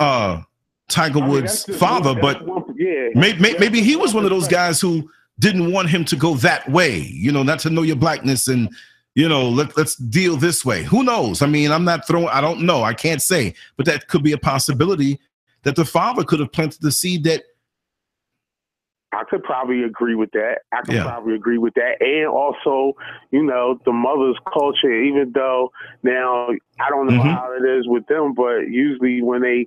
[0.00, 0.42] uh
[0.88, 4.48] Tiger I Woods' mean, father, but one, yeah, maybe, maybe he was one of those
[4.48, 6.98] guys who didn't want him to go that way.
[6.98, 8.68] You know, not to know your blackness and
[9.14, 10.82] you know let, let's deal this way.
[10.82, 11.42] Who knows?
[11.42, 12.28] I mean, I'm not throwing.
[12.28, 12.82] I don't know.
[12.82, 15.18] I can't say, but that could be a possibility
[15.62, 17.44] that the father could have planted the seed that
[19.14, 20.62] I could probably agree with that.
[20.72, 21.04] I could yeah.
[21.04, 22.00] probably agree with that.
[22.00, 22.96] And also,
[23.30, 25.70] you know, the mother's culture, even though
[26.02, 26.48] now
[26.80, 27.28] I don't know mm-hmm.
[27.28, 29.66] how it is with them, but usually when they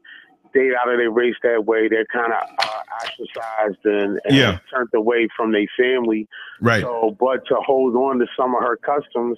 [0.54, 4.60] date out of their race that way, they're kind of uh, ostracized and, and yeah.
[4.74, 6.28] turned away from their family.
[6.62, 6.82] Right.
[6.82, 9.38] So, but to hold on to some of her customs,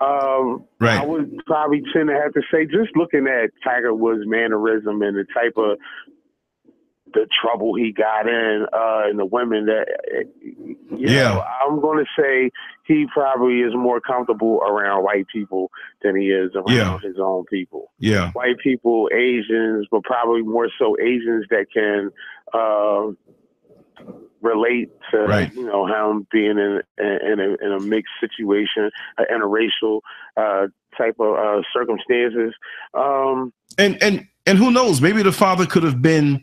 [0.00, 1.00] um, right.
[1.00, 5.16] I would probably tend to have to say, just looking at Tiger Woods' mannerism and
[5.16, 5.78] the type of
[7.14, 9.86] the trouble he got in uh, and the women that
[10.96, 12.50] yeah know, I'm going to say
[12.84, 15.70] he probably is more comfortable around white people
[16.02, 16.98] than he is around yeah.
[17.00, 17.92] his own people.
[17.98, 22.10] Yeah, white people, Asians, but probably more so Asians that can
[22.52, 23.12] uh,
[24.40, 25.52] relate to right.
[25.54, 30.00] you know him being in in a, in a mixed situation, uh, interracial
[30.36, 32.54] uh, type of uh, circumstances.
[32.94, 35.00] Um, and and and who knows?
[35.00, 36.42] Maybe the father could have been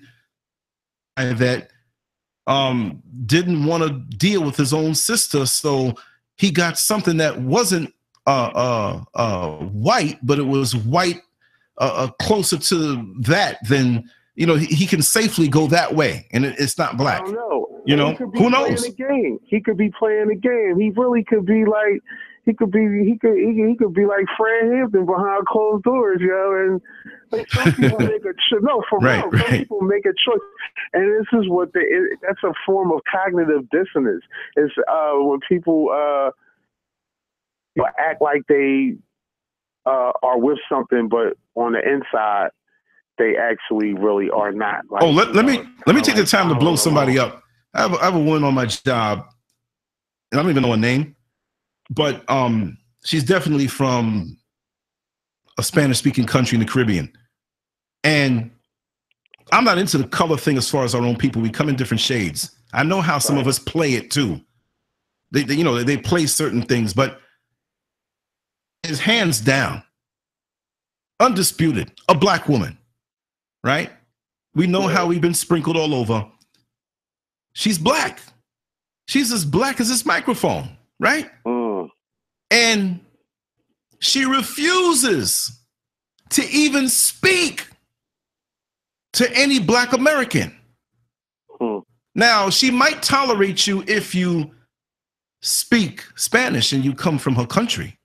[1.15, 1.69] that
[2.47, 5.93] um, didn't want to deal with his own sister, so
[6.37, 7.93] he got something that wasn't
[8.27, 11.21] uh, uh, uh, white, but it was white
[11.79, 14.55] uh, uh, closer to that than you know.
[14.55, 17.21] He, he, can safely go that way, and it, it's not black.
[17.21, 17.83] I don't know.
[17.85, 18.83] You know, who knows?
[18.83, 19.39] A game.
[19.45, 20.79] He could be playing a game.
[20.79, 22.01] He really could be like
[22.45, 26.19] he could be he could he, he could be like Fred Hampton behind closed doors,
[26.19, 26.73] you know.
[26.73, 26.81] And
[27.49, 28.61] some people make a choice.
[28.61, 29.41] No, for right, real, right.
[29.41, 30.41] some people make a choice,
[30.93, 31.81] and this is what they.
[31.81, 34.23] It, that's a form of cognitive dissonance.
[34.55, 36.31] It's uh, when people uh,
[37.75, 38.95] you know, act like they
[39.85, 42.49] uh, are with something, but on the inside
[43.17, 44.83] they actually really are not.
[44.89, 47.41] Like, oh, let, let me let me take like, the time to blow somebody up.
[47.73, 49.25] I have, a, I have a woman on my job,
[50.31, 51.15] and I don't even know her name
[51.89, 54.37] but um, she's definitely from
[55.57, 57.11] a Spanish speaking country in the Caribbean.
[58.05, 58.51] And
[59.51, 61.41] I'm not into the color thing as far as our own people.
[61.41, 62.55] We come in different shades.
[62.71, 64.39] I know how some of us play it too.
[65.31, 67.19] They, they you know, they play certain things, but
[68.83, 69.81] is hands down,
[71.19, 72.77] undisputed, a black woman,
[73.63, 73.91] right?
[74.53, 76.27] We know how we've been sprinkled all over.
[77.53, 78.19] She's black.
[79.07, 81.27] She's as black as this microphone, right?
[81.47, 81.89] Mm.
[82.51, 82.99] And
[83.99, 85.59] she refuses
[86.29, 87.65] to even speak
[89.15, 90.55] to any Black American.
[91.49, 91.79] Hmm.
[92.13, 94.51] Now, she might tolerate you if you
[95.41, 97.97] speak Spanish and you come from her country.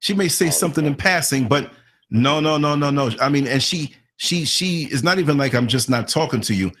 [0.00, 1.72] She may say something in passing, but
[2.10, 3.10] no, no, no, no, no.
[3.20, 6.54] I mean, and she, she, she is not even like I'm just not talking to
[6.54, 6.72] you.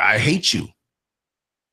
[0.00, 0.68] I hate you.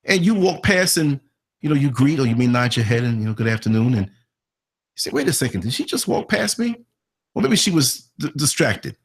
[0.03, 1.19] And you walk past and
[1.65, 3.95] you know, you greet or you may nod your head and, you know, good afternoon.
[3.95, 4.11] And you
[4.97, 6.76] say, wait a second, did she just walk past me?
[7.34, 8.95] Well, maybe she was d- distracted.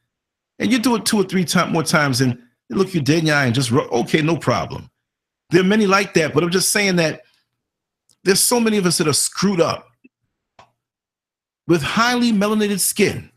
[0.61, 2.37] And you do it two or three time, more times and
[2.69, 4.89] look you dead in the eye and just, okay, no problem.
[5.49, 7.23] There are many like that, but I'm just saying that
[8.23, 9.89] there's so many of us that are screwed up
[11.67, 13.31] with highly melanated skin,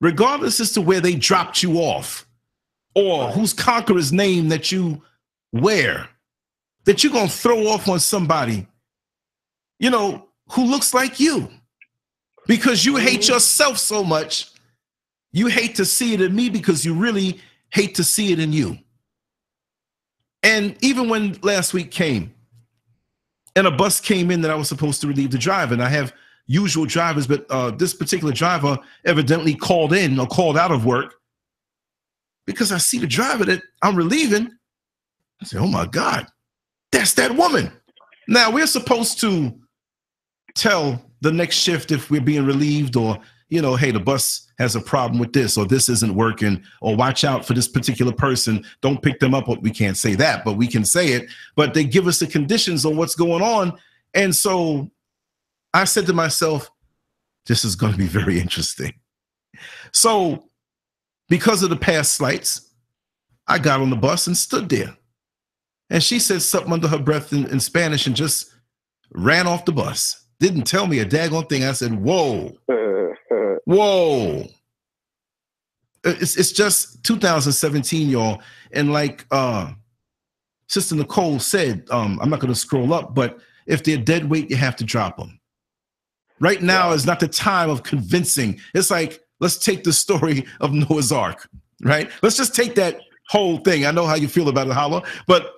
[0.00, 2.26] regardless as to where they dropped you off
[2.94, 5.02] or whose conqueror's name that you
[5.52, 6.08] wear
[6.84, 8.66] that you're going to throw off on somebody,
[9.80, 11.50] you know, who looks like you
[12.46, 14.52] because you hate yourself so much.
[15.32, 18.52] You hate to see it in me because you really hate to see it in
[18.52, 18.78] you.
[20.42, 22.34] And even when last week came
[23.56, 25.88] and a bus came in that I was supposed to relieve the driver, and I
[25.88, 26.12] have
[26.46, 31.14] usual drivers, but uh, this particular driver evidently called in or called out of work
[32.46, 34.50] because I see the driver that I'm relieving.
[35.42, 36.26] I say, Oh my God,
[36.92, 37.72] that's that woman.
[38.28, 39.58] Now we're supposed to
[40.54, 43.18] tell the next shift if we're being relieved or,
[43.48, 46.96] you know, hey, the bus has a problem with this or this isn't working or
[46.96, 48.64] watch out for this particular person.
[48.80, 49.46] Don't pick them up.
[49.62, 51.28] We can't say that, but we can say it.
[51.54, 53.78] But they give us the conditions on what's going on.
[54.14, 54.90] And so
[55.72, 56.70] I said to myself,
[57.46, 58.94] this is going to be very interesting.
[59.92, 60.48] So
[61.28, 62.72] because of the past slights,
[63.46, 64.96] I got on the bus and stood there.
[65.88, 68.52] And she said something under her breath in, in Spanish and just
[69.12, 70.24] ran off the bus.
[70.40, 71.62] Didn't tell me a daggone thing.
[71.62, 72.56] I said, Whoa,
[73.66, 74.46] whoa.
[76.04, 78.40] It's, it's just 2017, y'all.
[78.72, 79.72] And like uh,
[80.68, 84.50] Sister Nicole said, um, I'm not going to scroll up, but if they're dead weight,
[84.50, 85.38] you have to drop them.
[86.38, 88.60] Right now is not the time of convincing.
[88.74, 91.48] It's like, let's take the story of Noah's Ark,
[91.82, 92.10] right?
[92.22, 93.86] Let's just take that whole thing.
[93.86, 95.52] I know how you feel about it, Hallah, but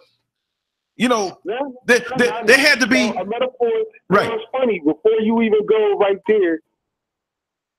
[0.96, 3.70] you know, yeah, they, they, they, had to be a metaphor.
[4.10, 4.32] Right.
[4.50, 6.60] Funny before you even go right there.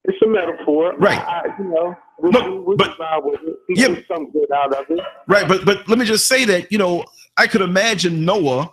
[0.05, 0.95] It's a metaphor.
[0.97, 1.19] Right.
[1.19, 2.97] I, you know, No, but
[3.69, 4.99] yeah, some good out of it.
[5.27, 7.05] Right, but but let me just say that you know
[7.37, 8.71] I could imagine Noah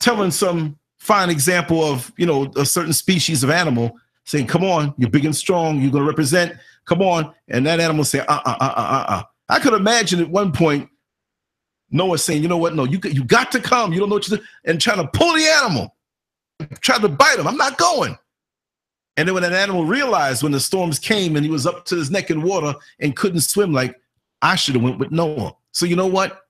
[0.00, 4.94] telling some fine example of you know a certain species of animal saying, "Come on,
[4.96, 5.80] you're big and strong.
[5.80, 6.54] You're going to represent.
[6.86, 9.22] Come on," and that animal say, "Uh uh uh uh uh." uh.
[9.48, 10.88] I could imagine at one point
[11.90, 12.74] Noah saying, "You know what?
[12.74, 13.92] No, you you got to come.
[13.92, 15.94] You don't know what to do," and trying to pull the animal,
[16.80, 17.46] trying to bite him.
[17.46, 18.16] I'm not going.
[19.16, 21.96] And then when that animal realized when the storms came and he was up to
[21.96, 23.98] his neck in water and couldn't swim, like
[24.42, 25.54] I should have went with Noah.
[25.72, 26.42] So you know what?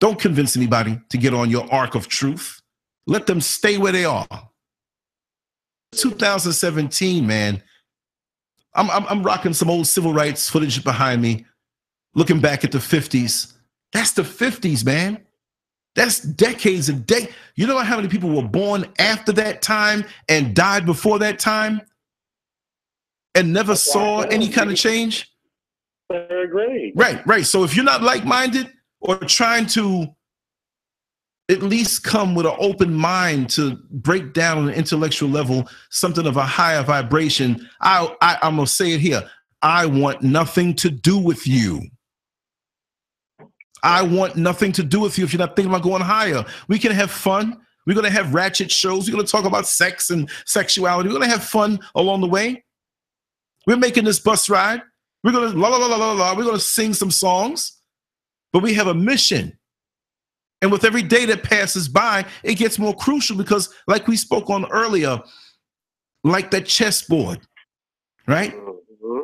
[0.00, 2.60] Don't convince anybody to get on your ark of truth.
[3.06, 4.26] Let them stay where they are.
[5.92, 7.62] 2017, man.
[8.74, 11.44] I'm, I'm, I'm rocking some old civil rights footage behind me,
[12.14, 13.54] looking back at the 50s.
[13.92, 15.24] That's the 50s, man.
[15.96, 17.28] That's decades and day.
[17.56, 21.82] You know how many people were born after that time and died before that time
[23.34, 25.30] and never saw any kind of change?
[26.10, 26.92] Third grade.
[26.94, 27.46] Right, right.
[27.46, 30.06] So if you're not like-minded or trying to
[31.48, 36.26] at least come with an open mind to break down on an intellectual level something
[36.26, 39.28] of a higher vibration, I, I I'm gonna say it here.
[39.62, 41.82] I want nothing to do with you.
[43.82, 46.44] I want nothing to do with you if you're not thinking about going higher.
[46.68, 47.60] We can have fun.
[47.86, 49.08] We're going to have ratchet shows.
[49.08, 51.08] We're going to talk about sex and sexuality.
[51.08, 52.64] We're going to have fun along the way.
[53.66, 54.82] We're making this bus ride.
[55.24, 56.36] We're going to la la la la la la.
[56.36, 57.80] We're going to sing some songs,
[58.52, 59.58] but we have a mission.
[60.62, 64.50] And with every day that passes by, it gets more crucial because, like we spoke
[64.50, 65.20] on earlier,
[66.22, 67.40] like that chessboard,
[68.26, 68.54] right?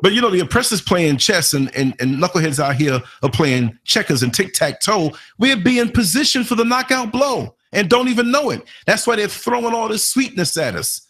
[0.03, 3.79] But you know, the oppressors playing chess and, and, and knuckleheads out here are playing
[3.85, 5.13] checkers and tic tac toe.
[5.39, 8.63] We're being positioned for the knockout blow and don't even know it.
[8.87, 11.07] That's why they're throwing all this sweetness at us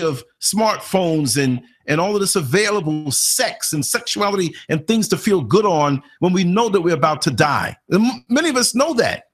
[0.00, 5.40] of smartphones and and all of this available sex and sexuality and things to feel
[5.40, 7.76] good on when we know that we're about to die.
[7.90, 9.24] And many of us know that.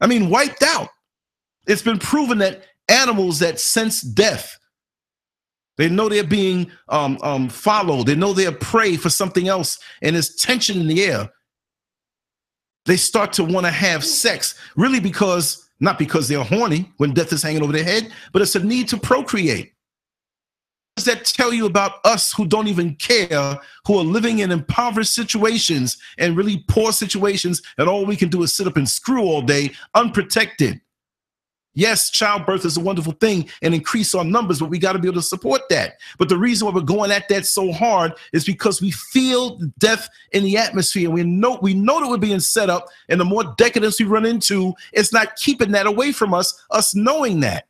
[0.00, 0.90] I mean, wiped out.
[1.66, 4.58] It's been proven that animals that sense death
[5.76, 8.06] they know they're being um, um, followed.
[8.06, 11.30] They know they're prey for something else, and there's tension in the air.
[12.86, 17.32] They start to want to have sex, really because not because they're horny when death
[17.32, 19.72] is hanging over their head, but it's a need to procreate.
[20.94, 24.50] What does that tell you about us who don't even care, who are living in
[24.50, 28.88] impoverished situations and really poor situations, and all we can do is sit up and
[28.88, 30.80] screw all day, unprotected?
[31.76, 35.08] Yes, childbirth is a wonderful thing and increase our numbers, but we got to be
[35.08, 35.98] able to support that.
[36.18, 40.08] But the reason why we're going at that so hard is because we feel death
[40.32, 41.10] in the atmosphere.
[41.10, 44.24] We know we know that we're being set up, and the more decadence we run
[44.24, 46.64] into, it's not keeping that away from us.
[46.70, 47.66] Us knowing that.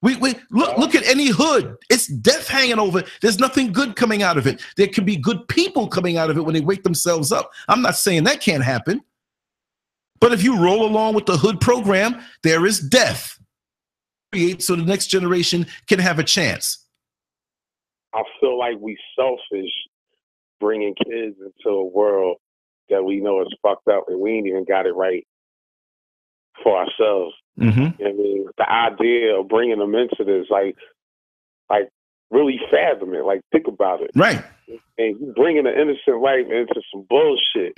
[0.00, 1.76] We, we look look at any hood.
[1.90, 3.02] It's death hanging over.
[3.20, 4.62] There's nothing good coming out of it.
[4.78, 7.50] There can be good people coming out of it when they wake themselves up.
[7.68, 9.02] I'm not saying that can't happen.
[10.22, 13.36] But if you roll along with the hood program, there is death.
[14.60, 16.86] So the next generation can have a chance.
[18.14, 19.72] I feel like we selfish
[20.60, 22.36] bringing kids into a world
[22.88, 25.26] that we know is fucked up and we ain't even got it right
[26.62, 27.34] for ourselves.
[27.58, 28.00] Mm-hmm.
[28.00, 30.76] You know I mean, the idea of bringing them into this, like,
[31.68, 31.88] like
[32.32, 33.24] really fathom it.
[33.24, 34.10] Like, think about it.
[34.16, 34.42] Right.
[34.98, 37.74] And you bringing an innocent life into some bullshit.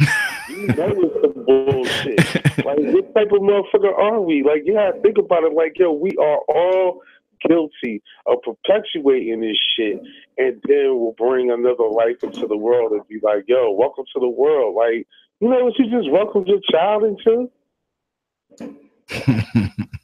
[0.49, 2.65] you know it's some bullshit.
[2.65, 4.43] like, what type of motherfucker are we?
[4.43, 5.53] Like, you gotta think about it.
[5.53, 7.03] Like, yo, we are all
[7.47, 10.01] guilty of perpetuating this shit,
[10.39, 14.21] and then we'll bring another life into the world and be like, yo, welcome to
[14.21, 14.75] the world.
[14.77, 15.07] Like,
[15.41, 17.51] you know what you just welcomed your child into?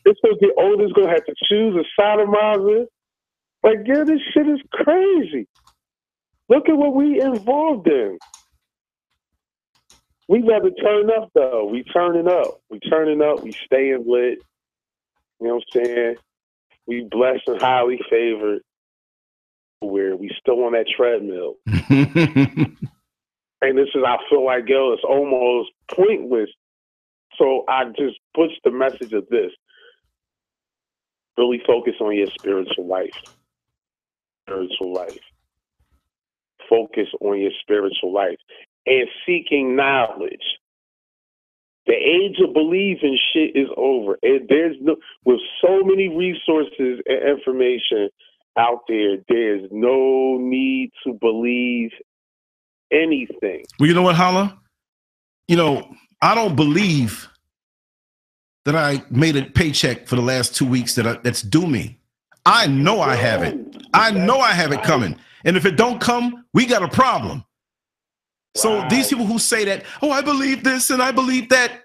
[0.04, 0.80] it's gonna get old.
[0.80, 2.86] It's gonna have to choose a sodomizer.
[3.62, 5.46] Like, yeah, this shit is crazy.
[6.48, 8.18] Look at what we involved in.
[10.28, 11.66] We rather turn up though.
[11.66, 12.60] We turning up.
[12.70, 13.42] We turning up.
[13.42, 14.38] We staying lit.
[15.40, 16.16] You know what I'm saying?
[16.86, 18.62] We blessed and highly favored.
[19.80, 21.54] Where we still on that treadmill.
[21.66, 21.78] and
[23.78, 26.50] this is I feel like yo, it's almost pointless.
[27.36, 29.52] So I just push the message of this.
[31.38, 33.14] Really focus on your spiritual life
[34.50, 35.18] spiritual life.
[36.68, 38.38] Focus on your spiritual life
[38.86, 40.42] and seeking knowledge.
[41.86, 44.18] The age of believing shit is over.
[44.22, 48.08] And there's no with so many resources and information
[48.58, 51.90] out there, there's no need to believe
[52.92, 53.64] anything.
[53.78, 54.58] Well, you know what, Hallah?
[55.48, 57.28] You know, I don't believe
[58.64, 61.99] that I made a paycheck for the last two weeks that I, that's due me.
[62.46, 63.58] I know I have it.
[63.92, 65.16] I know I have it coming.
[65.44, 67.44] And if it don't come, we got a problem.
[68.54, 71.84] So these people who say that, oh, I believe this and I believe that,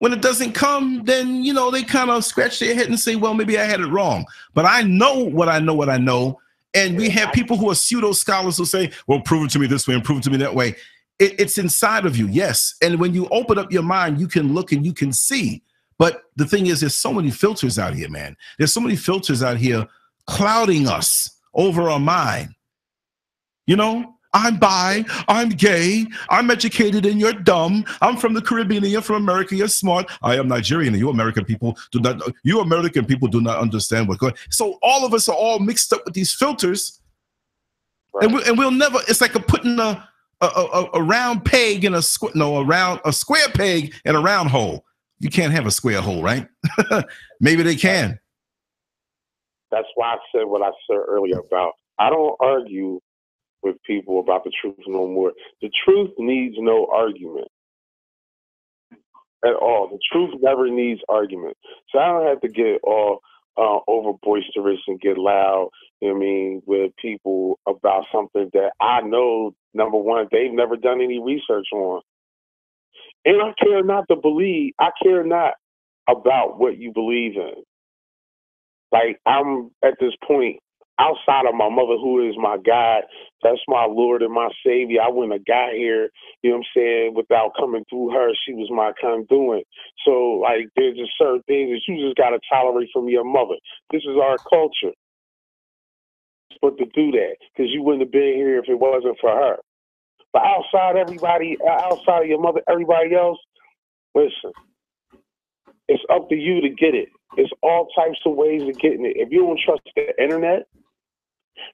[0.00, 3.16] when it doesn't come, then you know they kind of scratch their head and say,
[3.16, 4.24] well, maybe I had it wrong.
[4.54, 6.40] But I know what I know, what I know.
[6.72, 9.66] And we have people who are pseudo scholars who say, well, prove it to me
[9.66, 10.74] this way and prove it to me that way.
[11.18, 12.76] It, it's inside of you, yes.
[12.80, 15.62] And when you open up your mind, you can look and you can see.
[16.00, 18.34] But the thing is, there's so many filters out here, man.
[18.56, 19.86] There's so many filters out here
[20.26, 22.54] clouding us over our mind.
[23.66, 27.84] You know, I'm bi, I'm gay, I'm educated and you're dumb.
[28.00, 30.10] I'm from the Caribbean and you're from America, you're smart.
[30.22, 34.08] I am Nigerian and you American people do not you American people do not understand
[34.08, 37.02] what's going So all of us are all mixed up with these filters.
[38.22, 40.08] And, we, and we'll never, it's like a putting a,
[40.40, 44.16] a, a, a round peg in a square, no, a round, a square peg in
[44.16, 44.86] a round hole.
[45.20, 46.48] You can't have a square hole, right?
[47.40, 48.18] Maybe they can.
[49.70, 53.00] That's why I said what I said earlier about I don't argue
[53.62, 55.32] with people about the truth no more.
[55.60, 57.48] The truth needs no argument
[59.44, 59.88] at all.
[59.88, 61.56] The truth never needs argument.
[61.90, 63.20] So I don't have to get all
[63.56, 65.68] uh, over boisterous and get loud.
[66.00, 69.54] You know what I mean with people about something that I know.
[69.74, 72.00] Number one, they've never done any research on,
[73.24, 74.72] and I care not to believe.
[74.80, 75.54] I care not
[76.08, 77.64] about what you believe in.
[78.92, 80.58] Like I'm at this point
[81.00, 83.04] outside of my mother, who is my God,
[83.42, 85.00] that's my Lord and my Savior.
[85.02, 86.10] I wouldn't have got here,
[86.42, 88.30] you know what I'm saying, without coming through her.
[88.46, 89.66] She was my conduit.
[90.04, 93.56] So, like, there's just certain things that you just got to tolerate from your mother.
[93.90, 94.94] This is our culture.
[96.62, 99.56] But to do that, because you wouldn't have been here if it wasn't for her.
[100.32, 103.38] But outside everybody, uh, outside of your mother, everybody else,
[104.14, 104.52] listen,
[105.88, 107.08] it's up to you to get it.
[107.36, 109.16] It's all types of ways of getting it.
[109.16, 110.66] If you don't trust the internet,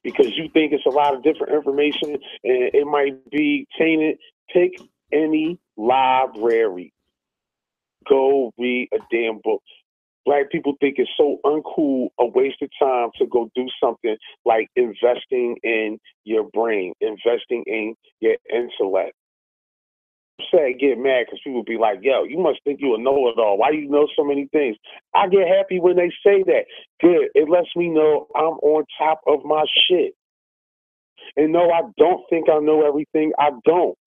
[0.03, 2.21] because you think it's a lot of different information and
[2.73, 4.17] it might be tainted,
[4.51, 4.71] pick
[5.11, 6.93] any library.
[8.09, 9.61] Go read a damn book.
[10.27, 14.67] Black people think it's so uncool, a waste of time to go do something like
[14.75, 19.13] investing in your brain, investing in your intellect.
[20.53, 23.39] Say get mad because people be like, "Yo, you must think you a know it
[23.39, 23.57] all.
[23.57, 24.75] Why do you know so many things?"
[25.15, 26.65] I get happy when they say that.
[26.99, 27.29] Good.
[27.33, 30.13] It lets me know I'm on top of my shit.
[31.37, 33.31] And no, I don't think I know everything.
[33.39, 33.97] I don't.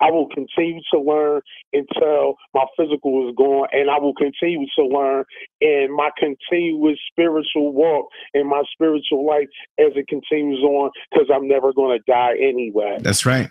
[0.00, 1.40] I will continue to learn
[1.72, 5.24] until my physical is gone, and I will continue to learn
[5.60, 9.48] in my continuous spiritual walk and my spiritual life
[9.78, 12.98] as it continues on, because I'm never going to die anyway.
[13.00, 13.48] That's right.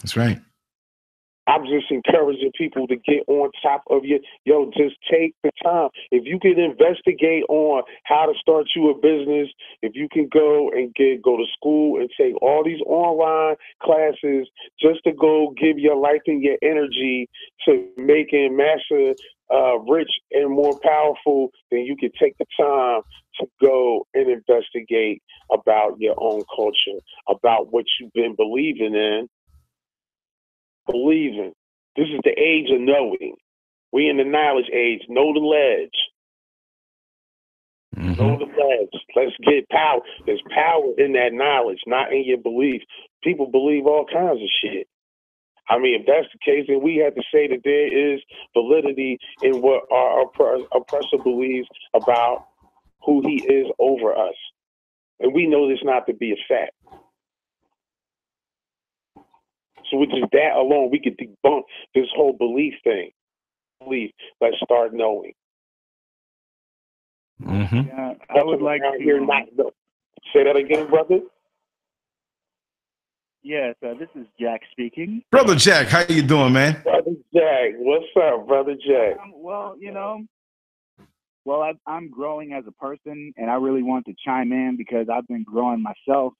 [0.00, 0.38] That's right.
[1.46, 4.70] I'm just encouraging people to get on top of your yo.
[4.76, 5.90] Just take the time.
[6.10, 9.48] If you can investigate on how to start you a business,
[9.82, 14.48] if you can go and get go to school and take all these online classes
[14.80, 17.28] just to go give your life and your energy
[17.66, 19.14] to making Massa
[19.52, 23.02] uh, rich and more powerful, then you can take the time
[23.38, 26.98] to go and investigate about your own culture,
[27.28, 29.28] about what you've been believing in
[30.86, 31.52] believing.
[31.96, 33.36] This is the age of knowing.
[33.92, 35.02] We in the knowledge age.
[35.08, 35.98] Know the ledge.
[37.96, 38.18] Mhm.
[38.18, 39.02] Know the ledge.
[39.14, 40.00] Let's get power.
[40.26, 42.82] There's power in that knowledge, not in your belief.
[43.22, 44.88] People believe all kinds of shit.
[45.68, 48.20] I mean, if that's the case, then we have to say that there is
[48.54, 52.46] validity in what our oppre- oppressor believes about
[53.04, 54.34] who he is over us.
[55.20, 56.72] And we know this not to be a fact.
[59.90, 61.62] So with just that alone, we could debunk
[61.94, 63.10] this whole belief thing.
[63.80, 64.10] Belief.
[64.40, 65.32] Let's start knowing.
[67.42, 67.86] Mhm.
[67.86, 68.98] Yeah, I would like to.
[68.98, 69.70] here not know.
[70.32, 71.20] Say that again, brother.
[73.42, 75.22] Yes, uh, this is Jack speaking.
[75.30, 76.82] Brother Jack, how you doing, man?
[76.82, 79.18] Brother Jack, what's up, brother Jack?
[79.22, 80.24] Um, well, you know,
[81.44, 85.06] well, I, I'm growing as a person, and I really want to chime in because
[85.08, 86.32] I've been growing myself,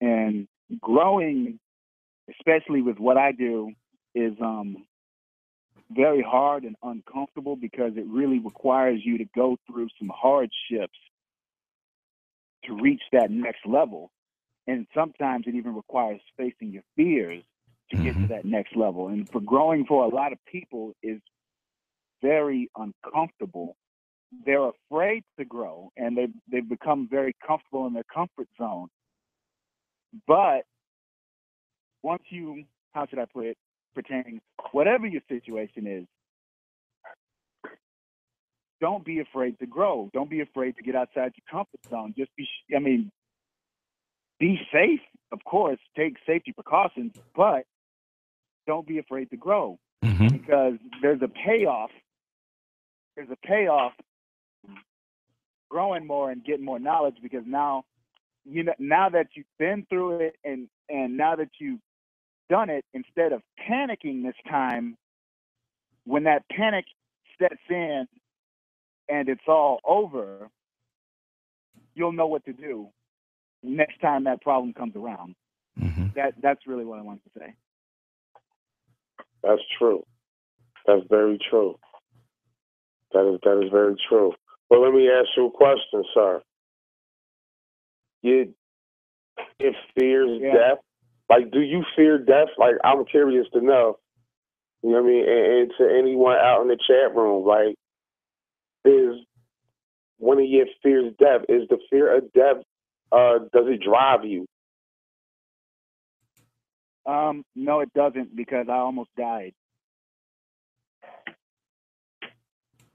[0.00, 0.46] and
[0.80, 1.58] growing,
[2.38, 3.72] especially with what I do,
[4.14, 4.86] is um
[5.90, 10.98] very hard and uncomfortable because it really requires you to go through some hardships
[12.64, 14.10] to reach that next level.
[14.66, 17.44] And sometimes it even requires facing your fears
[17.90, 18.28] to get to Mhm.
[18.28, 19.08] that next level.
[19.08, 21.20] And for growing for a lot of people is
[22.22, 23.76] very uncomfortable.
[24.46, 28.88] They're afraid to grow and they've they've become very comfortable in their comfort zone.
[30.26, 30.64] But
[32.02, 33.56] once you how should I put it,
[33.94, 34.40] pertaining
[34.72, 36.06] whatever your situation is,
[38.80, 40.10] don't be afraid to grow.
[40.12, 42.14] Don't be afraid to get outside your comfort zone.
[42.16, 43.10] Just be, I mean,
[44.38, 45.00] be safe,
[45.30, 47.64] of course, take safety precautions, but
[48.66, 50.28] don't be afraid to grow Mm-hmm.
[50.28, 51.90] because there's a payoff.
[53.14, 53.92] There's a payoff
[55.70, 57.84] growing more and getting more knowledge because now
[58.44, 61.80] you know now that you've been through it and and now that you've
[62.48, 64.96] done it instead of panicking this time
[66.04, 66.84] when that panic
[67.40, 68.06] sets in
[69.08, 70.48] and it's all over
[71.94, 72.88] you'll know what to do
[73.62, 75.34] next time that problem comes around
[75.80, 76.08] Mm-hmm.
[76.14, 77.54] that that's really what i wanted to say
[79.42, 80.04] That's true.
[80.86, 81.78] That's very true.
[83.12, 84.32] That is that is very true.
[84.70, 86.42] Well, let me ask you a question, sir.
[88.22, 88.54] You,
[89.58, 90.54] if fears Yeah.
[90.54, 90.78] death,
[91.28, 92.48] like, do you fear death?
[92.58, 93.98] Like, I'm curious to know.
[94.82, 95.28] You know what I mean?
[95.28, 97.74] And, and to anyone out in the chat room, like,
[98.84, 99.16] is
[100.18, 101.42] one of your fears death?
[101.48, 102.62] Is the fear of death?
[103.12, 104.46] Uh, does it drive you?
[107.06, 109.52] um no it doesn't because i almost died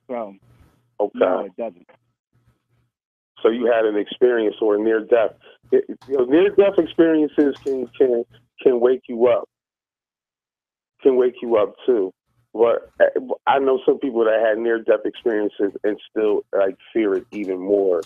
[0.09, 0.33] so
[0.99, 1.19] Okay.
[1.19, 1.87] no it doesn't
[3.43, 5.31] So you had an experience or near death.
[5.72, 8.23] It, you know, near death experiences can can
[8.61, 9.47] can wake you up.
[11.03, 12.11] Can wake you up too.
[12.53, 17.15] But uh, I know some people that had near death experiences and still like fear
[17.18, 18.01] it even more.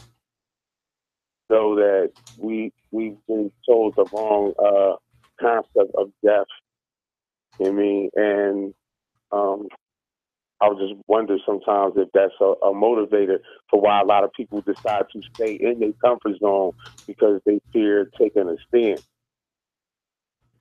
[1.50, 4.96] So that we we've been told the wrong uh,
[5.40, 6.48] concept of death.
[7.66, 8.74] I mean, and
[9.32, 9.68] um,
[10.62, 13.40] I would just wonder sometimes if that's a, a motivator
[13.70, 16.72] for why a lot of people decide to stay in their comfort zone
[17.08, 19.02] because they fear taking a stand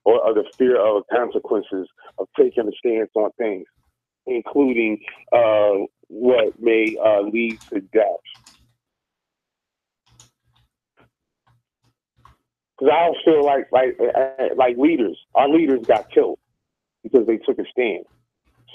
[0.04, 3.66] or, or the fear of consequences of taking a stance on things,
[4.26, 4.98] including
[5.32, 5.72] uh,
[6.08, 8.04] what may uh, lead to death.
[12.78, 13.98] Because I don't feel like like
[14.56, 16.38] like leaders, our leaders got killed
[17.02, 18.04] because they took a stand.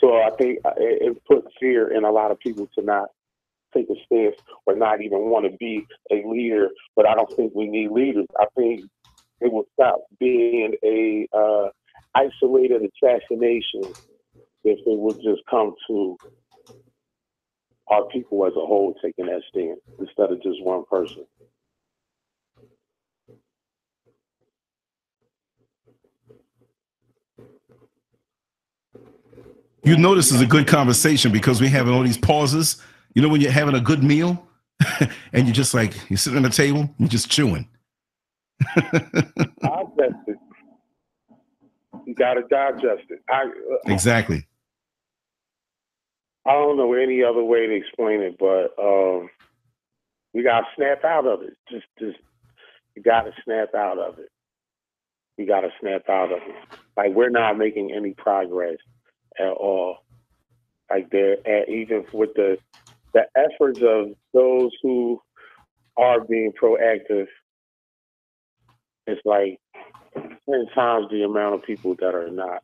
[0.06, 3.08] So I think uh, it, it put fear in a lot of people to not
[3.74, 4.36] take a stance
[4.68, 6.70] or not even want to be a leader.
[6.96, 8.28] But I don't think we need leaders.
[8.40, 8.86] I think
[9.42, 11.70] it will stop being a uh,
[12.14, 13.96] isolated assassination
[14.64, 16.18] if it would just come to
[17.88, 21.26] our people as a whole taking that stand instead of just one person.
[29.86, 32.82] You know this is a good conversation because we're having all these pauses.
[33.14, 34.48] You know when you're having a good meal
[35.32, 37.70] and you're just like you're sitting at the table, you're just chewing.
[38.76, 40.38] digest it.
[42.06, 43.22] You got to digest it.
[43.30, 44.48] I uh, exactly.
[46.48, 49.30] I don't know any other way to explain it, but um,
[50.34, 51.58] we got to snap out of it.
[51.70, 52.18] Just, just
[52.96, 54.30] you got to snap out of it.
[55.38, 56.80] You got to snap out of it.
[56.98, 58.78] Like we're not making any progress
[59.40, 59.98] at all.
[60.90, 62.58] Like there, and even with the
[63.14, 65.22] the efforts of those who
[65.98, 67.28] are being proactive,
[69.08, 69.60] it's like
[70.16, 72.62] ten times the amount of people that are not.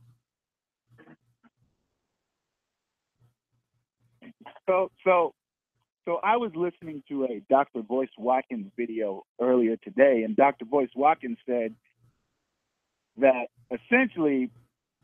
[4.68, 5.34] So, so,
[6.06, 7.82] so I was listening to a Dr.
[7.82, 10.66] Boyce Watkins video earlier today, and Dr.
[10.66, 11.76] Boyce Watkins said
[13.18, 14.50] that essentially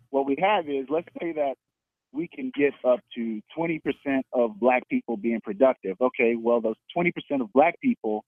[0.09, 1.55] what we have is let's say that
[2.13, 3.79] we can get up to 20%
[4.33, 5.97] of black people being productive.
[5.99, 7.11] Okay, well, those 20%
[7.41, 8.23] of black people,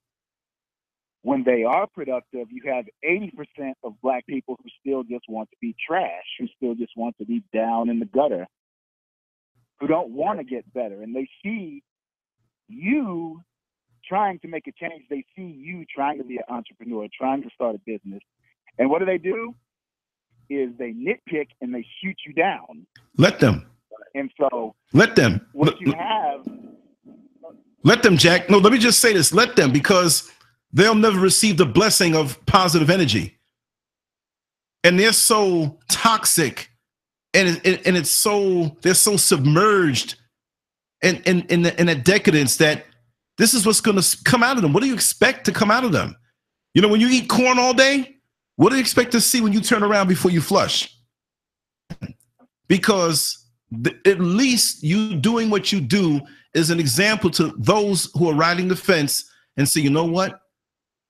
[1.22, 5.56] when they are productive, you have 80% of black people who still just want to
[5.62, 8.48] be trash, who still just want to be down in the gutter
[9.80, 11.02] who don't want to get better.
[11.02, 11.84] And they see
[12.68, 13.42] you
[14.06, 15.04] trying to make a change.
[15.10, 18.22] They see you trying to be an entrepreneur trying to start a business.
[18.78, 19.56] And what do they do
[20.50, 22.86] is they nitpick and they shoot you down
[23.18, 23.66] Let them.
[24.16, 25.46] and so Let them.
[25.54, 26.46] what you have
[27.84, 28.50] Let them, Jack.
[28.50, 29.32] No, let me just say this.
[29.34, 30.30] Let them because
[30.74, 33.40] they'll never receive the blessing of positive energy.
[34.84, 36.70] And they're so toxic
[37.34, 40.16] and it, and it's so they're so submerged
[41.02, 42.86] in in in, the, in a decadence that
[43.38, 44.74] this is what's going to come out of them.
[44.74, 46.16] What do you expect to come out of them?
[46.74, 48.18] You know, when you eat corn all day,
[48.60, 50.94] what do you expect to see when you turn around before you flush?
[52.68, 53.46] Because
[54.06, 56.20] at least you doing what you do
[56.54, 60.42] is an example to those who are riding the fence and say, you know what?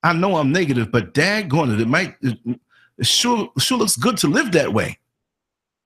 [0.04, 2.38] I know I'm negative, but daggone it, it might it,
[3.02, 4.96] sure sure looks good to live that way.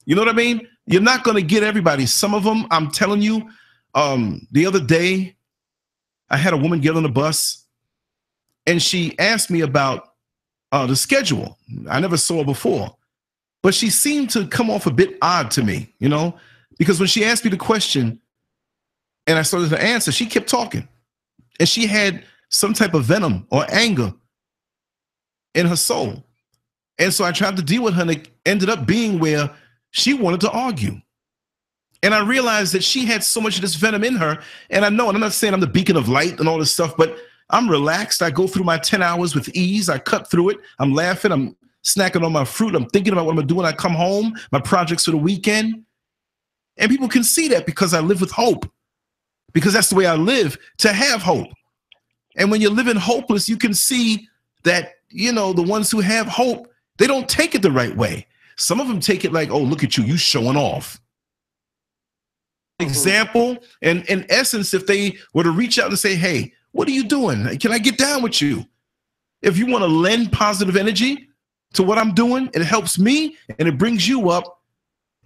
[0.05, 0.69] You know what I mean?
[0.85, 2.05] You're not going to get everybody.
[2.05, 3.49] Some of them, I'm telling you,
[3.95, 5.35] um, the other day
[6.29, 7.65] I had a woman get on the bus
[8.67, 10.11] and she asked me about
[10.73, 11.59] uh, the schedule.
[11.89, 12.95] I never saw her before,
[13.63, 16.39] but she seemed to come off a bit odd to me, you know,
[16.79, 18.21] because when she asked me the question
[19.27, 20.87] and I started to answer, she kept talking
[21.59, 24.13] and she had some type of venom or anger
[25.55, 26.25] in her soul.
[26.99, 29.51] And so I tried to deal with her and it ended up being where
[29.91, 31.01] she wanted to argue.
[32.03, 34.39] And I realized that she had so much of this venom in her.
[34.69, 36.73] And I know, and I'm not saying I'm the beacon of light and all this
[36.73, 37.17] stuff, but
[37.51, 38.23] I'm relaxed.
[38.23, 39.89] I go through my 10 hours with ease.
[39.89, 40.59] I cut through it.
[40.79, 41.33] I'm laughing.
[41.33, 42.75] I'm snacking on my fruit.
[42.75, 45.11] I'm thinking about what I'm going to do when I come home, my projects for
[45.11, 45.85] the weekend.
[46.77, 48.71] And people can see that because I live with hope,
[49.53, 51.49] because that's the way I live to have hope.
[52.37, 54.29] And when you're living hopeless, you can see
[54.65, 56.69] that, you know, the ones who have hope,
[56.99, 58.27] they don't take it the right way.
[58.57, 61.01] Some of them take it like, oh, look at you, you showing off.
[62.81, 62.91] Mm-hmm.
[62.91, 66.93] example and in essence if they were to reach out and say hey what are
[66.93, 67.59] you doing?
[67.59, 68.67] Can i get down with you?
[69.43, 71.29] If you want to lend positive energy
[71.75, 74.63] to what i'm doing it helps me and it brings you up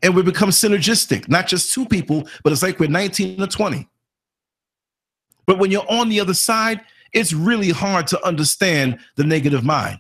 [0.03, 3.89] and we become synergistic not just two people but it's like we're 19 or 20
[5.47, 6.81] but when you're on the other side
[7.13, 9.99] it's really hard to understand the negative mind.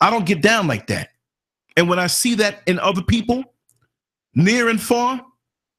[0.00, 1.10] I don't get down like that.
[1.76, 3.44] And when i see that in other people
[4.34, 5.24] near and far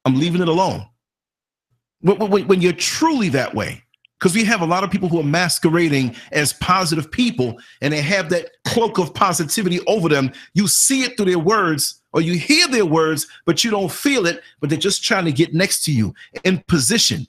[0.05, 0.85] I'm leaving it alone.
[2.01, 3.81] When, when you're truly that way,
[4.23, 7.99] because we have a lot of people who are masquerading as positive people and they
[7.99, 10.31] have that cloak of positivity over them.
[10.53, 14.25] You see it through their words or you hear their words, but you don't feel
[14.25, 17.27] it, but they're just trying to get next to you in position.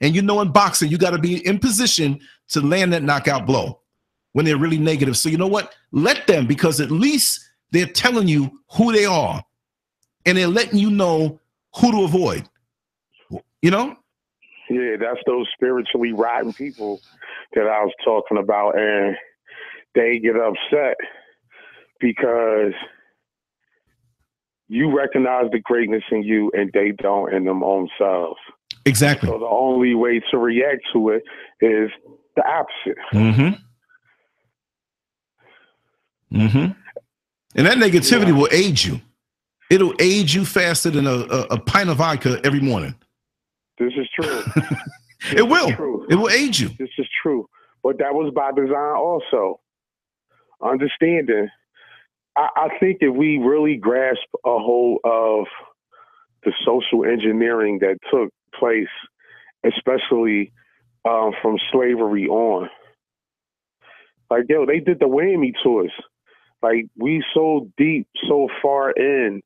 [0.00, 2.20] And you know, in boxing, you got to be in position
[2.50, 3.80] to land that knockout blow
[4.34, 5.16] when they're really negative.
[5.16, 5.74] So, you know what?
[5.90, 7.40] Let them, because at least
[7.72, 9.44] they're telling you who they are
[10.26, 11.40] and they're letting you know
[11.74, 12.48] who to avoid.
[13.62, 13.97] You know?
[14.70, 17.00] Yeah, that's those spiritually rotten people
[17.54, 19.16] that I was talking about, and
[19.94, 20.96] they get upset
[22.00, 22.72] because
[24.68, 28.38] you recognize the greatness in you and they don't in them own selves.
[28.84, 29.28] Exactly.
[29.28, 31.22] So the only way to react to it
[31.60, 31.90] is
[32.36, 32.98] the opposite.
[33.12, 33.54] Mm-hmm.
[36.38, 36.72] Mm-hmm.
[37.54, 38.32] And that negativity yeah.
[38.32, 39.00] will aid you.
[39.70, 42.94] It'll age you faster than a, a, a pint of vodka every morning.
[44.20, 44.42] True.
[45.36, 45.72] it will.
[45.72, 46.06] True.
[46.08, 46.68] It will age you.
[46.78, 47.48] This is true.
[47.82, 49.60] But that was by design also.
[50.62, 51.48] Understanding.
[52.36, 55.46] I, I think if we really grasp a hold of
[56.44, 58.88] the social engineering that took place,
[59.64, 60.52] especially
[61.08, 62.68] um, from slavery on,
[64.30, 65.92] like, yo, they did the whammy to us.
[66.62, 69.42] Like, we so deep, so far in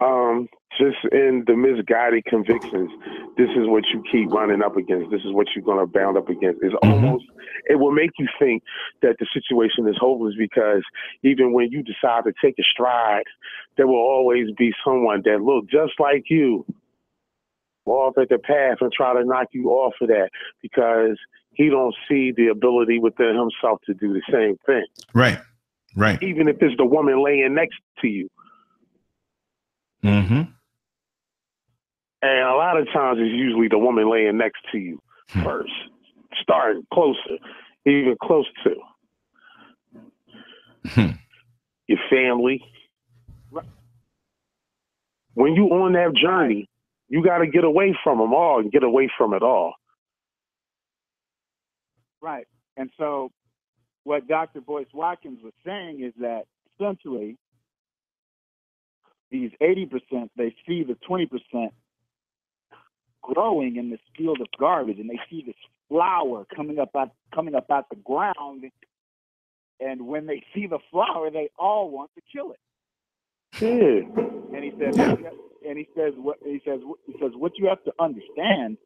[0.00, 0.48] um,
[0.78, 2.90] just in the misguided convictions,
[3.38, 5.10] this is what you keep running up against.
[5.10, 6.60] This is what you're going to bound up against.
[6.62, 6.92] It's mm-hmm.
[7.04, 7.24] almost,
[7.66, 8.62] it will make you think
[9.02, 10.82] that the situation is hopeless because
[11.22, 13.24] even when you decide to take a stride,
[13.76, 16.66] there will always be someone that look just like you
[17.86, 20.28] off at the path and try to knock you off of that
[20.60, 21.16] because
[21.52, 24.84] he don't see the ability within himself to do the same thing.
[25.14, 25.38] Right.
[25.94, 26.22] Right.
[26.22, 28.28] Even if it's the woman laying next to you.
[30.06, 30.42] Mm-hmm.
[32.22, 35.44] And a lot of times it's usually the woman laying next to you hmm.
[35.44, 35.72] first,
[36.40, 37.38] starting closer,
[37.84, 38.74] even close to
[40.88, 41.10] hmm.
[41.86, 42.62] your family.
[45.34, 46.66] When you on that journey,
[47.08, 49.74] you got to get away from them all and get away from it all.
[52.22, 52.46] Right.
[52.78, 53.30] And so,
[54.04, 54.62] what Dr.
[54.62, 57.36] Boyce Watkins was saying is that essentially,
[59.30, 61.70] these 80%, they see the 20%
[63.22, 65.56] growing in this field of garbage, and they see this
[65.88, 68.64] flower coming up out coming up out the ground.
[69.80, 72.60] And when they see the flower, they all want to kill it.
[73.54, 74.54] Hmm.
[74.54, 77.92] And he says, and he says, what he says, he says, what you have to
[77.98, 78.78] understand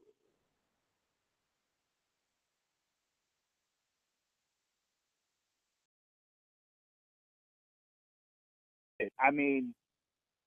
[9.20, 9.74] I mean,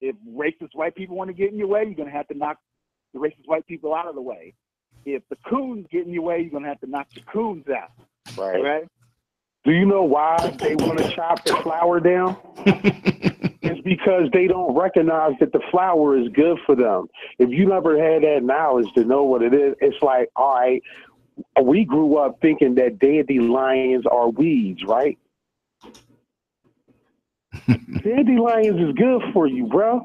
[0.04, 2.36] if racist white people want to get in your way, you're going to have to
[2.36, 2.58] knock
[3.14, 4.52] the racist white people out of the way.
[5.06, 7.64] If the coons get in your way, you're going to have to knock the coons
[7.68, 7.90] out.
[8.36, 8.62] Right.
[8.62, 8.84] Right.
[9.64, 12.36] Do you know why they want to chop the flower down?
[12.66, 17.06] it's because they don't recognize that the flower is good for them.
[17.38, 20.82] If you never had that knowledge to know what it is, it's like, all right,
[21.62, 25.18] we grew up thinking that dandelions are weeds, right?
[28.02, 30.02] Dandelions is good for you, bro.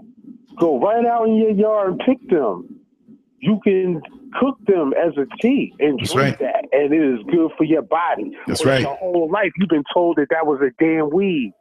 [0.60, 2.80] Go right out in your yard and pick them.
[3.40, 4.02] You can
[4.40, 6.54] cook them as a tea and That's drink right.
[6.54, 8.36] that, and it is good for your body.
[8.48, 8.82] That's But right.
[8.82, 11.54] Your whole life, you've been told that that was a damn weed.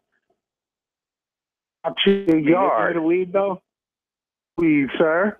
[1.84, 3.62] Out your yard, the weed though.
[4.56, 5.38] weed, sir.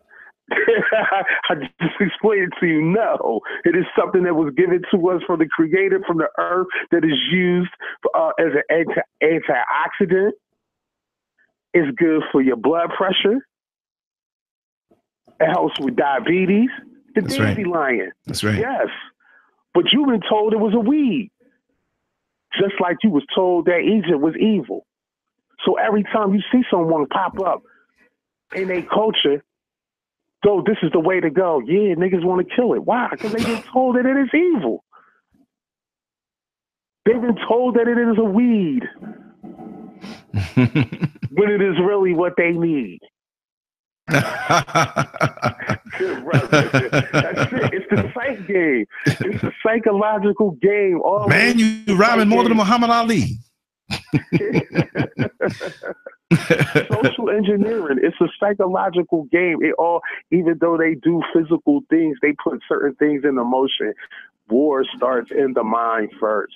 [0.51, 2.81] I just explained it to you.
[2.83, 6.67] No, it is something that was given to us from the Creator, from the earth,
[6.91, 7.71] that is used
[8.15, 10.31] uh, as an anti antioxidant.
[11.75, 13.39] It's good for your blood pressure.
[15.41, 16.71] It helps with diabetes.
[17.15, 17.55] The That's right.
[17.57, 18.13] dandelion.
[18.27, 18.59] That's right.
[18.59, 18.89] Yes.
[19.75, 21.31] But you've been told it was a weed.
[22.59, 24.87] Just like you was told that Egypt was evil.
[25.65, 27.63] So every time you see someone pop up
[28.55, 29.43] in a culture,
[30.45, 31.61] go, this is the way to go.
[31.61, 32.85] Yeah, niggas want to kill it.
[32.85, 33.09] Why?
[33.11, 34.85] Because they've been told that it is evil.
[37.05, 38.83] They've been told that it is a weed
[41.33, 43.01] when it is really what they need.
[44.09, 44.33] That's
[47.53, 47.73] it.
[47.73, 48.87] It's the psych game.
[49.07, 51.01] It's the psychological game.
[51.03, 53.39] All Man, you're rhyming more than Muhammad Ali.
[56.91, 57.99] social engineering.
[58.03, 59.59] It's a psychological game.
[59.63, 60.01] It all,
[60.31, 63.95] even though they do physical things, they put certain things into motion.
[64.49, 66.55] War starts in the mind first.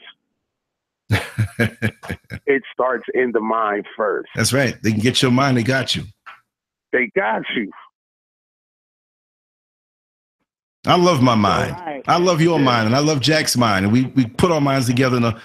[1.10, 4.30] it starts in the mind first.
[4.34, 4.76] That's right.
[4.82, 6.04] They can get your mind, they got you.
[6.92, 7.70] They got you.
[10.86, 11.72] I love my mind.
[11.72, 12.02] Right.
[12.08, 13.84] I love your mind, and I love Jack's mind.
[13.84, 15.16] And we, we put our minds together.
[15.16, 15.36] And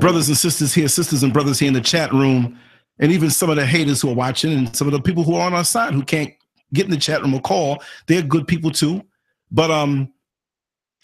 [0.00, 2.58] brothers and sisters here, sisters and brothers here in the chat room,
[2.98, 5.34] and even some of the haters who are watching, and some of the people who
[5.34, 6.32] are on our side who can't
[6.74, 9.02] get in the chat room or call, they're good people too.
[9.50, 10.12] But um,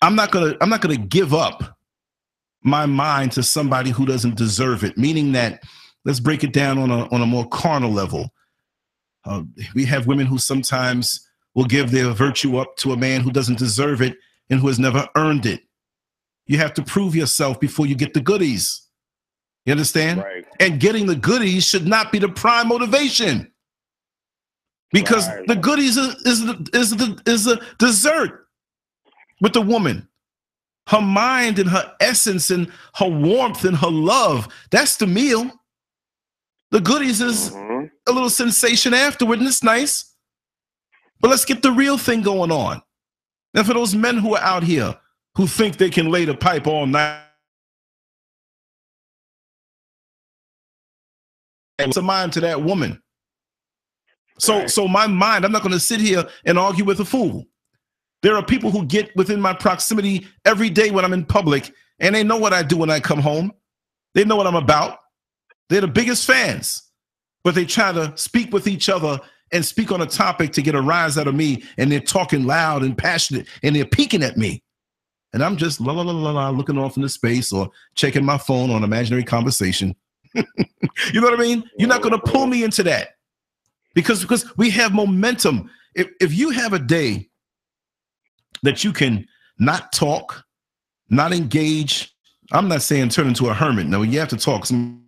[0.03, 1.79] I'm not gonna I'm not gonna give up
[2.63, 4.99] my mind to somebody who doesn't deserve it.
[4.99, 5.63] Meaning that
[6.05, 8.33] let's break it down on a on a more carnal level.
[9.25, 9.43] Uh,
[9.75, 11.28] we have women who sometimes
[11.59, 14.17] will give their virtue up to a man who doesn't deserve it
[14.49, 15.61] and who has never earned it.
[16.47, 18.87] You have to prove yourself before you get the goodies.
[19.67, 20.21] You understand?
[20.21, 20.45] Right.
[20.61, 23.51] And getting the goodies should not be the prime motivation.
[24.93, 25.49] Because Right.
[25.49, 28.47] the goodies is, is, the, is, the, is the dessert
[29.41, 30.09] with the woman.
[30.87, 34.47] Her mind and her essence and her warmth and her love.
[34.71, 35.51] That's the meal.
[36.71, 37.91] The goodies is Mhm.
[38.07, 40.05] a little sensation afterward, and it's nice.
[41.21, 42.83] But let's get the real thing going on.
[43.55, 44.95] And for those men who are out here
[45.37, 47.23] who think they can lay the pipe all night,
[51.79, 53.03] it's a mind to that woman.
[54.39, 54.71] So, Right.
[54.71, 57.47] so my mind, I'm not going to sit here and argue with a fool.
[58.23, 62.15] There are people who get within my proximity every day when I'm in public, and
[62.15, 63.53] they know what I do when I come home.
[64.15, 64.99] They know what I'm about.
[65.69, 66.91] They're the biggest fans,
[67.45, 69.21] but they try to speak with each other
[69.53, 72.45] and speak on a topic to get a rise out of me, and they're talking
[72.45, 74.63] loud and passionate, and they're peeking at me.
[75.33, 78.39] And I'm just la la la la la looking off into space or checking my
[78.39, 79.95] phone on imaginary conversation.
[80.35, 81.65] you know what I mean?
[81.79, 83.11] You're not going to pull me into that
[83.95, 85.71] because because we have momentum.
[85.95, 87.29] If if you have a day
[88.63, 89.27] that you can
[89.59, 90.45] not talk,
[91.11, 92.15] not engage,
[92.53, 93.87] I'm not saying turn into a hermit.
[93.87, 94.67] No, you have to talk.
[94.67, 95.05] Some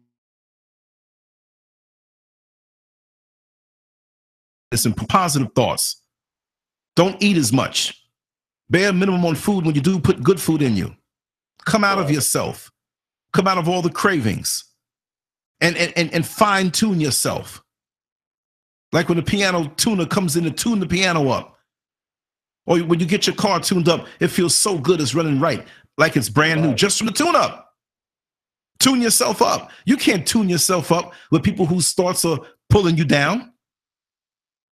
[4.79, 6.03] some positive thoughts.
[6.97, 7.97] Don't eat as much.
[8.69, 10.95] Bare minimum on food when you do put good food in you.
[11.65, 12.71] Come out of yourself.
[13.33, 14.65] Come out of all the cravings.
[15.61, 17.63] And and and, and fine tune yourself.
[18.93, 21.59] Like when the piano tuner comes in to tune the piano up.
[22.67, 25.67] Or when you get your car tuned up, it feels so good it's running right,
[25.99, 27.75] like it's brand new, just from the tune up.
[28.79, 29.71] Tune yourself up.
[29.85, 32.39] You can't tune yourself up with people whose thoughts are
[32.69, 33.50] pulling you down,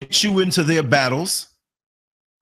[0.01, 1.49] get you into their battles.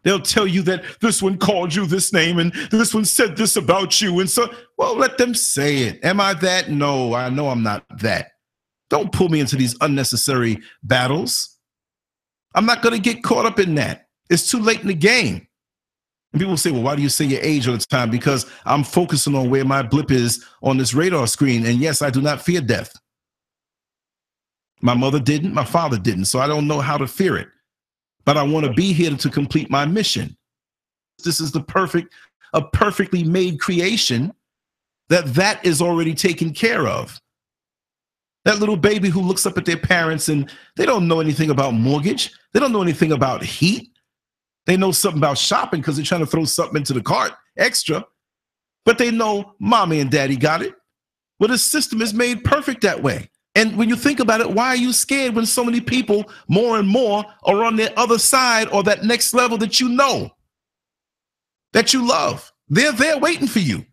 [0.05, 3.57] They'll tell you that this one called you this name and this one said this
[3.57, 4.21] about you.
[4.21, 6.05] And so, well, let them say it.
[6.05, 6.71] Am I that?
[6.71, 8.33] No, I know I'm not that.
[8.89, 11.59] Don't pull me into these unnecessary battles.
[12.55, 14.07] I'm not going to get caught up in that.
[14.31, 15.47] It's too late in the game.
[16.33, 18.11] And people say, well, why do you say your age all the time?
[18.11, 21.67] Because I'm focusing on where my blip is on this radar screen.
[21.67, 22.93] And yes, I do not fear death.
[24.81, 26.27] My mother didn't, my father didn't.
[26.27, 27.49] So I don't know how to fear it.
[28.25, 30.37] But I want to be here to complete my mission.
[31.25, 32.13] This is the perfect,
[32.53, 34.33] a perfectly made creation
[35.09, 37.21] that that is already taken care of.
[38.45, 41.75] That little baby who looks up at their parents and they don't know anything about
[41.75, 42.33] mortgage.
[42.53, 43.91] They don't know anything about heat.
[44.67, 48.05] They know something about shopping because they're trying to throw something into the cart extra.
[48.85, 50.75] But they know mommy and daddy got it.
[51.39, 53.31] Well, the system is made perfect that way.
[53.57, 56.79] And when you think about it, why are you scared when so many people, more
[56.79, 60.31] and more, are on the other side or that next level that you know?
[61.77, 62.51] that you love.
[62.71, 63.85] They're there waiting for you.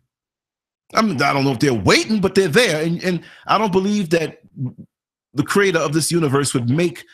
[0.94, 2.82] I mean, I don't know if they're waiting, but they're there.
[2.82, 4.38] And, and I don't believe that
[5.34, 7.04] the creator of this universe would make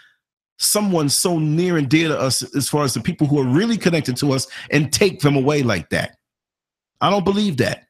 [0.59, 3.77] someone so near and dear to us as far as the people who are really
[3.77, 6.19] connected to us and take them away like that.
[7.01, 7.87] I don't believe that.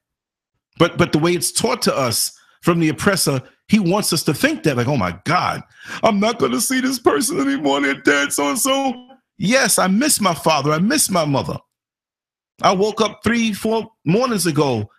[0.79, 2.33] But but the way it's taught to us
[2.63, 5.63] from the oppressor, he wants us to think that, like, oh my God,
[6.03, 7.81] I'm not going to see this person anymore.
[7.81, 9.09] They're dead, so and so.
[9.39, 10.73] Yes, I miss my father.
[10.73, 11.57] I miss my mother.
[12.63, 14.91] I woke up three, four mornings ago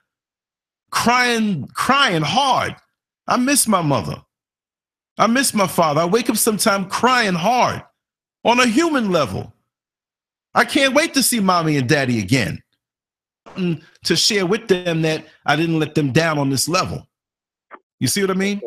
[0.91, 2.75] crying, crying hard.
[3.27, 4.21] I miss my mother.
[5.17, 6.01] I miss my father.
[6.01, 7.83] I wake up sometime crying hard
[8.43, 9.53] on a human level.
[10.55, 12.61] I can't wait to see mommy and daddy again.
[13.55, 17.07] To share with them that I didn't let them down on this level.
[18.01, 18.59] You see what I mean?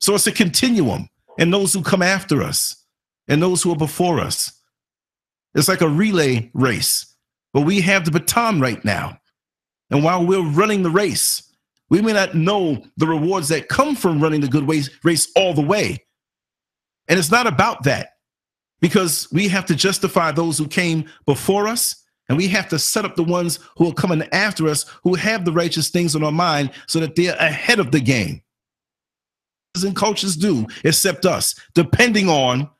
[0.00, 2.74] So it's a continuum, and those who come after us
[3.28, 4.50] and those who are before us.
[5.54, 7.14] It's like a relay race,
[7.52, 9.18] but we have the baton right now.
[9.90, 11.54] And while we're running the race,
[11.90, 15.52] we may not know the rewards that come from running the good race, race all
[15.52, 16.02] the way.
[17.08, 18.14] And it's not about that
[18.80, 23.04] because we have to justify those who came before us and we have to set
[23.04, 26.32] up the ones who are coming after us who have the righteous things on our
[26.32, 28.42] mind so that they're ahead of the game.
[29.82, 32.70] And cultures do, except us, depending on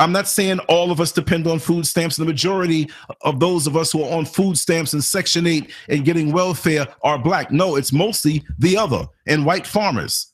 [0.00, 2.16] I'm not saying all of us depend on food stamps.
[2.16, 2.88] The majority
[3.20, 6.88] of those of us who are on food stamps and Section 8 and getting welfare
[7.02, 7.50] are black.
[7.52, 10.32] No, it's mostly the other and white farmers.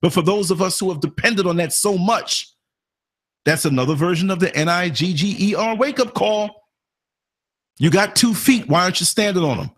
[0.00, 2.54] But for those of us who have depended on that so much,
[3.44, 6.65] that's another version of the N I G G E R wake up call.
[7.78, 8.68] You got two feet.
[8.68, 9.70] Why aren't you standing on them?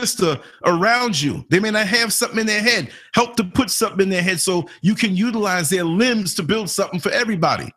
[0.00, 2.90] Sister around you, they may not have something in their head.
[3.14, 6.70] Help to put something in their head so you can utilize their limbs to build
[6.70, 7.70] something for everybody.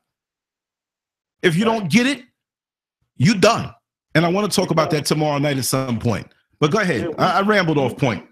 [1.41, 2.23] If you don't get it,
[3.17, 3.73] you done.
[4.15, 6.27] And I want to talk about that tomorrow night at some point.
[6.59, 7.13] But go ahead.
[7.17, 8.25] I, I rambled off point.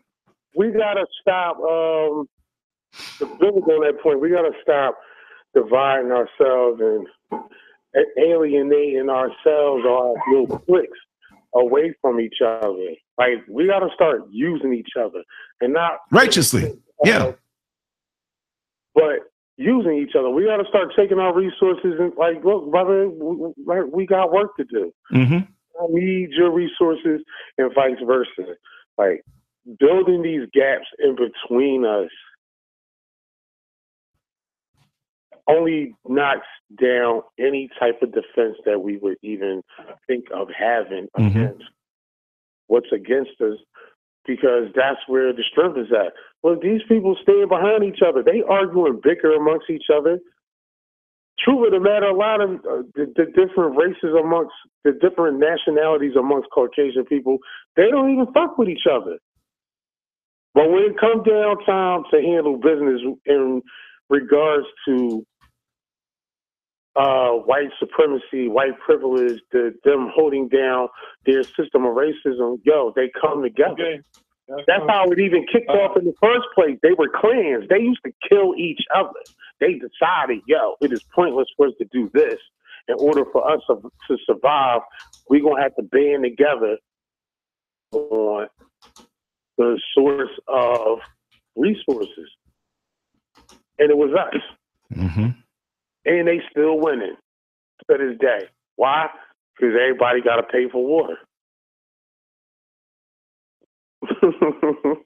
[0.55, 1.57] We gotta stop.
[1.57, 2.27] Um,
[3.19, 4.97] to build on that point, we gotta stop
[5.53, 7.07] dividing ourselves and
[8.17, 10.99] alienating ourselves or our little cliques
[11.55, 12.95] away from each other.
[13.17, 15.23] Like we gotta start using each other
[15.61, 16.79] and not righteously.
[17.03, 17.33] Yeah.
[18.95, 19.19] But
[19.57, 20.29] using each other.
[20.29, 23.53] We got to start taking our resources and like, look, brother, we,
[23.91, 24.93] we got work to do.
[25.13, 25.37] Mm-hmm.
[25.81, 27.21] I need your resources
[27.57, 28.55] and vice versa.
[28.97, 29.23] Like
[29.79, 32.09] building these gaps in between us
[35.47, 36.47] only knocks
[36.81, 39.61] down any type of defense that we would even
[40.07, 41.25] think of having mm-hmm.
[41.27, 41.63] against
[42.67, 43.57] what's against us
[44.25, 46.13] because that's where the strength is at.
[46.41, 48.23] Well, these people stand behind each other.
[48.23, 50.19] They argue and bicker amongst each other.
[51.39, 54.53] True of the matter, a lot of uh, the, the, different races amongst
[54.85, 57.39] the different nationalities amongst Caucasian people,
[57.75, 59.17] they don't even fuck with each other.
[60.53, 63.61] But when it comes down time to handle business in
[64.09, 65.25] regards to
[66.95, 70.87] uh, white supremacy, white privilege, the, them holding down
[71.25, 73.73] their system of racism, yo, they come together.
[73.73, 74.01] Okay.
[74.47, 76.77] That's, That's how it even kicked uh, off in the first place.
[76.83, 77.65] They were clans.
[77.69, 79.19] They used to kill each other.
[79.59, 82.39] They decided, yo, it is pointless for us to do this.
[82.89, 83.75] In order for us to,
[84.09, 84.81] to survive,
[85.29, 86.77] we're going to have to band together
[87.91, 88.47] on
[89.57, 90.99] the source of
[91.55, 92.29] resources.
[93.79, 94.41] And it was us.
[94.93, 95.39] Mm-hmm
[96.05, 97.15] and they still winning
[97.89, 98.47] to this day.
[98.75, 99.07] Why?
[99.55, 101.17] Because everybody got to pay for water.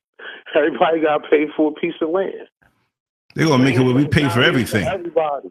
[0.55, 2.47] everybody got to pay for a piece of land.
[3.35, 4.87] They're gonna make it where we pay for everything.
[4.87, 5.49] everybody.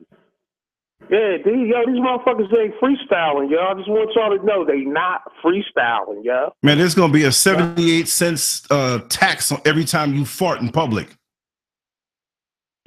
[1.09, 3.61] Yeah, these yo, these motherfuckers ain't freestyling, yo.
[3.61, 6.53] I just want y'all to know they not freestyling, yo.
[6.65, 10.71] Man, there's gonna be a seventy-eight cents uh, tax on every time you fart in
[10.71, 11.07] public.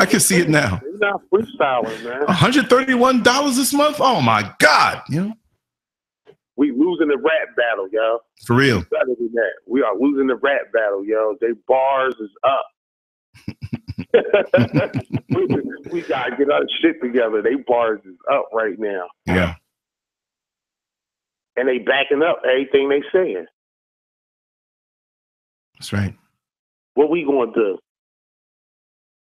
[0.00, 0.80] I can see it now.
[0.82, 2.26] You're not freestyling, man.
[2.26, 3.96] $131 this month?
[4.00, 5.02] Oh my God.
[5.08, 5.34] You know?
[6.56, 8.18] We losing the rap battle, yo.
[8.44, 8.80] For real.
[8.82, 9.52] Better than that.
[9.66, 11.36] We are losing the rap battle, yo.
[11.40, 12.66] They bars is up.
[15.30, 15.46] we,
[15.90, 17.42] we, gotta get our shit together.
[17.42, 19.06] They bars is up right now.
[19.26, 19.54] Yeah.
[21.56, 23.46] And they backing up everything they saying.
[25.74, 26.14] That's right.
[26.94, 27.78] What we gonna do?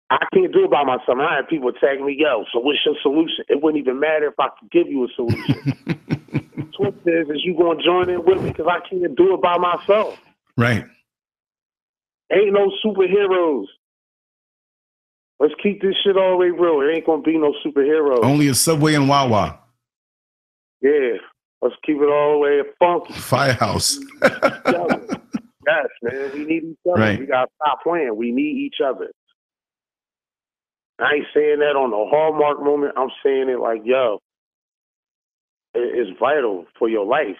[0.09, 1.17] I can't do it by myself.
[1.19, 3.43] I have people tag me, yo, so what's your solution?
[3.49, 5.73] It wouldn't even matter if I could give you a solution.
[6.77, 9.41] Twist is, is you going to join in with me because I can't do it
[9.41, 10.19] by myself.
[10.57, 10.85] Right.
[12.31, 13.65] Ain't no superheroes.
[15.39, 16.81] Let's keep this shit all the way real.
[16.81, 18.23] It ain't going to be no superheroes.
[18.23, 19.59] Only a Subway and Wawa.
[20.81, 21.17] Yeah.
[21.61, 23.13] Let's keep it all the way funky.
[23.13, 23.97] Firehouse.
[24.21, 26.31] yes, man.
[26.33, 27.01] We need each other.
[27.01, 27.19] Right.
[27.19, 28.15] We gotta stop playing.
[28.15, 29.09] We need each other.
[30.99, 32.93] I ain't saying that on the hallmark moment.
[32.97, 34.19] I'm saying it like, yo,
[35.73, 37.35] it's vital for your life,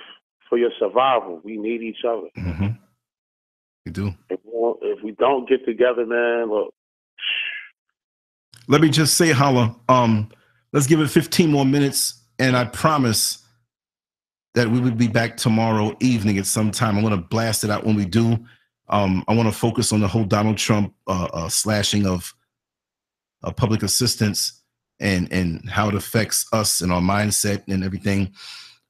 [0.49, 1.41] for your survival.
[1.43, 2.27] We need each other.
[2.35, 2.67] hmm
[3.85, 4.07] You do.
[4.29, 6.73] If we, don't- if we don't get together, man, look,
[8.67, 10.29] Let me just say, Hallah, um,
[10.73, 13.41] let's give it 15 more minutes, and I promise
[14.55, 16.97] that we will be back tomorrow evening at some time.
[16.97, 18.37] I want to blast it out when we do.
[18.89, 22.33] Um, I want to focus on the whole Donald Trump uh, uh, slashing of
[23.45, 24.61] uh, public assistance
[24.99, 28.33] and and how it affects us and our mindset and everything.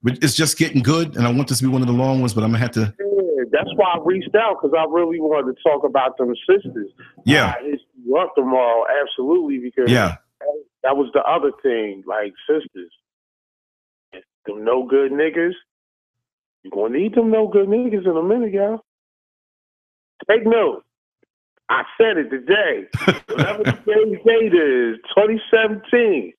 [0.03, 2.19] But It's just getting good, and I want this to be one of the long
[2.19, 2.33] ones.
[2.33, 5.55] But I'm gonna have to, yeah, that's why I reached out because I really wanted
[5.55, 6.91] to talk about them sisters.
[7.25, 10.17] yeah, I hit you up tomorrow, absolutely, because yeah,
[10.83, 12.91] that was the other thing, like sisters.
[14.45, 15.53] Them no good niggas.
[16.61, 18.81] You're gonna need them no good niggas in a minute, y'all.
[20.29, 20.83] Take note.
[21.69, 22.85] I said it today.
[23.29, 26.33] Whatever today's date is, 2017.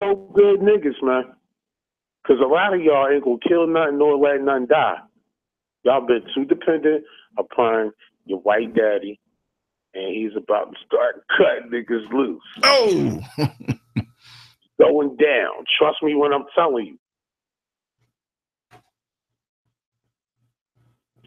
[0.00, 1.24] No good niggas, man.
[2.22, 4.98] Because a lot of y'all ain't gonna kill nothing nor let nothing die.
[5.84, 7.04] Y'all been too dependent
[7.38, 7.92] upon
[8.26, 9.18] your white daddy,
[9.94, 12.42] and he's about to start cutting niggas loose.
[12.64, 13.20] oh,
[14.80, 15.64] Going down.
[15.78, 16.98] Trust me when I'm telling you.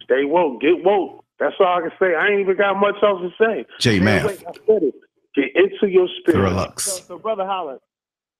[0.04, 0.62] Stay woke.
[0.62, 1.21] Get woke.
[1.42, 2.14] That's all I can say.
[2.14, 3.66] I ain't even got much else to say.
[3.80, 4.96] J Man, Math, wait, I said it.
[5.34, 6.80] Get into your spirit.
[6.80, 7.80] So, so brother Hollis.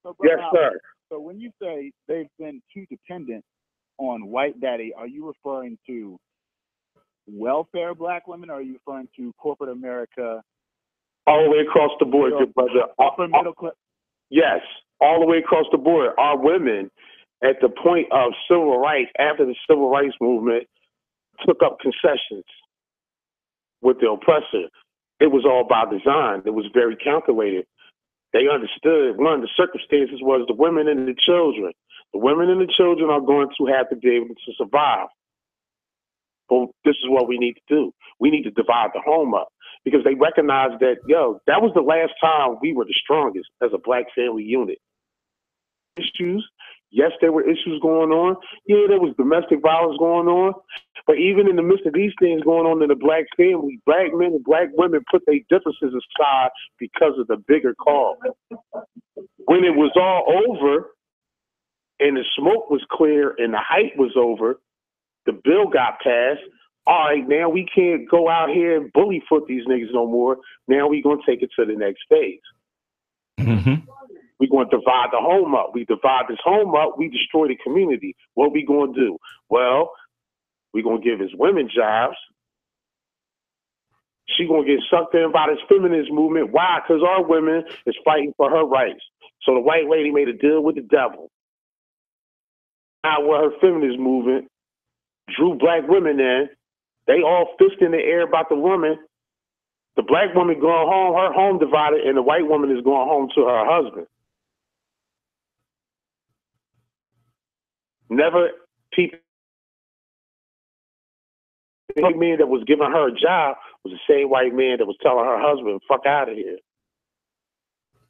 [0.04, 0.80] So brother Yes, Hollis, sir.
[1.10, 3.44] So when you say they've been too dependent
[3.98, 6.16] on white daddy, are you referring to
[7.26, 10.40] welfare black women, or are you referring to corporate America,
[11.26, 12.70] All the way across the board, good brother.
[13.00, 13.72] Uh, uh, upper middle class?
[14.30, 14.60] Yes,
[15.00, 16.12] all the way across the board.
[16.18, 16.88] Our women,
[17.42, 20.68] at the point of civil rights, after the civil rights movement,
[21.44, 22.44] took up concessions
[23.82, 24.70] with the oppressor.
[25.20, 26.42] It was all by design.
[26.46, 27.66] It was very calculated.
[28.32, 31.72] They understood one the circumstances was the women and the children.
[32.12, 35.08] The women and the children are going to have to be able to survive.
[36.48, 37.92] But this is what we need to do.
[38.20, 39.48] We need to divide the home up
[39.84, 43.70] because they recognize that, yo, that was the last time we were the strongest as
[43.72, 44.78] a black family unit.
[45.96, 46.46] Issues,
[46.92, 48.36] yes, there were issues going on.
[48.66, 50.54] Yeah, there was domestic violence going on.
[51.06, 54.14] But even in the midst of these things going on in the black family, black
[54.14, 58.18] men and black women put their differences aside because of the bigger cause.
[59.46, 60.94] When it was all over
[61.98, 64.60] and the smoke was clear and the hype was over,
[65.26, 66.42] the bill got passed.
[66.86, 70.38] All right, now we can't go out here and bully foot these niggas no more.
[70.68, 72.40] Now we gonna take it to the next phase.
[73.38, 73.74] hmm
[74.42, 75.70] we going to divide the home up.
[75.72, 78.16] We divide this home up, we destroy the community.
[78.34, 79.16] What we going to do?
[79.48, 79.92] Well,
[80.74, 82.16] we going to give his women jobs.
[84.26, 86.50] She going to get sucked in by this feminist movement.
[86.50, 86.80] Why?
[86.82, 88.98] Because our women is fighting for her rights.
[89.42, 91.30] So the white lady made a deal with the devil.
[93.04, 94.48] Now, with her feminist movement,
[95.36, 96.48] drew black women in.
[97.06, 98.98] They all fist in the air about the woman.
[99.94, 103.28] The black woman going home, her home divided, and the white woman is going home
[103.36, 104.06] to her husband.
[108.12, 108.50] Never
[108.92, 109.18] people.
[111.96, 114.86] The white man that was giving her a job was the same white man that
[114.86, 116.58] was telling her husband, "Fuck out of here."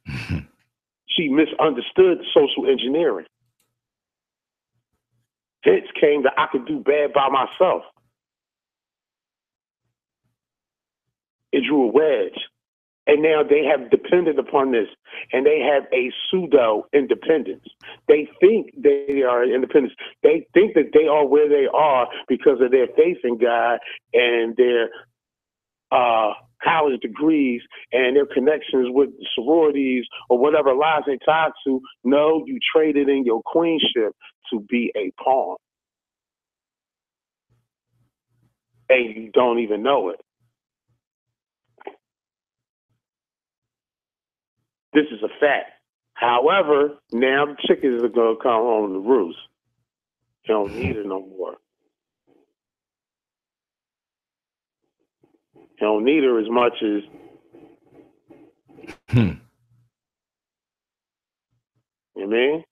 [1.07, 3.27] she misunderstood social engineering.
[5.63, 7.83] Hence came that I could do bad by myself.
[11.53, 12.39] It drew a wedge.
[13.05, 14.87] And now they have depended upon this
[15.33, 17.65] and they have a pseudo independence.
[18.07, 19.93] They think they are independent.
[20.21, 23.79] They think that they are where they are because of their faith in God
[24.13, 24.89] and their
[25.91, 27.61] uh, college degrees
[27.91, 31.81] and their connections with sororities or whatever lies they tied to.
[32.03, 34.15] No, you traded in your queenship
[34.51, 35.57] to be a pawn.
[38.89, 40.21] And you don't even know it.
[44.93, 45.71] This is a fact.
[46.15, 49.37] However, now the chickens are gonna come home to roost.
[50.45, 51.55] You don't need it no more.
[55.55, 57.03] You don't need her as much as
[59.09, 59.31] Hmm.
[62.15, 62.63] you mean.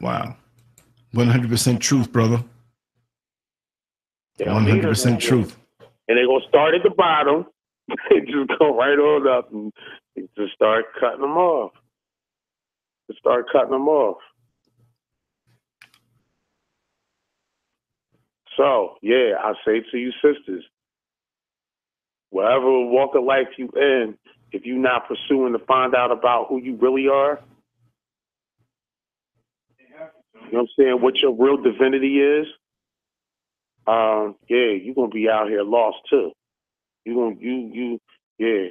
[0.00, 0.36] Wow.
[1.14, 2.42] 100% truth, brother.
[4.38, 5.58] You don't need her no 100% truth.
[6.08, 7.46] And they're gonna start at the bottom
[8.10, 9.72] and just go right on up and
[10.36, 11.72] to start cutting them off.
[13.10, 14.18] To start cutting them off.
[18.56, 20.64] So, yeah, I say to you sisters,
[22.30, 24.16] whatever walk of life you in,
[24.50, 27.40] if you're not pursuing to find out about who you really are,
[30.34, 32.46] you know what I'm saying, what your real divinity is,
[33.86, 36.32] um, yeah, you're gonna be out here lost too.
[37.04, 38.00] You gonna you you
[38.38, 38.68] yeah,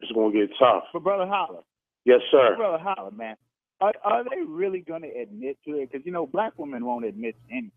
[0.00, 0.84] it's gonna get tough.
[0.92, 1.62] But brother Hallah.
[2.04, 2.56] Yes, sir.
[2.56, 3.36] Brother Hallah, man.
[3.80, 5.90] Are, are they really going to admit to it?
[5.90, 7.72] Because you know, black women won't admit to anything.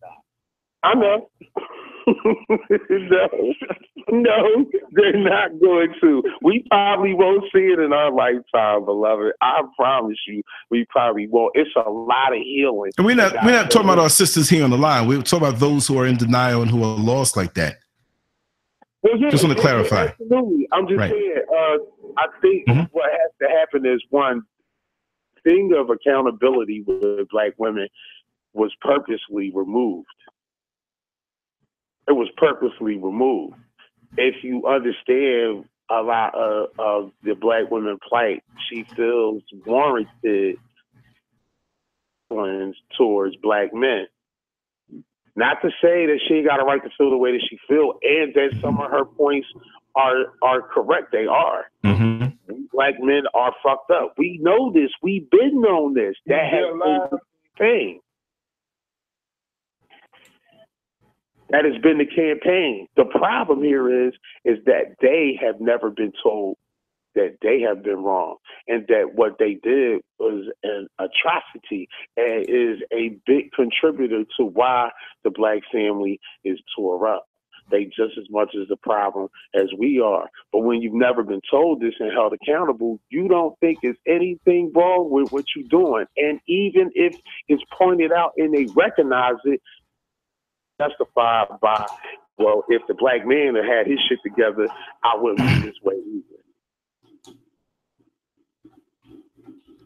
[0.84, 1.30] I know.
[2.08, 3.30] no,
[4.12, 6.22] no, they're not going to.
[6.42, 9.32] We probably won't see it in our lifetime, beloved.
[9.42, 11.54] I promise you, we probably won't.
[11.56, 12.92] It's a lot of healing.
[12.98, 15.08] And we're not we're not talking about our sisters here on the line.
[15.08, 17.78] We're talking about those who are in denial and who are lost like that.
[19.04, 20.08] Well, yeah, just want to clarify.
[20.08, 20.68] Absolutely.
[20.74, 21.12] I'm just right.
[21.12, 21.44] saying.
[21.50, 21.78] Uh,
[22.18, 22.84] I think mm-hmm.
[22.92, 24.44] what has to happen is one
[25.44, 27.88] thing of accountability with black women
[28.54, 30.08] was purposely removed.
[32.08, 33.56] It was purposely removed.
[34.18, 40.58] If you understand a lot of, of the black women plight, she feels warranted
[42.98, 44.08] towards black men.
[45.36, 47.94] Not to say that she got a right to feel the way that she feel,
[48.04, 49.48] and that some of her points
[49.96, 51.12] are are correct.
[51.12, 51.66] They are.
[51.84, 52.62] Mm-hmm.
[52.72, 54.16] Black men are fucked up.
[54.18, 54.90] We know this.
[55.02, 56.16] We've been known this.
[56.28, 57.20] That has been the
[57.58, 58.00] thing.
[61.50, 62.88] That has been the campaign.
[62.96, 64.14] The problem here is
[64.44, 66.58] is that they have never been told
[67.16, 68.38] that they have been wrong
[68.68, 71.88] and that what they did was an atrocity
[72.18, 74.90] and is a big contributor to why
[75.24, 77.28] the black family is tore up.
[77.72, 80.30] They just as much as the problem as we are.
[80.52, 84.72] But when you've never been told this and held accountable, you don't think there's anything
[84.76, 86.06] wrong with what you're doing.
[86.18, 87.16] And even if
[87.48, 89.62] it's pointed out and they recognize it,
[90.82, 91.86] justified by,
[92.38, 94.68] well, if the black man had had his shit together,
[95.04, 96.33] I wouldn't be this way either.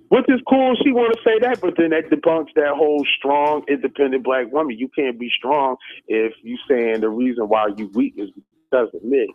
[0.10, 0.76] Which is cool.
[0.84, 4.78] She want to say that, but then that debunks that whole strong, independent black woman.
[4.78, 5.76] You can't be strong
[6.08, 9.34] if you saying the reason why you weak is because of me.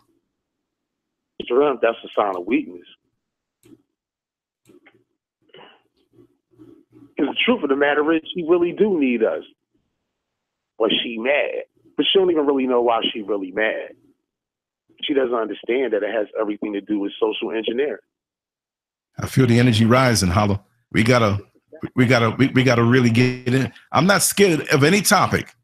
[1.39, 2.87] That's a sign of weakness.
[7.15, 9.43] Because the truth of the matter is, she really do need us.
[10.79, 11.65] But she mad.
[11.95, 13.89] But she don't even really know why she really mad.
[15.03, 17.99] She doesn't understand that it has everything to do with social engineering.
[19.19, 20.61] I feel the energy rising, Hallah.
[20.91, 21.39] We gotta,
[21.95, 23.71] we gotta, we, we gotta really get in.
[23.91, 25.55] I'm not scared of any topic,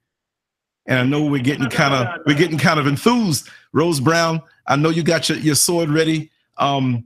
[0.87, 3.49] and I know we're getting kind of, we're getting kind of enthused.
[3.73, 6.31] Rose Brown, I know you got your, your sword ready.
[6.57, 7.05] Um,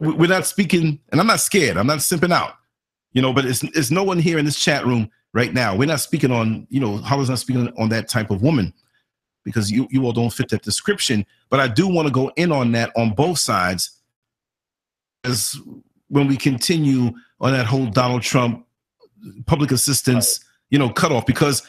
[0.00, 1.76] we're not speaking, and I'm not scared.
[1.76, 2.54] I'm not simping out,
[3.12, 3.32] you know.
[3.32, 5.76] But it's it's no one here in this chat room right now.
[5.76, 8.72] We're not speaking on, you know, Hallah's not speaking on that type of woman
[9.44, 11.26] because you you all don't fit that description.
[11.50, 14.00] But I do want to go in on that on both sides
[15.24, 15.58] as
[16.08, 18.66] when we continue on that whole Donald Trump
[19.46, 20.40] public assistance,
[20.70, 21.66] you know, cutoff, because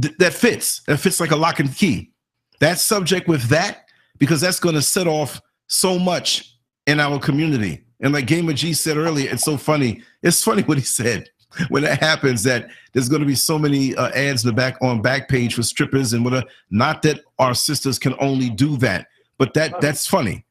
[0.00, 0.82] th- that fits.
[0.86, 2.12] That fits like a lock and key.
[2.60, 3.86] That subject with that,
[4.18, 7.84] because that's going to set off so much in our community.
[8.00, 10.02] And like Gamer G said earlier, it's so funny.
[10.22, 11.28] It's funny what he said
[11.68, 14.76] when that happens that there's going to be so many uh, ads in the back
[14.82, 16.46] on back page for strippers and whatever.
[16.70, 19.06] Not that our sisters can only do that,
[19.38, 20.44] but that that's funny.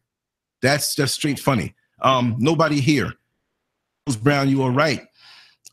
[0.62, 1.76] That's just straight funny.
[2.02, 3.14] Um, nobody here.
[4.08, 5.02] Rose Brown, you are right.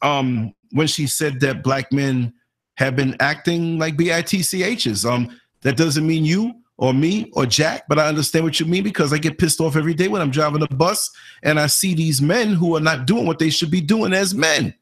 [0.01, 2.33] Um, when she said that black men
[2.77, 7.99] have been acting like bitchs, um, that doesn't mean you or me or Jack, but
[7.99, 10.63] I understand what you mean because I get pissed off every day when I'm driving
[10.63, 11.11] a bus
[11.43, 14.35] and I see these men who are not doing what they should be doing as
[14.35, 14.75] men.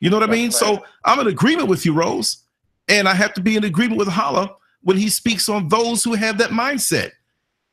[0.00, 0.46] You know what I mean?
[0.46, 0.52] Right.
[0.52, 2.44] So I'm in agreement with you, Rose,
[2.86, 6.14] and I have to be in agreement with Hallah when he speaks on those who
[6.14, 7.10] have that mindset.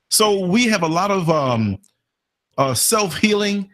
[0.10, 1.78] So we have a lot of um,
[2.58, 3.70] uh, self healing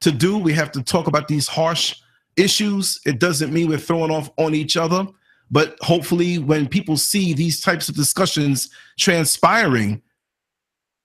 [0.00, 0.38] to do.
[0.38, 1.96] We have to talk about these harsh
[2.36, 3.00] issues.
[3.04, 5.06] It doesn't mean we're throwing off on each other,
[5.50, 10.02] but hopefully, when people see these types of discussions transpiring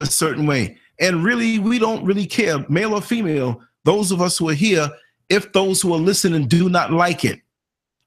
[0.02, 4.38] a certain way, and really, we don't really care, male or female, those of us
[4.38, 4.90] who are here,
[5.30, 7.42] if those who are listening do not like it.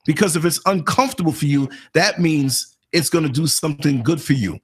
[0.07, 4.33] Because if it's uncomfortable for you, that means it's going to do something good for
[4.33, 4.59] you.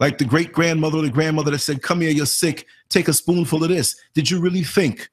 [0.00, 3.12] Like the great grandmother or the grandmother that said, Come here, you're sick, take a
[3.12, 3.96] spoonful of this.
[4.14, 5.10] Did you really think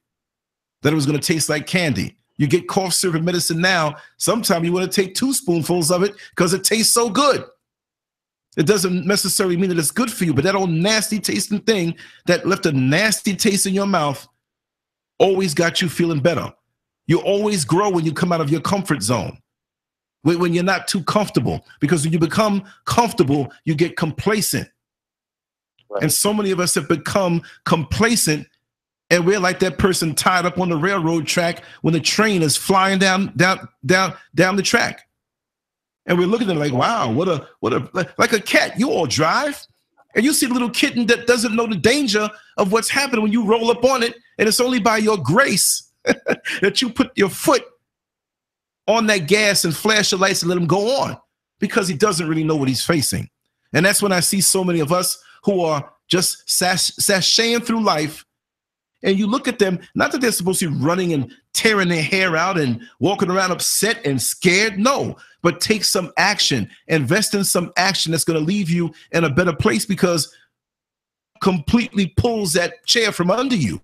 [0.81, 2.15] that it was going to taste like candy?
[2.37, 3.95] You get cough syrup medicine now.
[4.17, 7.45] Sometimes you want to take two spoonfuls of it because it tastes so good.
[8.57, 11.95] It doesn't necessarily mean that it's good for you, but that old nasty tasting thing
[12.25, 14.25] that left a nasty taste in your mouth
[15.19, 16.53] always got you feeling better.
[17.07, 19.37] You always grow when you come out of your comfort zone.
[20.23, 21.65] when, you're not too comfortable.
[21.79, 24.67] Because when you become comfortable, you get complacent.
[25.95, 26.03] Right.
[26.03, 28.47] And so many of us have become complacent
[29.09, 32.57] and we're like that person tied up on the railroad track when the train is
[32.57, 35.07] flying down down down down the track.
[36.05, 38.79] And we're looking at it like wow what a what a like a cat.
[38.79, 39.65] You all drive
[40.15, 43.31] and you see a little kitten that doesn't know the danger of what's happening when
[43.31, 45.91] you roll up on it and it's only by your grace
[46.61, 47.63] that you put your foot
[48.87, 51.17] on that gas and flash the lights and let him go on
[51.59, 53.29] because he doesn't really know what he's facing.
[53.73, 57.83] And that's when i see so many of us who are just sash- sashaying through
[57.83, 58.25] life
[59.05, 62.01] and you look at them, not that they're supposed to be running and tearing their
[62.01, 64.79] hair out and walking around upset and scared.
[64.79, 69.23] No, but take some action, invest in some action that's going to leave you in
[69.23, 70.35] a better place because
[71.41, 73.79] completely pulls that chair from under you.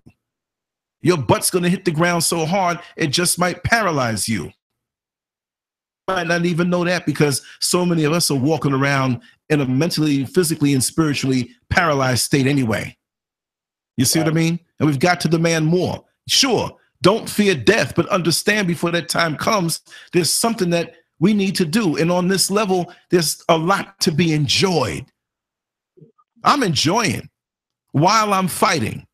[1.02, 4.52] Your butt's going to hit the ground so hard, it just might paralyze you.
[6.08, 9.20] Might not even know that because so many of us are walking around
[9.52, 12.96] in a mentally, physically, and spiritually paralyzed state anyway.
[13.96, 14.26] You see right.
[14.26, 14.60] what I mean?
[14.78, 16.04] And we've got to demand more.
[16.28, 19.80] Sure, don't fear death, but understand before that time comes,
[20.12, 21.96] there's something that we need to do.
[21.96, 25.04] And on this level, there's a lot to be enjoyed.
[26.44, 27.28] I'm enjoying
[27.92, 29.06] while I'm fighting,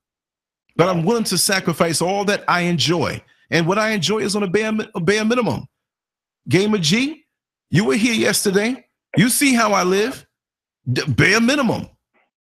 [0.76, 3.22] but I'm willing to sacrifice all that I enjoy.
[3.50, 5.66] And what I enjoy is on a bare, a bare minimum.
[6.48, 7.24] Gamer G,
[7.70, 8.86] you were here yesterday.
[9.16, 10.26] You see how I live.
[10.88, 11.88] Bare minimum.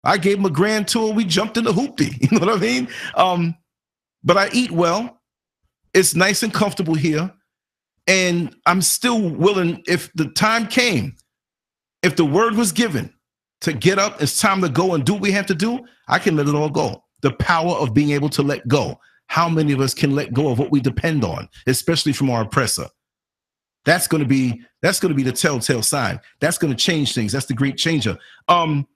[0.05, 1.13] I gave him a grand tour.
[1.13, 2.15] We jumped in the hoopty.
[2.31, 2.89] You know what I mean?
[3.15, 3.57] Um,
[4.23, 5.21] but I eat well.
[5.95, 7.33] It's nice and comfortable here.
[8.07, 11.15] And I'm still willing, if the time came,
[12.03, 13.13] if the word was given
[13.63, 16.19] to get up, it's time to go and do what we have to do, I
[16.19, 17.03] can let it all go.
[17.23, 18.99] The power of being able to let go.
[19.29, 22.43] How many of us can let go of what we depend on, especially from our
[22.43, 22.87] oppressor?
[23.85, 26.21] That's going to be that's going to be the telltale sign.
[26.41, 27.33] That's going to change things.
[27.33, 28.19] That's the great changer.
[28.49, 28.87] Um,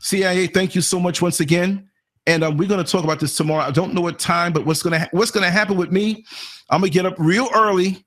[0.00, 1.88] CIA, thank you so much once again.
[2.26, 3.64] And um, we're going to talk about this tomorrow.
[3.64, 5.90] I don't know what time, but what's going to ha- what's going to happen with
[5.90, 6.24] me?
[6.70, 8.04] I'm going to get up real early.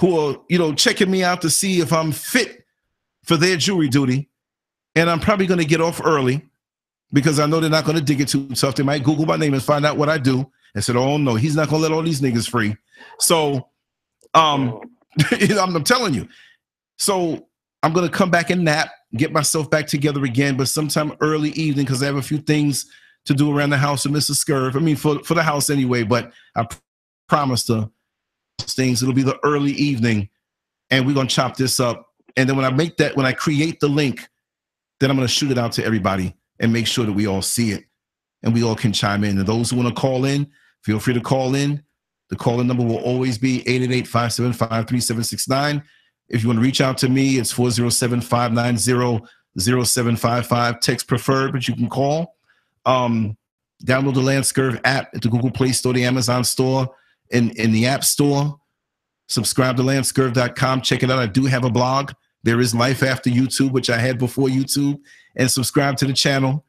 [0.00, 2.64] Who are you know checking me out to see if I'm fit
[3.22, 4.28] for their jury duty,
[4.94, 6.44] and I'm probably going to get off early
[7.12, 8.74] because I know they're not going to dig it too tough.
[8.74, 11.34] They might Google my name and find out what I do and said, "Oh no,
[11.34, 12.76] he's not to let all these niggas free."
[13.18, 13.68] So,
[14.34, 14.80] um,
[15.30, 16.28] I'm, telling you.
[16.96, 17.46] So
[17.82, 21.84] I'm to come back and nap get myself back together again, but sometime early evening
[21.84, 22.86] because I have a few things
[23.26, 24.44] to do around the house with Mrs.
[24.44, 24.76] Scurv.
[24.76, 26.76] I mean, for, for the house anyway, but I pr-
[27.28, 27.90] promised to
[28.60, 29.02] things.
[29.02, 30.28] It'll be the early evening,
[30.90, 32.08] and we're gonna chop this up.
[32.36, 34.26] And then when I make that, when I create the link,
[35.00, 37.70] then I'm gonna shoot it out to everybody and make sure that we all see
[37.70, 37.84] it
[38.42, 39.38] and we all can chime in.
[39.38, 40.50] And those who want to call in,
[40.84, 41.82] feel free to call in.
[42.30, 45.82] The call-in number will always be 888-575-3769.
[46.28, 49.24] If you want to reach out to me, it's 407 590
[49.58, 50.80] 0755.
[50.80, 52.36] Text preferred, but you can call.
[52.86, 53.36] Um,
[53.84, 56.88] download the Lance Scurv app at the Google Play Store, the Amazon Store,
[57.30, 58.58] in, in the App Store.
[59.28, 60.82] Subscribe to lancescurv.com.
[60.82, 61.18] Check it out.
[61.18, 62.12] I do have a blog.
[62.42, 65.00] There is Life After YouTube, which I had before YouTube.
[65.36, 66.64] And subscribe to the channel.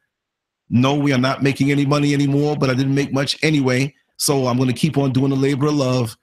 [0.69, 3.93] No, we are not making any money anymore, but I didn't make much anyway.
[4.17, 6.17] So I'm going to keep on doing the labor of love.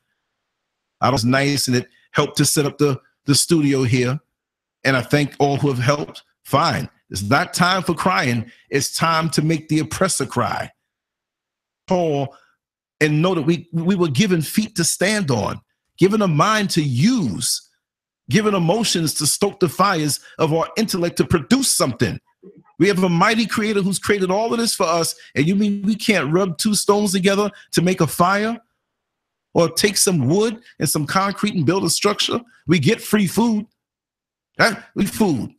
[1.01, 4.19] I was nice and it helped to set up the the studio here,
[4.85, 6.24] and I thank all who have helped.
[6.44, 6.89] Fine.
[7.10, 8.51] It's not time for crying.
[8.70, 10.70] It's time to make the oppressor cry.
[11.86, 12.35] Paul,
[13.01, 15.60] and know that we we were given feet to stand on,
[15.98, 17.69] given a mind to use,
[18.31, 22.19] given emotions to stoke the fires of our intellect to produce something.
[22.82, 25.14] We have a mighty creator who's created all of this for us.
[25.36, 28.59] And you mean we can't rub two stones together to make a fire?
[29.54, 32.40] or take some wood and some concrete and build a structure.
[32.66, 33.66] We get free food.
[34.94, 35.50] We food.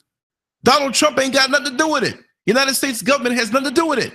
[0.63, 2.17] Donald Trump ain't got nothing to do with it.
[2.45, 4.13] United States government has nothing to do with it.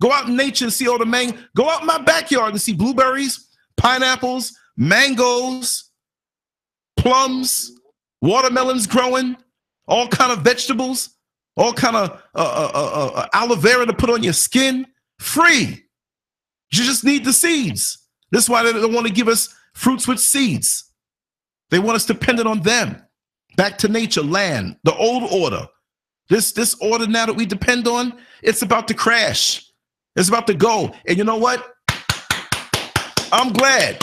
[0.00, 1.36] Go out in nature and see all the mango.
[1.54, 5.90] Go out in my backyard and see blueberries, pineapples, mangoes,
[6.96, 7.72] plums,
[8.22, 9.36] watermelons growing,
[9.86, 11.10] all kind of vegetables,
[11.60, 14.86] all kind of uh, uh, uh, uh aloe vera to put on your skin.
[15.18, 15.84] Free.
[16.72, 18.06] You just need the seeds.
[18.30, 20.90] This is why they don't want to give us fruits with seeds.
[21.70, 23.02] They want us dependent on them.
[23.56, 25.66] Back to nature, land, the old order.
[26.30, 29.70] This this order now that we depend on, it's about to crash.
[30.16, 30.94] It's about to go.
[31.06, 31.74] And you know what?
[33.32, 34.02] I'm glad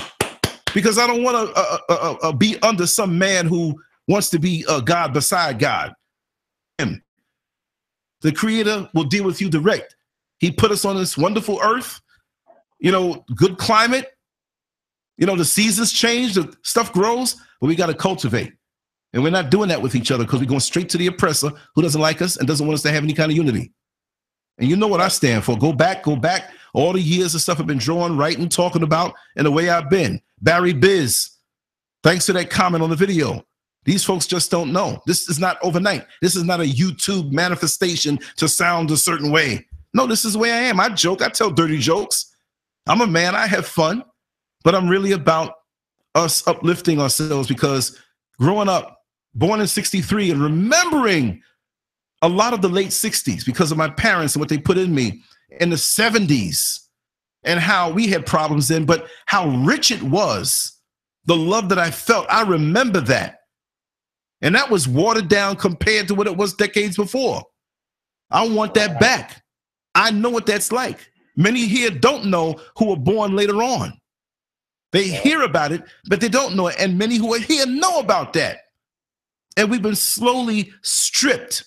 [0.74, 4.30] because I don't want to uh, uh, uh, uh, be under some man who wants
[4.30, 5.94] to be a God beside God.
[6.78, 7.02] Him.
[8.22, 9.96] The Creator will deal with you direct.
[10.40, 12.02] He put us on this wonderful earth,
[12.80, 14.12] you know, good climate,
[15.18, 18.54] You know, the seasons change, the stuff grows, but we got to cultivate.
[19.14, 21.52] And we're not doing that with each other because we're going straight to the oppressor
[21.74, 23.72] who doesn't like us and doesn't want us to have any kind of unity.
[24.60, 25.58] And you know what I stand for.
[25.58, 26.52] Go back, go back.
[26.74, 29.90] All the years of stuff I've been drawing, writing, talking about, and the way I've
[29.90, 30.22] been.
[30.42, 31.30] Barry Biz,
[32.04, 33.44] thanks to that comment on the video.
[33.88, 35.02] These folks just don't know.
[35.08, 36.06] This is not overnight.
[36.22, 39.66] This is not a YouTube manifestation to sound a certain way.
[39.94, 40.82] No, this is the way I am.
[40.82, 42.36] I joke, I tell dirty jokes.
[42.86, 44.04] I'm a man, I have fun,
[44.66, 45.54] but I'm really about
[46.16, 47.98] us uplifting ourselves because
[48.38, 49.00] growing up,
[49.34, 51.42] born in 63, and remembering
[52.22, 54.94] a lot of the late 60s because of my parents and what they put in
[54.94, 55.22] me
[55.62, 56.80] in the 70s
[57.46, 60.78] and how we had problems then, but how rich it was,
[61.24, 62.26] the love that I felt.
[62.30, 63.37] I remember that.
[64.42, 67.44] And that was watered down compared to what it was decades before.
[68.30, 69.44] I want that back.
[69.96, 71.12] I know what that's like.
[71.36, 74.00] Many here don't know who were born later on.
[74.92, 76.76] They hear about it, but they don't know it.
[76.80, 78.60] And many who are here know about that.
[79.56, 81.66] And we've been slowly stripped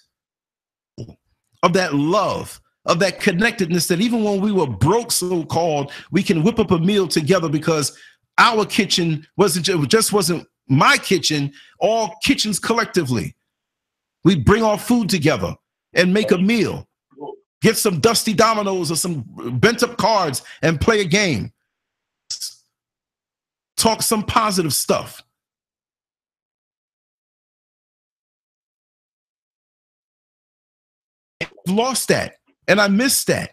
[1.62, 6.22] of that love, of that connectedness that even when we were broke, so called, we
[6.22, 7.96] can whip up a meal together because
[8.38, 13.34] our kitchen wasn't just wasn't my kitchen, all kitchens collectively.
[14.24, 15.54] We bring our food together
[15.92, 16.86] and make a meal.
[17.60, 19.24] Get some dusty dominoes or some
[19.58, 21.52] bent up cards and play a game.
[23.76, 25.22] Talk some positive stuff.
[31.66, 32.36] lost that
[32.68, 33.52] and I missed that.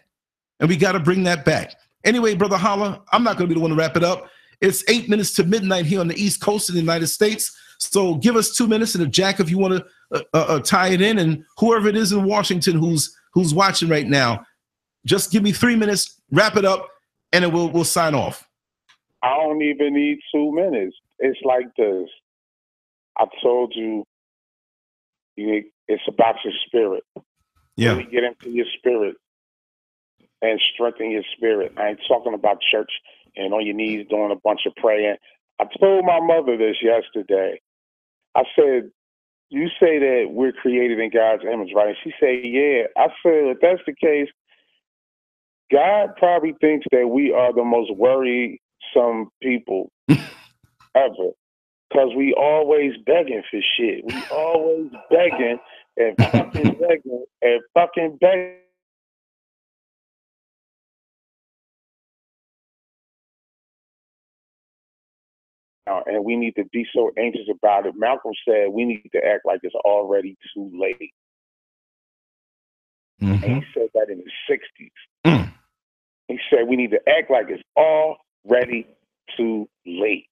[0.60, 1.74] And we got to bring that back.
[2.04, 4.28] Anyway, Brother Hallah, I'm not going to be the one to wrap it up.
[4.60, 7.56] It's eight minutes to midnight here on the East Coast of the United States.
[7.78, 10.60] So give us two minutes, and a Jack, if you want to uh, uh, uh,
[10.60, 14.44] tie it in, and whoever it is in Washington who's who's watching right now,
[15.06, 16.88] just give me three minutes, wrap it up,
[17.32, 18.48] and then we'll we'll sign off.
[19.22, 20.96] I don't even need two minutes.
[21.20, 22.08] It's like this.
[23.16, 24.04] I told you,
[25.36, 27.04] you it's about your spirit.
[27.76, 27.90] Yeah.
[27.90, 29.16] Really get into your spirit
[30.42, 31.72] and strengthen your spirit.
[31.76, 32.90] I ain't talking about church
[33.38, 35.16] and on your knees doing a bunch of praying.
[35.60, 37.60] I told my mother this yesterday.
[38.36, 38.90] I said,
[39.50, 41.88] You say that we're created in God's image, right?
[41.88, 42.84] And she said, Yeah.
[42.96, 44.28] I said, If that's the case,
[45.72, 49.90] God probably thinks that we are the most worrisome people
[50.94, 51.30] ever.
[51.92, 54.04] Cause we always begging for shit.
[54.04, 55.58] We always begging
[55.96, 58.58] and fucking begging and fucking begging.
[66.06, 67.94] And we need to be so anxious about it.
[67.96, 71.12] Malcolm said we need to act like it's already too late.
[73.22, 73.44] Mm-hmm.
[73.44, 74.90] And he said that in the 60s.
[75.26, 75.52] Mm.
[76.28, 78.86] He said we need to act like it's already
[79.36, 80.26] too late.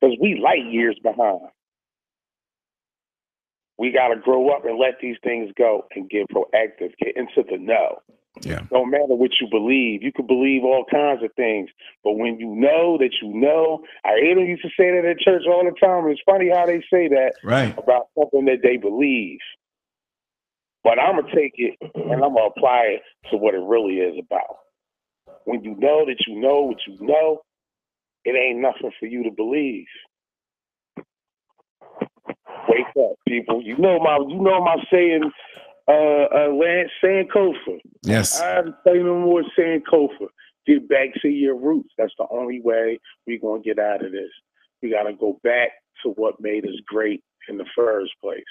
[0.00, 1.40] Because we light years behind.
[3.78, 7.48] We got to grow up and let these things go and get proactive, get into
[7.48, 7.98] the know.
[8.42, 8.62] Yeah.
[8.70, 10.02] Don't matter what you believe.
[10.02, 11.70] You can believe all kinds of things.
[12.04, 15.18] But when you know that you know, I hear them used to say that at
[15.20, 16.08] church all the time.
[16.08, 17.76] It's funny how they say that right.
[17.78, 19.38] about something that they believe.
[20.84, 24.18] But I'm gonna take it and I'm gonna apply it to what it really is
[24.18, 24.58] about.
[25.44, 27.42] When you know that you know what you know,
[28.24, 29.86] it ain't nothing for you to believe.
[32.68, 33.62] Wake up, people.
[33.62, 35.30] You know my you know my saying
[35.88, 37.78] uh, uh, Lance Sankofa.
[38.02, 38.40] Yes.
[38.40, 40.28] I haven't say no more Sankofa.
[40.66, 41.90] Get back to your roots.
[41.96, 44.30] That's the only way we're going to get out of this.
[44.82, 45.70] We got to go back
[46.02, 48.42] to what made us great in the first place.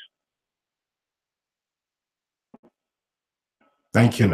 [3.93, 4.30] Thank you.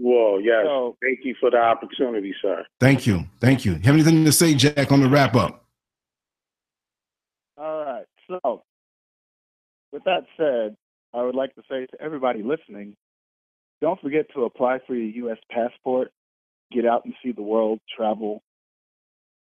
[0.00, 0.64] Well, yes.
[0.64, 2.64] So, Thank you for the opportunity, sir.
[2.80, 3.24] Thank you.
[3.40, 3.74] Thank you.
[3.74, 5.64] Have anything to say, Jack, on the wrap up?
[7.58, 8.06] All right.
[8.28, 8.62] So,
[9.92, 10.76] with that said,
[11.14, 12.96] I would like to say to everybody listening,
[13.80, 15.38] don't forget to apply for your U.S.
[15.50, 16.10] passport,
[16.72, 18.42] get out and see the world, travel.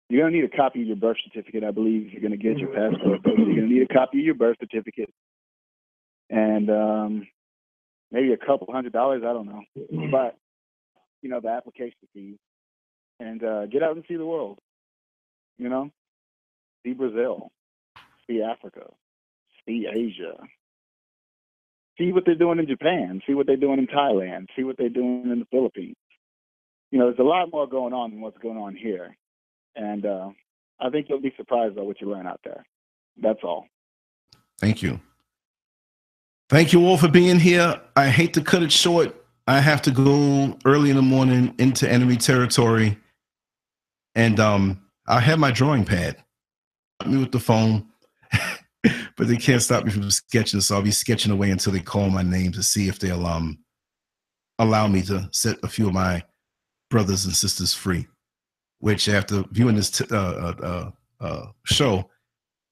[0.10, 2.32] You're going to need a copy of your birth certificate, I believe, if you're going
[2.32, 3.22] to get your passport.
[3.24, 5.14] But You're going to need a copy of your birth certificate
[6.30, 7.28] and um,
[8.12, 9.62] maybe a couple hundred dollars, I don't know.
[10.12, 10.38] But,
[11.22, 12.38] you know, the application fee.
[13.20, 14.60] And uh, get out and see the world,
[15.58, 15.91] you know?
[16.86, 17.52] See Brazil,
[18.26, 18.86] see Africa,
[19.66, 20.38] see Asia,
[21.99, 24.89] see what they're doing in Japan, see what they're doing in Thailand, see what they're
[24.89, 25.95] doing in the Philippines.
[26.91, 29.15] You know, there's a lot more going on than what's going on here.
[29.76, 30.30] And uh,
[30.80, 32.65] I think you'll be surprised by what you learn out there.
[33.21, 33.67] That's all.
[34.59, 34.99] Thank you.
[36.49, 37.80] Thank you all for being here.
[37.95, 39.15] I hate to cut it short.
[39.45, 42.97] I have to go early in the morning into enemy territory.
[44.15, 46.17] and um, I have my drawing pad.
[47.05, 47.89] Me with the phone,
[49.20, 50.62] but they can't stop me from sketching.
[50.62, 53.60] So I'll be sketching away until they call my name to see if they'll um
[54.60, 56.24] allow me to set a few of my
[56.90, 58.08] brothers and sisters free.
[58.80, 62.10] Which after viewing this t- uh, uh, uh, uh, show,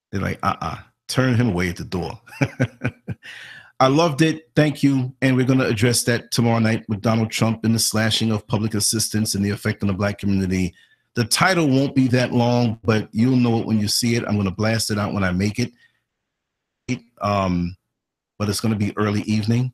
[0.10, 0.78] they're like, uh uh
[1.10, 2.18] turn him away at the door.
[3.82, 4.49] I loved it.
[4.56, 5.14] Thank you.
[5.22, 8.48] And we're going to address that tomorrow night with Donald Trump and the slashing of
[8.48, 10.74] public assistance and the effect on the black community.
[11.15, 14.24] The title won't be that long, but you'll know it when you see it.
[14.26, 15.72] I'm going to blast it out when I make it.
[17.22, 17.76] Um,
[18.39, 19.73] but it's going to be early evening,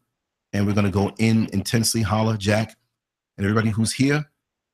[0.53, 2.01] and we're going to go in intensely.
[2.01, 2.75] Hallah, Jack,
[3.37, 4.25] and everybody who's here.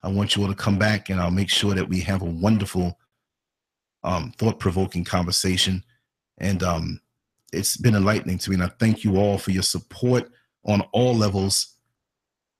[0.03, 2.25] I want you all to come back, and I'll make sure that we have a
[2.25, 2.97] wonderful,
[4.03, 5.83] um, thought-provoking conversation.
[6.37, 7.01] And um,
[7.51, 8.55] it's been enlightening to me.
[8.55, 10.31] And I thank you all for your support
[10.65, 11.75] on all levels.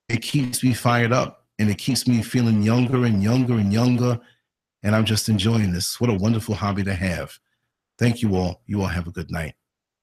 [0.10, 4.20] It keeps me fired up and it keeps me feeling younger and younger and younger.
[4.84, 6.00] And I'm just enjoying this.
[6.02, 7.38] What a wonderful hobby to have.
[7.98, 8.62] Thank you all.
[8.66, 9.56] You all have a good night.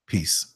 [0.07, 0.56] Peace.